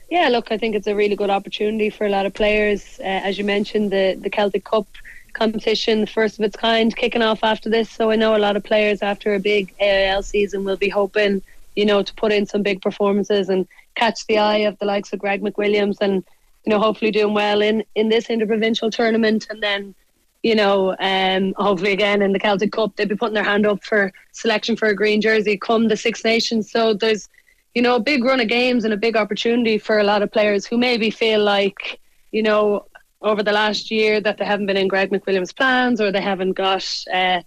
Yeah, 0.10 0.30
look, 0.30 0.52
I 0.52 0.58
think 0.58 0.74
it's 0.74 0.88
a 0.88 0.96
really 0.96 1.16
good 1.16 1.30
opportunity 1.30 1.92
for 1.92 2.08
a 2.08 2.10
lot 2.10 2.26
of 2.26 2.34
players. 2.34 3.00
Uh, 3.00 3.28
as 3.28 3.38
you 3.38 3.44
mentioned, 3.44 3.92
the 3.92 4.18
the 4.20 4.30
Celtic 4.32 4.64
Cup 4.64 4.88
competition, 5.34 6.02
the 6.02 6.08
first 6.08 6.40
of 6.40 6.46
its 6.46 6.56
kind, 6.56 6.96
kicking 6.96 7.22
off 7.22 7.44
after 7.44 7.70
this. 7.70 7.92
So 7.92 8.10
I 8.10 8.16
know 8.16 8.36
a 8.36 8.44
lot 8.48 8.56
of 8.56 8.64
players 8.64 9.04
after 9.04 9.36
a 9.36 9.40
big 9.40 9.72
AIL 9.80 10.24
season 10.24 10.64
will 10.64 10.78
be 10.78 10.90
hoping, 10.90 11.44
you 11.76 11.86
know, 11.86 12.02
to 12.02 12.14
put 12.16 12.32
in 12.32 12.48
some 12.48 12.64
big 12.64 12.82
performances 12.82 13.50
and 13.50 13.68
catch 13.94 14.26
the 14.26 14.40
eye 14.40 14.66
of 14.70 14.80
the 14.80 14.86
likes 14.86 15.14
of 15.14 15.20
Greg 15.20 15.44
McWilliams 15.44 15.98
and, 16.02 16.24
you 16.66 16.70
know, 16.70 16.80
hopefully 16.80 17.12
doing 17.12 17.34
well 17.34 17.62
in, 17.62 17.84
in 17.96 18.10
this 18.10 18.30
interprovincial 18.30 18.90
tournament 18.90 19.48
and 19.50 19.62
then, 19.62 19.96
you 20.44 20.56
know, 20.56 20.96
um, 21.00 21.54
hopefully 21.58 21.92
again 21.92 22.22
in 22.22 22.34
the 22.34 22.40
Celtic 22.40 22.72
Cup 22.72 22.96
they'll 22.96 23.08
be 23.08 23.16
putting 23.16 23.34
their 23.34 23.44
hand 23.44 23.66
up 23.66 23.84
for 23.84 24.12
selection 24.32 24.76
for 24.76 24.88
a 24.88 24.96
green 24.96 25.22
jersey 25.22 25.58
come 25.58 25.88
the 25.88 25.98
Six 25.98 26.24
Nations. 26.24 26.72
So 26.72 26.94
there's, 26.94 27.30
you 27.76 27.82
know, 27.82 27.96
a 27.96 28.00
big 28.00 28.24
run 28.24 28.40
of 28.40 28.48
games 28.48 28.86
and 28.86 28.94
a 28.94 28.98
big 28.98 29.16
opportunity 29.16 29.78
for 29.78 30.00
a 30.00 30.04
lot 30.04 30.22
of 30.22 30.32
players 30.32 30.66
who 30.66 30.78
maybe 30.78 31.10
feel 31.10 31.44
like, 31.44 32.00
you 32.32 32.44
know, 32.44 32.86
over 33.24 33.42
the 33.42 33.52
last 33.52 33.90
year 33.90 34.20
that 34.22 34.38
they 34.38 34.46
haven't 34.46 34.66
been 34.66 34.78
in 34.78 34.88
Greg 34.88 35.10
McWilliams' 35.10 35.56
plans 35.56 36.02
or 36.02 36.12
they 36.12 36.22
haven't 36.22 36.54
got 36.54 36.86
uh, 37.12 37.42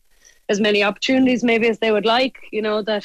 as 0.48 0.60
many 0.60 0.82
opportunities 0.82 1.44
maybe 1.44 1.68
as 1.68 1.78
they 1.78 1.92
would 1.92 2.06
like. 2.06 2.38
You 2.50 2.62
know 2.62 2.82
that 2.82 3.04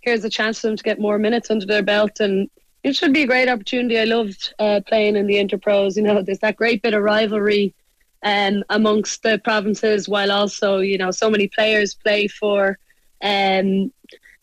here's 0.00 0.24
a 0.24 0.30
chance 0.30 0.60
for 0.60 0.68
them 0.68 0.76
to 0.76 0.82
get 0.82 1.00
more 1.00 1.18
minutes 1.18 1.50
under 1.50 1.66
their 1.66 1.82
belt, 1.82 2.20
and 2.20 2.48
it 2.86 2.94
should 2.94 3.12
be 3.12 3.24
a 3.24 3.26
great 3.26 3.48
opportunity. 3.48 3.98
I 3.98 4.04
loved 4.04 4.54
uh, 4.60 4.80
playing 4.86 5.16
in 5.16 5.26
the 5.26 5.34
Interpros. 5.34 5.96
You 5.96 6.02
know, 6.02 6.22
there's 6.22 6.38
that 6.38 6.54
great 6.54 6.82
bit 6.82 6.94
of 6.94 7.02
rivalry 7.02 7.74
um, 8.22 8.62
amongst 8.70 9.24
the 9.24 9.40
provinces, 9.42 10.08
while 10.08 10.30
also 10.30 10.78
you 10.78 10.96
know 10.96 11.10
so 11.10 11.28
many 11.28 11.48
players 11.48 11.94
play 11.94 12.28
for. 12.28 12.78
Um, 13.22 13.92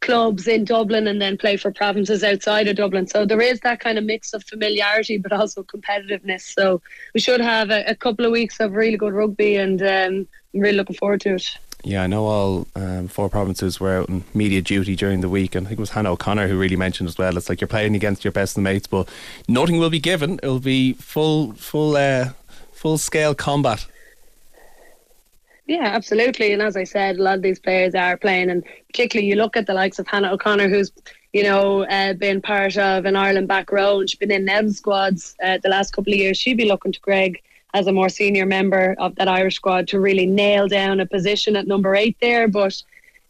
clubs 0.02 0.50
in 0.50 0.66
Dublin 0.66 1.08
and 1.08 1.22
then 1.22 1.38
play 1.38 1.56
for 1.56 1.72
provinces 1.72 2.26
outside 2.26 2.68
of 2.68 2.76
Dublin. 2.76 3.08
So 3.08 3.26
there 3.26 3.40
is 3.40 3.62
that 3.62 3.80
kind 3.80 3.98
of 3.98 4.04
mix 4.04 4.34
of 4.34 4.44
familiarity, 4.44 5.18
but 5.18 5.32
also 5.32 5.64
competitiveness. 5.64 6.42
So 6.42 6.82
we 7.14 7.22
should 7.22 7.40
have 7.40 7.70
a, 7.70 7.86
a 7.86 7.96
couple 7.96 8.26
of 8.26 8.34
weeks 8.34 8.60
of 8.60 8.74
really 8.74 8.98
good 8.98 9.14
rugby, 9.14 9.56
and 9.56 9.82
um, 9.82 10.28
I'm 10.54 10.60
really 10.60 10.76
looking 10.76 10.98
forward 10.98 11.22
to 11.22 11.36
it. 11.36 11.58
Yeah, 11.86 12.04
I 12.04 12.08
know 12.08 12.26
all 12.26 12.68
um, 12.76 13.10
four 13.10 13.28
provinces 13.28 13.78
were 13.80 13.98
out 13.98 14.10
on 14.10 14.24
media 14.34 14.62
duty 14.62 14.96
during 14.96 15.20
the 15.20 15.28
week, 15.28 15.54
and 15.54 15.68
I 15.68 15.70
think 15.70 15.80
it 15.80 15.82
was 15.82 15.90
Hannah 15.90 16.14
O'Connor 16.14 16.48
who 16.48 16.58
really 16.58 16.78
mentioned 16.78 17.10
as 17.10 17.18
well. 17.18 17.36
It's 17.36 17.50
like 17.50 17.60
you're 17.60 17.68
playing 17.68 17.94
against 17.94 18.24
your 18.24 18.32
best 18.32 18.58
mates, 18.58 18.88
but 18.88 19.10
nothing 19.50 19.80
will 19.80 19.90
be 19.90 20.00
given. 20.00 20.40
It'll 20.42 20.62
be 20.62 20.94
full, 20.94 21.52
full, 21.54 21.98
uh, 21.98 22.30
full 22.72 22.98
scale 22.98 23.36
combat. 23.36 23.86
Yeah, 25.68 25.84
absolutely. 25.84 26.54
And 26.54 26.62
as 26.62 26.78
I 26.78 26.86
said, 26.86 27.18
a 27.18 27.22
lot 27.22 27.36
of 27.36 27.42
these 27.42 27.60
players 27.60 27.96
are 27.96 28.16
playing, 28.16 28.50
and 28.50 28.64
particularly 28.88 29.28
you 29.28 29.36
look 29.36 29.58
at 29.58 29.68
the 29.68 29.74
likes 29.74 30.00
of 30.00 30.08
Hannah 30.08 30.32
O'Connor, 30.32 30.70
who's 30.70 30.92
you 31.34 31.44
know 31.44 31.84
uh, 31.86 32.14
been 32.14 32.42
part 32.42 32.78
of 32.78 33.06
an 33.06 33.18
Ireland 33.18 33.50
back 33.50 33.72
row, 33.74 34.00
and 34.00 34.10
she's 34.10 34.20
been 34.20 34.32
in 34.32 34.46
Nev's 34.46 34.78
squads 34.78 35.36
uh, 35.44 35.58
the 35.62 35.70
last 35.70 35.92
couple 35.92 36.14
of 36.14 36.20
years. 36.20 36.38
She'd 36.38 36.58
be 36.58 36.66
looking 36.66 36.94
to 36.94 37.00
Greg 37.02 37.42
as 37.74 37.88
a 37.88 37.92
more 37.92 38.10
senior 38.10 38.46
member 38.46 38.96
of 39.00 39.16
that 39.16 39.28
Irish 39.28 39.56
squad 39.56 39.88
to 39.90 40.00
really 40.00 40.26
nail 40.26 40.68
down 40.68 41.00
a 41.00 41.06
position 41.06 41.56
at 41.56 41.68
number 41.68 41.96
eight 41.96 42.18
there. 42.22 42.48
But 42.48 42.82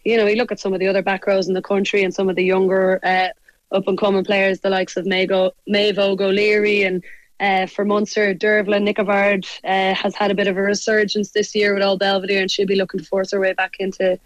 you 0.04 0.18
know, 0.18 0.28
you 0.28 0.36
look 0.36 0.52
at 0.52 0.60
some 0.60 0.74
of 0.74 0.80
the 0.80 0.88
other 0.88 1.02
back 1.02 1.26
rows 1.28 1.48
in 1.48 1.54
the 1.54 1.62
country 1.62 2.04
and 2.04 2.14
some 2.14 2.30
of 2.30 2.36
the 2.36 2.44
younger 2.44 3.00
uh, 3.04 3.30
up 3.72 3.88
and 3.88 3.98
coming 3.98 4.26
players, 4.26 4.60
the 4.60 4.70
likes 4.70 4.98
of 4.98 5.06
Mago, 5.06 5.52
Maeve 5.68 6.00
O'Leary 6.00 6.84
and 6.84 7.04
Uh, 7.40 7.68
for 7.68 7.84
Munster, 7.84 8.34
Dervla 8.34 8.80
Nicovard 8.80 9.44
uh, 9.66 9.94
has 9.96 10.16
had 10.16 10.32
a 10.32 10.36
bit 10.36 10.48
of 10.48 10.56
a 10.56 10.62
resurgence 10.62 11.32
this 11.32 11.54
year 11.54 11.74
with 11.74 11.84
Old 11.84 12.00
Belvedere, 12.00 12.42
and 12.42 12.50
she'll 12.50 12.74
be 12.74 12.82
looking 12.82 13.02
to 13.02 13.06
force 13.06 13.32
her 13.34 13.40
way 13.40 13.54
back 13.54 13.74
into 13.80 14.18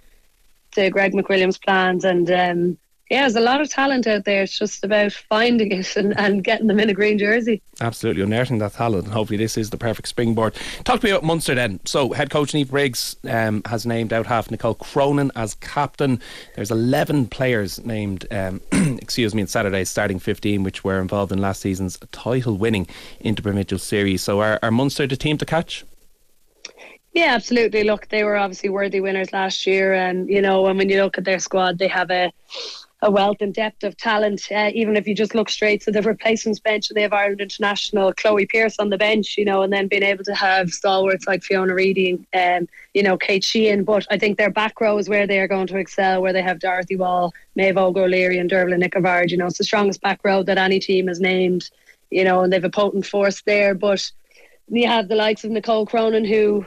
to 0.74 0.90
Greg 0.90 1.14
McWilliams' 1.14 1.60
plans. 1.66 2.06
And 2.06 2.30
um, 2.30 2.78
yeah, 3.10 3.22
there's 3.22 3.36
a 3.36 3.42
lot 3.42 3.62
of 3.62 3.70
talent 3.70 4.06
out 4.06 4.26
there. 4.26 4.44
It's 4.44 4.58
just 4.58 4.84
about 4.84 5.14
finding 5.14 5.72
it 5.72 5.96
and, 5.96 6.18
and 6.20 6.44
getting 6.44 6.68
them 6.68 6.80
in 6.80 6.90
a 6.90 6.94
green 6.94 7.18
jersey. 7.18 7.62
Absolutely, 7.80 8.22
unearthing 8.22 8.58
that 8.58 8.74
talent, 8.74 9.06
and 9.06 9.14
hopefully 9.14 9.38
this 9.38 9.58
is 9.58 9.70
the 9.70 9.78
perfect 9.78 10.10
springboard. 10.10 10.56
Talk 10.84 11.00
to 11.00 11.06
me 11.06 11.12
about 11.12 11.24
Munster 11.24 11.56
then. 11.56 11.80
So, 11.86 12.12
head 12.12 12.30
coach 12.30 12.52
Niamh 12.52 12.70
Briggs 12.70 13.16
um, 13.30 13.62
has 13.66 13.86
named 13.86 14.12
out 14.12 14.26
half 14.26 14.52
Nicole 14.52 14.74
Cronin 14.76 15.32
as 15.36 15.54
captain. 15.56 16.20
There's 16.56 16.72
11 16.72 17.28
players 17.28 17.84
named, 17.86 18.26
um, 18.32 18.62
excuse 18.72 19.34
me, 19.34 19.42
in 19.42 19.48
Saturday's 19.48 19.90
starting 19.90 20.20
15, 20.20 20.64
which 20.64 20.84
were 20.84 21.00
involved 21.00 21.32
in 21.32 21.40
last 21.40 21.62
season's 21.62 21.98
title-winning 22.12 22.88
interprovincial 23.22 23.80
series. 23.80 24.22
So, 24.22 24.42
are, 24.42 24.60
are 24.62 24.72
Munster 24.72 25.08
the 25.08 25.16
team 25.16 25.38
to 25.38 25.46
catch? 25.46 25.86
Yeah, 27.14 27.34
absolutely. 27.34 27.84
Look, 27.84 28.10
they 28.10 28.24
were 28.24 28.36
obviously 28.36 28.70
worthy 28.70 29.00
winners 29.00 29.34
last 29.34 29.66
year, 29.66 29.94
and 29.94 30.30
you 30.30 30.42
know, 30.42 30.68
and 30.68 30.78
when 30.78 30.90
you 30.90 31.02
look 31.02 31.18
at 31.18 31.24
their 31.24 31.40
squad, 31.40 31.80
they 31.80 31.88
have 31.88 32.12
a 32.12 32.32
a 33.08 33.12
wealth 33.12 33.38
and 33.40 33.54
depth 33.54 33.86
of 33.86 33.96
talent. 33.96 34.52
Uh, 34.52 34.70
even 34.74 34.98
if 34.98 35.08
you 35.08 35.16
just 35.16 35.34
look 35.34 35.50
straight 35.50 35.82
to 35.82 35.92
the 35.92 36.02
replacements 36.02 36.60
bench, 36.60 36.90
and 36.90 36.98
they 36.98 37.02
have 37.02 37.14
Ireland 37.14 37.40
international 37.40 38.14
Chloe 38.14 38.46
Pearse 38.46 38.78
on 38.80 38.90
the 38.90 38.98
bench, 38.98 39.38
you 39.38 39.46
know, 39.46 39.62
and 39.62 39.72
then 39.72 39.88
being 39.88 40.04
able 40.04 40.26
to 40.26 40.36
have 40.36 40.70
stalwarts 40.72 41.26
like 41.26 41.42
Fiona 41.42 41.74
Reidy, 41.74 42.20
um, 42.34 42.68
you 42.94 43.02
know, 43.02 43.18
Kate 43.18 43.46
Sheehan. 43.46 43.86
But 43.86 44.06
I 44.12 44.18
think 44.18 44.38
their 44.38 44.50
back 44.50 44.82
row 44.82 44.98
is 44.98 45.08
where 45.08 45.26
they 45.26 45.40
are 45.40 45.48
going 45.48 45.68
to 45.68 45.78
excel, 45.78 46.22
where 46.22 46.34
they 46.34 46.42
have 46.42 46.60
Dorothy 46.60 46.98
Wall, 46.98 47.34
Maeve 47.56 47.78
O'Leary, 47.78 48.38
and 48.40 48.52
Dervla 48.52 48.78
Nicovard. 48.84 49.32
You 49.32 49.38
know, 49.38 49.48
it's 49.48 49.58
the 49.58 49.64
strongest 49.64 50.02
back 50.02 50.20
row 50.26 50.44
that 50.44 50.58
any 50.58 50.80
team 50.80 51.08
has 51.08 51.22
named, 51.22 51.70
you 52.12 52.26
know, 52.26 52.42
and 52.42 52.52
they've 52.52 52.64
a 52.64 52.70
potent 52.70 53.06
force 53.06 53.42
there. 53.44 53.74
But 53.74 54.12
you 54.68 54.88
have 54.88 55.08
the 55.08 55.16
likes 55.16 55.46
of 55.46 55.52
Nicole 55.52 55.86
Cronin, 55.86 56.26
who 56.26 56.66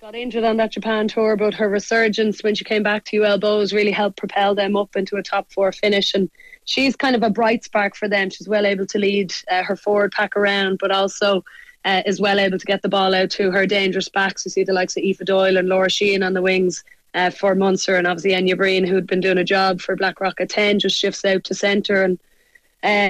got 0.00 0.14
injured 0.14 0.44
on 0.44 0.56
that 0.56 0.72
Japan 0.72 1.08
tour, 1.08 1.36
but 1.36 1.52
her 1.52 1.68
resurgence 1.68 2.42
when 2.42 2.54
she 2.54 2.64
came 2.64 2.82
back 2.82 3.04
to 3.04 3.22
UL 3.22 3.38
Bohs 3.38 3.74
really 3.74 3.90
helped 3.90 4.16
propel 4.16 4.54
them 4.54 4.74
up 4.74 4.96
into 4.96 5.16
a 5.16 5.22
top 5.22 5.52
four 5.52 5.72
finish. 5.72 6.14
And 6.14 6.30
she's 6.64 6.96
kind 6.96 7.14
of 7.14 7.22
a 7.22 7.28
bright 7.28 7.64
spark 7.64 7.94
for 7.94 8.08
them. 8.08 8.30
She's 8.30 8.48
well 8.48 8.64
able 8.64 8.86
to 8.86 8.98
lead 8.98 9.34
uh, 9.50 9.62
her 9.62 9.76
forward 9.76 10.12
pack 10.12 10.38
around, 10.38 10.78
but 10.78 10.90
also 10.90 11.44
uh, 11.84 12.00
is 12.06 12.18
well 12.18 12.40
able 12.40 12.58
to 12.58 12.64
get 12.64 12.80
the 12.80 12.88
ball 12.88 13.14
out 13.14 13.28
to 13.32 13.50
her 13.50 13.66
dangerous 13.66 14.08
backs. 14.08 14.46
You 14.46 14.50
see 14.50 14.64
the 14.64 14.72
likes 14.72 14.96
of 14.96 15.02
Aoife 15.02 15.18
Doyle 15.18 15.58
and 15.58 15.68
Laura 15.68 15.90
Sheehan 15.90 16.22
on 16.22 16.32
the 16.32 16.42
wings. 16.42 16.82
Uh, 17.12 17.28
for 17.28 17.56
Munster 17.56 17.96
and 17.96 18.06
obviously 18.06 18.30
Enya 18.30 18.56
Breen, 18.56 18.86
who'd 18.86 19.06
been 19.06 19.20
doing 19.20 19.36
a 19.36 19.42
job 19.42 19.80
for 19.80 19.96
Blackrock 19.96 20.40
at 20.40 20.48
10, 20.48 20.78
just 20.78 20.96
shifts 20.96 21.24
out 21.24 21.42
to 21.42 21.54
centre. 21.54 22.04
And 22.04 22.20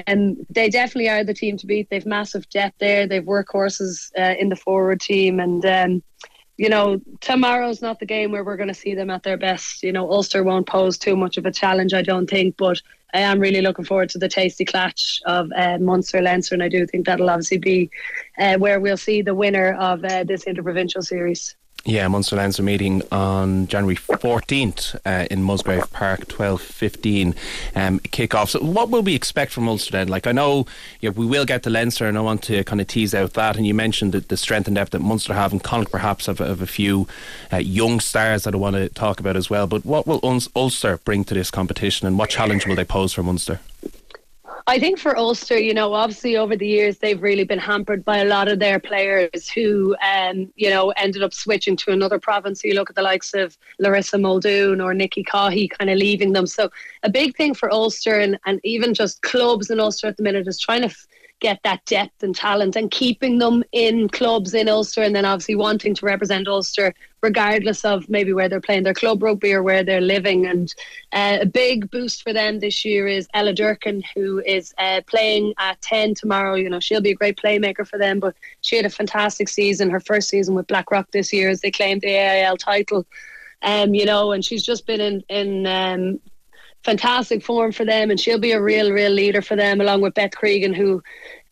um, 0.07 0.45
they 0.49 0.69
definitely 0.69 1.07
are 1.07 1.23
the 1.23 1.35
team 1.35 1.55
to 1.57 1.67
beat. 1.67 1.89
They've 1.89 2.05
massive 2.05 2.49
depth 2.49 2.79
there. 2.79 3.07
They've 3.07 3.23
workhorses 3.23 4.11
uh, 4.17 4.33
in 4.39 4.49
the 4.49 4.55
forward 4.55 5.01
team. 5.01 5.39
And 5.39 5.63
um, 5.65 6.03
you 6.61 6.69
know, 6.69 7.01
tomorrow's 7.21 7.81
not 7.81 7.99
the 7.99 8.05
game 8.05 8.31
where 8.31 8.43
we're 8.43 8.55
going 8.55 8.67
to 8.67 8.75
see 8.75 8.93
them 8.93 9.09
at 9.09 9.23
their 9.23 9.35
best. 9.35 9.81
You 9.81 9.91
know, 9.91 10.11
Ulster 10.11 10.43
won't 10.43 10.67
pose 10.67 10.95
too 10.95 11.15
much 11.15 11.37
of 11.37 11.47
a 11.47 11.51
challenge, 11.51 11.91
I 11.91 12.03
don't 12.03 12.29
think, 12.29 12.55
but 12.55 12.79
I 13.15 13.21
am 13.21 13.39
really 13.39 13.61
looking 13.61 13.83
forward 13.83 14.09
to 14.09 14.19
the 14.19 14.29
tasty 14.29 14.63
clash 14.63 15.23
of 15.25 15.51
uh, 15.55 15.79
Munster 15.79 16.21
Leinster, 16.21 16.53
and 16.53 16.61
I 16.61 16.69
do 16.69 16.85
think 16.85 17.07
that'll 17.07 17.31
obviously 17.31 17.57
be 17.57 17.89
uh, 18.37 18.57
where 18.57 18.79
we'll 18.79 18.95
see 18.95 19.23
the 19.23 19.33
winner 19.33 19.73
of 19.73 20.05
uh, 20.05 20.23
this 20.23 20.43
interprovincial 20.43 21.01
series. 21.01 21.55
Yeah, 21.83 22.07
Munster 22.09 22.35
Leinster 22.35 22.61
meeting 22.61 23.01
on 23.11 23.65
January 23.65 23.95
14th 23.95 24.99
uh, 25.03 25.25
in 25.31 25.41
Musgrave 25.41 25.91
Park, 25.91 26.27
12.15 26.27 27.35
um, 27.75 27.97
kick-off. 27.99 28.51
So 28.51 28.59
what 28.59 28.89
will 28.89 29.01
we 29.01 29.15
expect 29.15 29.51
from 29.51 29.67
Ulster 29.67 29.93
then? 29.93 30.07
Like, 30.07 30.27
I 30.27 30.31
know 30.31 30.41
know, 30.41 30.65
we 31.11 31.25
will 31.25 31.45
get 31.45 31.63
to 31.63 31.69
Leinster 31.69 32.07
and 32.07 32.17
I 32.17 32.21
want 32.21 32.43
to 32.43 32.63
kind 32.63 32.81
of 32.81 32.87
tease 32.87 33.13
out 33.13 33.33
that. 33.33 33.57
And 33.57 33.65
you 33.65 33.73
mentioned 33.73 34.11
the, 34.13 34.19
the 34.19 34.37
strength 34.37 34.67
and 34.67 34.75
depth 34.75 34.91
that 34.91 34.99
Munster 34.99 35.33
have 35.33 35.51
and 35.51 35.63
Connacht 35.63 35.91
perhaps 35.91 36.25
have, 36.25 36.39
have 36.39 36.61
a 36.61 36.67
few 36.67 37.07
uh, 37.51 37.57
young 37.57 37.99
stars 37.99 38.43
that 38.43 38.53
I 38.53 38.57
want 38.57 38.75
to 38.75 38.89
talk 38.89 39.19
about 39.19 39.35
as 39.35 39.49
well. 39.49 39.67
But 39.67 39.85
what 39.85 40.07
will 40.07 40.19
Ulster 40.55 40.97
bring 40.97 41.23
to 41.25 41.33
this 41.33 41.51
competition 41.51 42.07
and 42.07 42.17
what 42.17 42.29
challenge 42.29 42.65
will 42.65 42.75
they 42.75 42.85
pose 42.85 43.13
for 43.13 43.23
Munster? 43.23 43.59
I 44.71 44.79
think 44.79 44.99
for 44.99 45.17
Ulster, 45.17 45.59
you 45.59 45.73
know, 45.73 45.93
obviously 45.93 46.37
over 46.37 46.55
the 46.55 46.65
years 46.65 46.97
they've 46.97 47.21
really 47.21 47.43
been 47.43 47.59
hampered 47.59 48.05
by 48.05 48.19
a 48.19 48.25
lot 48.25 48.47
of 48.47 48.59
their 48.59 48.79
players 48.79 49.49
who, 49.49 49.97
um, 49.97 50.49
you 50.55 50.69
know, 50.69 50.91
ended 50.91 51.23
up 51.23 51.33
switching 51.33 51.75
to 51.75 51.91
another 51.91 52.17
province. 52.17 52.63
You 52.63 52.73
look 52.73 52.89
at 52.89 52.95
the 52.95 53.01
likes 53.01 53.33
of 53.33 53.57
Larissa 53.79 54.17
Muldoon 54.17 54.79
or 54.79 54.93
Nikki 54.93 55.25
Caughey 55.25 55.69
kind 55.69 55.89
of 55.89 55.97
leaving 55.97 56.31
them. 56.31 56.47
So 56.47 56.69
a 57.03 57.09
big 57.09 57.35
thing 57.35 57.53
for 57.53 57.69
Ulster 57.69 58.17
and, 58.21 58.39
and 58.45 58.61
even 58.63 58.93
just 58.93 59.21
clubs 59.23 59.69
in 59.71 59.81
Ulster 59.81 60.07
at 60.07 60.15
the 60.15 60.23
minute 60.23 60.47
is 60.47 60.57
trying 60.57 60.83
to 60.83 60.87
f- 60.87 61.05
get 61.41 61.59
that 61.63 61.83
depth 61.83 62.23
and 62.23 62.33
talent 62.33 62.77
and 62.77 62.89
keeping 62.91 63.39
them 63.39 63.65
in 63.73 64.07
clubs 64.07 64.53
in 64.53 64.69
Ulster 64.69 65.01
and 65.01 65.13
then 65.13 65.25
obviously 65.25 65.55
wanting 65.55 65.93
to 65.95 66.05
represent 66.05 66.47
Ulster 66.47 66.93
regardless 67.21 67.85
of 67.85 68.09
maybe 68.09 68.33
where 68.33 68.49
they're 68.49 68.61
playing 68.61 68.83
their 68.83 68.93
club 68.93 69.21
rugby 69.21 69.53
or 69.53 69.63
where 69.63 69.83
they're 69.83 70.01
living. 70.01 70.45
And 70.47 70.73
uh, 71.13 71.39
a 71.41 71.45
big 71.45 71.89
boost 71.91 72.23
for 72.23 72.33
them 72.33 72.59
this 72.59 72.83
year 72.83 73.07
is 73.07 73.27
Ella 73.33 73.53
Durkin, 73.53 74.03
who 74.15 74.39
is 74.45 74.73
uh, 74.77 75.01
playing 75.07 75.53
at 75.59 75.81
10 75.81 76.15
tomorrow. 76.15 76.55
You 76.55 76.69
know, 76.69 76.79
she'll 76.79 77.01
be 77.01 77.11
a 77.11 77.15
great 77.15 77.37
playmaker 77.37 77.87
for 77.87 77.97
them, 77.97 78.19
but 78.19 78.35
she 78.61 78.75
had 78.75 78.85
a 78.85 78.89
fantastic 78.89 79.49
season, 79.49 79.89
her 79.89 79.99
first 79.99 80.29
season 80.29 80.55
with 80.55 80.67
Blackrock 80.67 81.11
this 81.11 81.31
year 81.31 81.49
as 81.49 81.61
they 81.61 81.71
claimed 81.71 82.01
the 82.01 82.15
AIL 82.15 82.57
title. 82.57 83.05
Um, 83.63 83.93
you 83.93 84.05
know, 84.05 84.31
and 84.31 84.43
she's 84.43 84.63
just 84.63 84.87
been 84.87 85.01
in, 85.01 85.23
in 85.29 85.67
um, 85.67 86.19
fantastic 86.83 87.43
form 87.43 87.71
for 87.71 87.85
them, 87.85 88.09
and 88.09 88.19
she'll 88.19 88.39
be 88.39 88.53
a 88.53 88.61
real, 88.61 88.91
real 88.91 89.11
leader 89.11 89.41
for 89.41 89.55
them, 89.55 89.81
along 89.81 90.01
with 90.01 90.15
Beth 90.15 90.31
Cregan, 90.31 90.73
who 90.73 91.03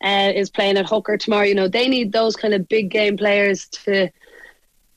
uh, 0.02 0.32
is 0.34 0.50
playing 0.50 0.76
at 0.76 0.86
hooker 0.86 1.16
tomorrow. 1.16 1.44
You 1.44 1.54
know, 1.54 1.68
they 1.68 1.88
need 1.88 2.12
those 2.12 2.36
kind 2.36 2.54
of 2.54 2.68
big 2.68 2.90
game 2.90 3.16
players 3.16 3.68
to 3.68 4.10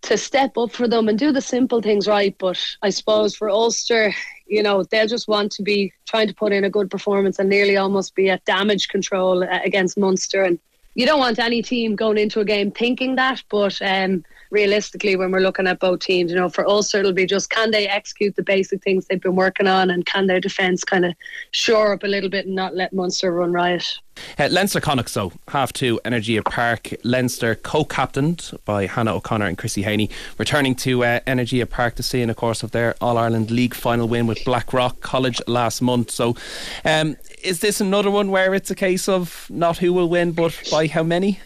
to 0.03 0.17
step 0.17 0.57
up 0.57 0.71
for 0.71 0.87
them 0.87 1.07
and 1.07 1.17
do 1.17 1.31
the 1.31 1.41
simple 1.41 1.81
things 1.81 2.07
right. 2.07 2.35
But 2.37 2.63
I 2.81 2.89
suppose 2.89 3.35
for 3.35 3.49
Ulster, 3.49 4.13
you 4.45 4.61
know, 4.61 4.83
they'll 4.83 5.07
just 5.07 5.27
want 5.27 5.51
to 5.53 5.63
be 5.63 5.93
trying 6.07 6.27
to 6.27 6.35
put 6.35 6.53
in 6.53 6.63
a 6.63 6.69
good 6.69 6.91
performance 6.91 7.39
and 7.39 7.49
nearly 7.49 7.77
almost 7.77 8.13
be 8.13 8.29
at 8.29 8.45
damage 8.45 8.89
control 8.89 9.43
uh, 9.43 9.59
against 9.63 9.97
Munster. 9.97 10.43
And 10.43 10.59
you 10.95 11.05
don't 11.05 11.19
want 11.19 11.39
any 11.39 11.61
team 11.61 11.95
going 11.95 12.17
into 12.17 12.41
a 12.41 12.45
game 12.45 12.69
thinking 12.69 13.15
that, 13.15 13.41
but 13.49 13.81
um, 13.81 14.23
realistically, 14.51 15.15
when 15.15 15.31
we're 15.31 15.39
looking 15.39 15.67
at 15.67 15.79
both 15.79 16.01
teams, 16.01 16.31
you 16.31 16.37
know, 16.37 16.49
for 16.49 16.67
Ulster, 16.67 16.99
it'll 16.99 17.13
be 17.13 17.25
just 17.25 17.49
can 17.49 17.71
they 17.71 17.87
execute 17.87 18.35
the 18.35 18.43
basic 18.43 18.83
things 18.83 19.05
they've 19.05 19.21
been 19.21 19.35
working 19.35 19.67
on 19.67 19.89
and 19.89 20.05
can 20.05 20.27
their 20.27 20.39
defence 20.39 20.83
kind 20.83 21.05
of 21.05 21.15
shore 21.51 21.93
up 21.93 22.03
a 22.03 22.07
little 22.07 22.29
bit 22.29 22.45
and 22.45 22.55
not 22.55 22.75
let 22.75 22.93
Munster 22.93 23.31
run 23.31 23.53
riot. 23.53 23.99
Uh, 24.37 24.47
Leinster 24.51 24.79
Connacht, 24.79 25.09
so 25.09 25.31
half 25.49 25.73
two, 25.73 25.99
Energia 26.05 26.43
Park. 26.43 26.93
Leinster 27.03 27.55
co 27.55 27.83
captained 27.83 28.51
by 28.65 28.87
Hannah 28.87 29.15
O'Connor 29.15 29.47
and 29.47 29.57
Christy 29.57 29.83
Haney, 29.83 30.09
returning 30.37 30.75
to 30.75 31.03
uh, 31.03 31.19
Energia 31.21 31.69
Park 31.69 31.95
to 31.95 32.03
see, 32.03 32.21
in, 32.21 32.27
the 32.27 32.35
course, 32.35 32.63
of 32.63 32.71
their 32.71 32.95
All 33.01 33.17
Ireland 33.17 33.51
League 33.51 33.73
final 33.73 34.07
win 34.07 34.27
with 34.27 34.43
Blackrock 34.45 35.01
College 35.01 35.41
last 35.47 35.81
month. 35.81 36.11
So, 36.11 36.35
um, 36.85 37.15
is 37.43 37.59
this 37.59 37.81
another 37.81 38.11
one 38.11 38.31
where 38.31 38.53
it's 38.53 38.71
a 38.71 38.75
case 38.75 39.07
of 39.09 39.47
not 39.49 39.77
who 39.77 39.93
will 39.93 40.09
win, 40.09 40.31
but 40.31 40.59
by 40.71 40.87
how 40.87 41.03
many? 41.03 41.39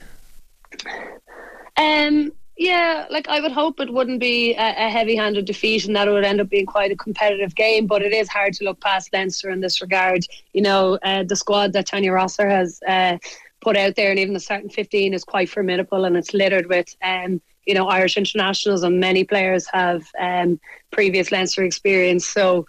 Um, 1.78 2.32
yeah, 2.58 3.06
like 3.10 3.28
I 3.30 3.40
would 3.40 3.52
hope 3.52 3.80
it 3.80 3.94
wouldn't 3.94 4.20
be 4.20 4.54
a, 4.56 4.88
a 4.88 4.90
heavy-handed 4.90 5.46
defeat, 5.46 5.86
and 5.86 5.96
that 5.96 6.08
it 6.08 6.12
would 6.12 6.26
end 6.26 6.42
up 6.42 6.50
being 6.50 6.66
quite 6.66 6.92
a 6.92 6.96
competitive 6.96 7.56
game. 7.56 7.88
But 7.88 8.02
it 8.02 8.14
is 8.14 8.28
hard 8.28 8.54
to 8.56 8.64
look 8.64 8.80
past 8.80 9.14
Leinster 9.14 9.50
in 9.50 9.62
this 9.62 9.82
regard. 9.82 10.26
You 10.54 10.64
know, 10.64 11.00
uh, 11.04 11.24
the 11.24 11.36
squad 11.36 11.74
that 11.74 11.86
Tania 11.86 12.12
Rosser 12.12 12.50
has 12.50 12.80
uh, 12.88 13.18
put 13.62 13.78
out 13.78 13.96
there, 13.96 14.10
and 14.10 14.20
even 14.20 14.34
the 14.34 14.40
starting 14.40 14.70
fifteen 14.70 15.14
is 15.14 15.24
quite 15.24 15.50
formidable, 15.50 16.06
and 16.06 16.18
it's 16.18 16.34
littered 16.34 16.68
with. 16.68 16.96
Um, 17.04 17.42
you 17.66 17.74
know, 17.74 17.90
Irish 17.90 18.16
internationals 18.16 18.84
and 18.84 18.98
many 18.98 19.26
players 19.26 19.68
have 19.74 20.08
um, 20.18 20.58
previous 20.92 21.34
Leinster 21.34 21.66
experience. 21.66 22.26
So 22.26 22.66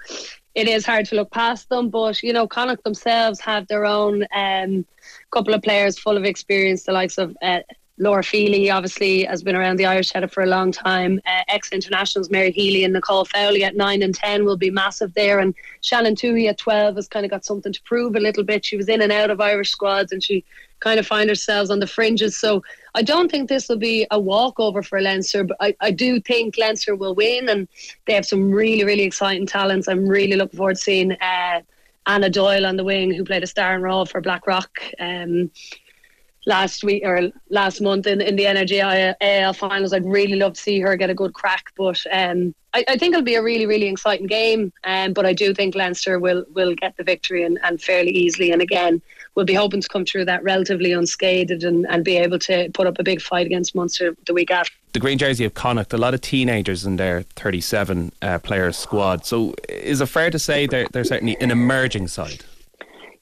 it 0.57 0.67
is 0.67 0.85
hard 0.85 1.07
to 1.07 1.15
look 1.15 1.31
past 1.31 1.69
them. 1.69 1.89
But, 1.89 2.21
you 2.21 2.33
know, 2.33 2.49
Connacht 2.49 2.83
themselves 2.83 3.39
have 3.39 3.69
their 3.69 3.87
own 3.87 4.27
um, 4.35 4.85
couple 5.31 5.55
of 5.55 5.63
players 5.63 5.97
full 5.97 6.17
of 6.17 6.25
experience, 6.25 6.83
the 6.83 6.91
likes 6.91 7.17
of 7.17 7.37
uh, 7.43 7.61
Laura 7.99 8.23
Feely 8.23 8.71
obviously 8.71 9.25
has 9.25 9.43
been 9.43 9.57
around 9.57 9.77
the 9.77 9.87
Irish 9.87 10.13
header 10.13 10.29
for 10.29 10.43
a 10.43 10.47
long 10.47 10.71
time. 10.71 11.21
Uh, 11.27 11.43
ex 11.49 11.73
internationals 11.73 12.31
Mary 12.31 12.53
Healy 12.53 12.85
and 12.85 12.93
Nicole 12.93 13.25
Fowley 13.25 13.65
at 13.65 13.77
nine 13.77 14.03
and 14.03 14.15
ten 14.15 14.45
will 14.45 14.57
be 14.57 14.71
massive 14.71 15.15
there, 15.15 15.41
and 15.41 15.55
Shannon 15.81 16.15
Touhey 16.15 16.49
at 16.49 16.59
twelve 16.59 16.97
has 16.97 17.09
kind 17.09 17.25
of 17.25 17.31
got 17.31 17.45
something 17.45 17.73
to 17.73 17.83
prove 17.83 18.15
a 18.15 18.21
little 18.21 18.45
bit. 18.45 18.65
She 18.65 18.77
was 18.77 18.89
in 18.89 19.03
and 19.03 19.11
out 19.13 19.31
of 19.31 19.41
Irish 19.41 19.71
squads, 19.71 20.13
and 20.13 20.23
she 20.23 20.45
kind 20.81 21.01
of 21.01 21.07
find 21.07 21.29
herself 21.29 21.71
on 21.71 21.81
the 21.81 21.89
fringes. 21.89 22.37
So 22.37 22.63
I 22.95 23.03
don't 23.03 23.29
think 23.29 23.49
this 23.49 23.69
will 23.69 23.79
be 23.79 24.07
a 24.13 24.21
walkover 24.21 24.83
for 24.83 25.01
Leinster, 25.01 25.43
but 25.43 25.57
I, 25.61 25.75
I 25.81 25.91
do 25.91 26.21
think 26.21 26.57
Leinster 26.57 26.95
will 26.95 27.17
win, 27.17 27.49
and 27.49 27.67
they 28.07 28.15
have 28.15 28.27
some 28.27 28.51
really 28.51 28.85
really 28.85 29.03
exciting 29.03 29.47
talents. 29.47 29.89
I'm 29.89 30.07
really 30.07 30.37
looking 30.37 30.57
forward 30.57 30.77
to 30.77 30.83
seeing 30.83 31.13
uh, 31.13 31.63
Anna 32.07 32.31
Doyle 32.31 32.65
on 32.65 32.77
the 32.77 32.85
wing, 32.85 33.13
who 33.13 33.25
played 33.25 33.43
a 33.43 33.47
star 33.47 33.75
in 33.75 33.83
role 33.83 34.07
for 34.07 34.21
Blackrock. 34.21 34.71
Um, 35.01 35.51
last 36.49 36.83
week 36.83 37.03
or 37.05 37.31
last 37.51 37.81
month 37.81 38.07
in, 38.07 38.21
in 38.21 38.35
the 38.35 38.45
Energia 38.45 39.15
AIL 39.21 39.53
finals. 39.53 39.93
I'd 39.93 40.07
really 40.07 40.35
love 40.35 40.55
to 40.55 40.61
see 40.61 40.81
her 40.81 40.97
get 40.97 41.11
a 41.11 41.15
good 41.15 41.35
crack, 41.35 41.73
but 41.77 42.03
um, 42.11 42.55
I, 42.75 42.85
I, 42.89 42.97
think 42.97 43.13
it'll 43.13 43.23
be 43.23 43.35
a 43.35 43.43
really, 43.43 43.67
really 43.67 43.87
exciting 43.87 44.27
game. 44.27 44.73
Um, 44.85 45.13
but 45.13 45.27
I 45.27 45.35
do 45.35 45.55
think 45.55 45.75
Leinster 45.75 46.19
will 46.19 46.45
will 46.55 46.75
get 46.75 46.97
the 46.97 47.05
victory 47.05 47.45
and, 47.45 47.59
and 47.63 47.81
fairly 47.81 48.11
easily. 48.11 48.51
And 48.51 48.63
again, 48.63 49.01
we'll 49.35 49.45
be 49.45 49.55
hoping 49.55 49.83
to 49.83 49.89
come 49.89 50.05
through 50.05 50.25
that 50.25 50.43
relatively 50.43 50.93
unscathed 50.93 51.63
and, 51.63 51.87
and 51.89 52.05
be 52.05 52.17
able 52.17 52.39
to 52.41 52.71
put 52.73 52.87
up 52.87 52.99
a 52.99 53.05
big 53.05 53.21
fight 53.21 53.47
against 53.47 53.75
Munster 53.75 54.17
the 54.27 54.35
week 54.35 54.51
after. 54.51 54.73
The 54.95 55.01
green 55.01 55.19
jersey 55.19 55.45
of 55.45 55.53
Connacht, 55.53 55.93
a 55.93 55.99
lot 55.99 56.15
of 56.15 56.23
teenagers 56.23 56.87
in 56.87 56.97
their 56.97 57.23
37 57.37 58.11
uh, 58.23 58.39
player 58.39 58.73
squad. 58.73 59.27
So 59.27 59.55
is 59.69 60.01
it 60.01 60.07
fair 60.07 60.31
to 60.31 60.39
say 60.39 60.67
they're, 60.67 60.89
they're 60.93 61.05
certainly 61.05 61.37
an 61.41 61.51
emerging 61.51 62.09
side? 62.09 62.45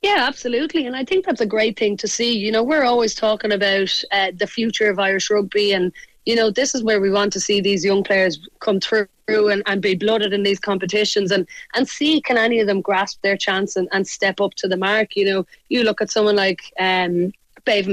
Yeah, 0.03 0.25
absolutely. 0.29 0.87
And 0.87 0.95
I 0.95 1.05
think 1.05 1.25
that's 1.25 1.41
a 1.41 1.47
great 1.47 1.79
thing 1.79 1.97
to 1.99 2.09
see. 2.09 2.37
You 2.37 2.53
know, 2.53 2.63
we're 2.63 2.85
always 2.85 3.15
talking 3.15 3.53
about 3.53 3.93
uh, 4.13 4.33
the 4.37 4.47
future 4.47 4.91
of 4.91 4.99
Irish 4.99 5.31
rugby, 5.31 5.73
and, 5.73 5.93
you 6.25 6.37
know, 6.37 6.51
this 6.51 6.75
is 6.75 6.83
where 6.83 7.01
we 7.01 7.11
want 7.11 7.33
to 7.33 7.41
see 7.41 7.61
these 7.61 7.85
young 7.85 8.05
players 8.05 8.39
come 8.61 8.81
through 8.81 9.09
and, 9.29 9.63
and 9.67 9.83
be 9.83 9.95
blooded 9.95 10.33
in 10.33 10.43
these 10.43 10.61
competitions 10.61 11.33
and, 11.33 11.49
and 11.75 11.89
see 11.89 12.21
can 12.21 12.37
any 12.37 12.61
of 12.61 12.67
them 12.67 12.81
grasp 12.81 13.21
their 13.23 13.37
chance 13.37 13.75
and, 13.75 13.89
and 13.93 14.07
step 14.07 14.41
up 14.41 14.55
to 14.55 14.69
the 14.69 14.77
mark. 14.77 15.17
You 15.17 15.25
know, 15.25 15.47
you 15.69 15.83
look 15.83 16.01
at 16.01 16.11
someone 16.11 16.37
like 16.37 16.61
um, 16.79 17.33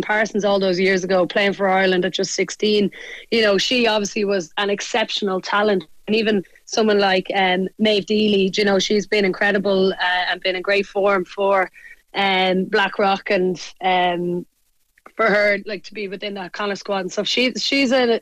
Parsons 0.03 0.45
all 0.45 0.59
those 0.59 0.79
years 0.79 1.03
ago 1.03 1.25
playing 1.25 1.53
for 1.53 1.67
Ireland 1.67 2.05
at 2.05 2.13
just 2.13 2.35
16. 2.35 2.91
You 3.31 3.41
know, 3.41 3.57
she 3.57 3.87
obviously 3.87 4.25
was 4.25 4.51
an 4.57 4.69
exceptional 4.69 5.41
talent. 5.41 5.85
And 6.05 6.15
even 6.15 6.43
someone 6.65 6.99
like 6.99 7.31
um, 7.33 7.69
Maeve 7.79 8.05
Deely, 8.05 8.55
you 8.55 8.65
know, 8.65 8.77
she's 8.77 9.07
been 9.07 9.25
incredible 9.25 9.93
uh, 9.93 10.25
and 10.29 10.41
been 10.41 10.55
in 10.55 10.61
great 10.61 10.85
form 10.85 11.25
for 11.25 11.71
um, 12.15 12.65
Blackrock 12.65 13.29
and 13.29 13.59
um, 13.81 14.45
for 15.15 15.25
her 15.25 15.59
like 15.65 15.83
to 15.83 15.93
be 15.93 16.07
within 16.07 16.33
that 16.35 16.57
of 16.59 16.77
squad 16.77 16.99
and 16.99 17.11
stuff. 17.11 17.27
She's 17.27 17.61
she's 17.61 17.91
a 17.91 18.21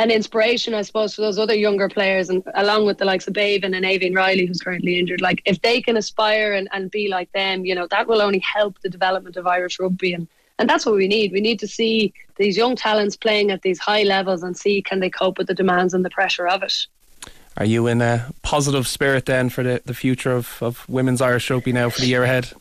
an 0.00 0.10
inspiration, 0.12 0.74
I 0.74 0.82
suppose, 0.82 1.16
for 1.16 1.22
those 1.22 1.38
other 1.38 1.54
younger 1.54 1.88
players, 1.88 2.30
and 2.30 2.42
along 2.54 2.86
with 2.86 2.98
the 2.98 3.04
likes 3.04 3.26
of 3.26 3.34
Beibhinn 3.34 3.76
and 3.76 3.84
Aoibheann 3.84 4.14
Reilly, 4.14 4.46
who's 4.46 4.60
currently 4.60 4.96
injured. 4.96 5.20
Like, 5.20 5.42
if 5.44 5.60
they 5.62 5.82
can 5.82 5.96
aspire 5.96 6.52
and, 6.52 6.68
and 6.72 6.88
be 6.88 7.08
like 7.08 7.32
them, 7.32 7.64
you 7.64 7.74
know, 7.74 7.88
that 7.88 8.06
will 8.06 8.22
only 8.22 8.38
help 8.38 8.80
the 8.80 8.88
development 8.88 9.36
of 9.36 9.46
Irish 9.46 9.80
rugby, 9.80 10.12
and 10.12 10.28
and 10.60 10.68
that's 10.68 10.86
what 10.86 10.94
we 10.94 11.08
need. 11.08 11.32
We 11.32 11.40
need 11.40 11.58
to 11.60 11.68
see 11.68 12.12
these 12.36 12.56
young 12.56 12.76
talents 12.76 13.16
playing 13.16 13.50
at 13.50 13.62
these 13.62 13.78
high 13.78 14.02
levels 14.02 14.42
and 14.42 14.56
see 14.56 14.82
can 14.82 15.00
they 15.00 15.10
cope 15.10 15.38
with 15.38 15.46
the 15.46 15.54
demands 15.54 15.94
and 15.94 16.04
the 16.04 16.10
pressure 16.10 16.48
of 16.48 16.62
it. 16.62 16.86
Are 17.56 17.64
you 17.64 17.86
in 17.86 18.00
a 18.00 18.32
positive 18.42 18.86
spirit 18.86 19.26
then 19.26 19.50
for 19.50 19.62
the, 19.62 19.82
the 19.84 19.94
future 19.94 20.32
of, 20.32 20.60
of 20.60 20.88
women's 20.88 21.20
Irish 21.20 21.50
rugby 21.50 21.72
now 21.72 21.90
for 21.90 22.00
the 22.00 22.06
year 22.06 22.24
ahead? 22.24 22.52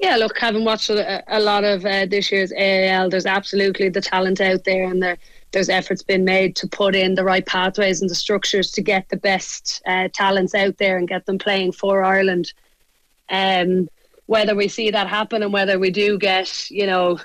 Yeah, 0.00 0.16
look, 0.16 0.38
having 0.38 0.64
watched 0.64 0.88
a, 0.88 1.22
a 1.28 1.40
lot 1.40 1.62
of 1.62 1.84
uh, 1.84 2.06
this 2.06 2.32
year's 2.32 2.52
AIL, 2.52 3.10
there's 3.10 3.26
absolutely 3.26 3.90
the 3.90 4.00
talent 4.00 4.40
out 4.40 4.64
there, 4.64 4.84
and 4.84 5.02
there, 5.02 5.18
there's 5.52 5.68
efforts 5.68 6.02
been 6.02 6.24
made 6.24 6.56
to 6.56 6.66
put 6.66 6.94
in 6.94 7.14
the 7.14 7.24
right 7.24 7.44
pathways 7.44 8.00
and 8.00 8.08
the 8.08 8.14
structures 8.14 8.70
to 8.72 8.80
get 8.80 9.10
the 9.10 9.18
best 9.18 9.82
uh, 9.86 10.08
talents 10.14 10.54
out 10.54 10.78
there 10.78 10.96
and 10.96 11.06
get 11.06 11.26
them 11.26 11.36
playing 11.36 11.72
for 11.72 12.02
Ireland. 12.02 12.54
Um, 13.28 13.88
whether 14.24 14.54
we 14.54 14.68
see 14.68 14.90
that 14.90 15.06
happen 15.06 15.42
and 15.42 15.52
whether 15.52 15.78
we 15.78 15.90
do 15.90 16.16
get, 16.18 16.70
you 16.70 16.86
know, 16.86 17.18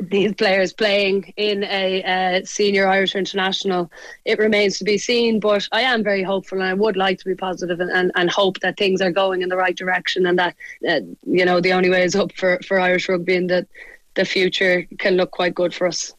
these 0.00 0.34
players 0.34 0.72
playing 0.72 1.32
in 1.36 1.64
a 1.64 2.02
uh, 2.02 2.44
senior 2.44 2.86
Irish 2.86 3.14
international, 3.14 3.90
it 4.24 4.38
remains 4.38 4.78
to 4.78 4.84
be 4.84 4.96
seen. 4.96 5.40
But 5.40 5.68
I 5.72 5.82
am 5.82 6.04
very 6.04 6.22
hopeful, 6.22 6.60
and 6.60 6.68
I 6.68 6.74
would 6.74 6.96
like 6.96 7.18
to 7.18 7.24
be 7.24 7.34
positive 7.34 7.80
and, 7.80 7.90
and, 7.90 8.12
and 8.14 8.30
hope 8.30 8.60
that 8.60 8.76
things 8.76 9.00
are 9.00 9.10
going 9.10 9.42
in 9.42 9.48
the 9.48 9.56
right 9.56 9.76
direction, 9.76 10.26
and 10.26 10.38
that 10.38 10.54
uh, 10.88 11.00
you 11.24 11.44
know 11.44 11.60
the 11.60 11.72
only 11.72 11.90
way 11.90 12.04
is 12.04 12.14
up 12.14 12.32
for, 12.32 12.60
for 12.66 12.78
Irish 12.78 13.08
rugby, 13.08 13.36
and 13.36 13.50
that 13.50 13.66
the 14.14 14.24
future 14.24 14.86
can 14.98 15.16
look 15.16 15.30
quite 15.30 15.54
good 15.54 15.74
for 15.74 15.86
us. 15.86 16.14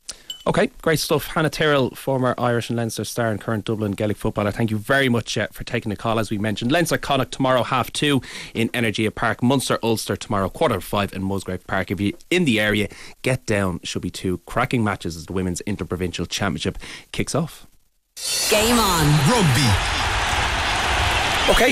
Okay, 0.48 0.72
great 0.82 0.98
stuff. 0.98 1.28
Hannah 1.28 1.50
Tyrrell, 1.50 1.89
former 1.89 2.34
Irish 2.38 2.70
and 2.70 2.78
Leinster 2.78 3.04
star 3.04 3.32
and 3.32 3.41
current 3.41 3.66
Dublin 3.66 3.91
Gaelic 3.91 4.16
footballer, 4.16 4.52
thank 4.52 4.72
you 4.72 4.78
very 4.78 5.10
much 5.10 5.38
uh, 5.38 5.48
for 5.52 5.66
taking 5.66 5.89
the 5.89 5.98
call. 5.98 6.20
As 6.20 6.32
we 6.32 6.38
mentioned, 6.38 6.72
Leinster 6.72 6.98
Connacht 6.98 7.34
tomorrow 7.34 7.64
half 7.64 7.91
two 7.91 8.22
in 8.54 8.70
Energia 8.70 9.14
Park, 9.14 9.43
Munster 9.43 9.78
Ulster 9.84 10.16
tomorrow 10.16 10.48
quarter 10.48 10.80
five 10.80 11.12
in 11.12 11.22
Musgrave 11.22 11.68
Park. 11.68 11.91
If 11.91 12.00
you're 12.00 12.14
in 12.30 12.45
the 12.45 12.62
area, 12.62 12.88
get 13.24 13.45
down. 13.45 13.82
Should 13.84 14.04
be 14.04 14.10
two 14.10 14.38
cracking 14.45 14.86
matches 14.86 15.18
as 15.18 15.26
the 15.26 15.34
Women's 15.34 15.60
Interprovincial 15.62 16.26
Championship 16.26 16.78
kicks 17.12 17.36
off. 17.36 17.68
Game 18.50 18.80
on. 18.80 19.06
Rugby. 19.30 19.68
Okay, 21.50 21.66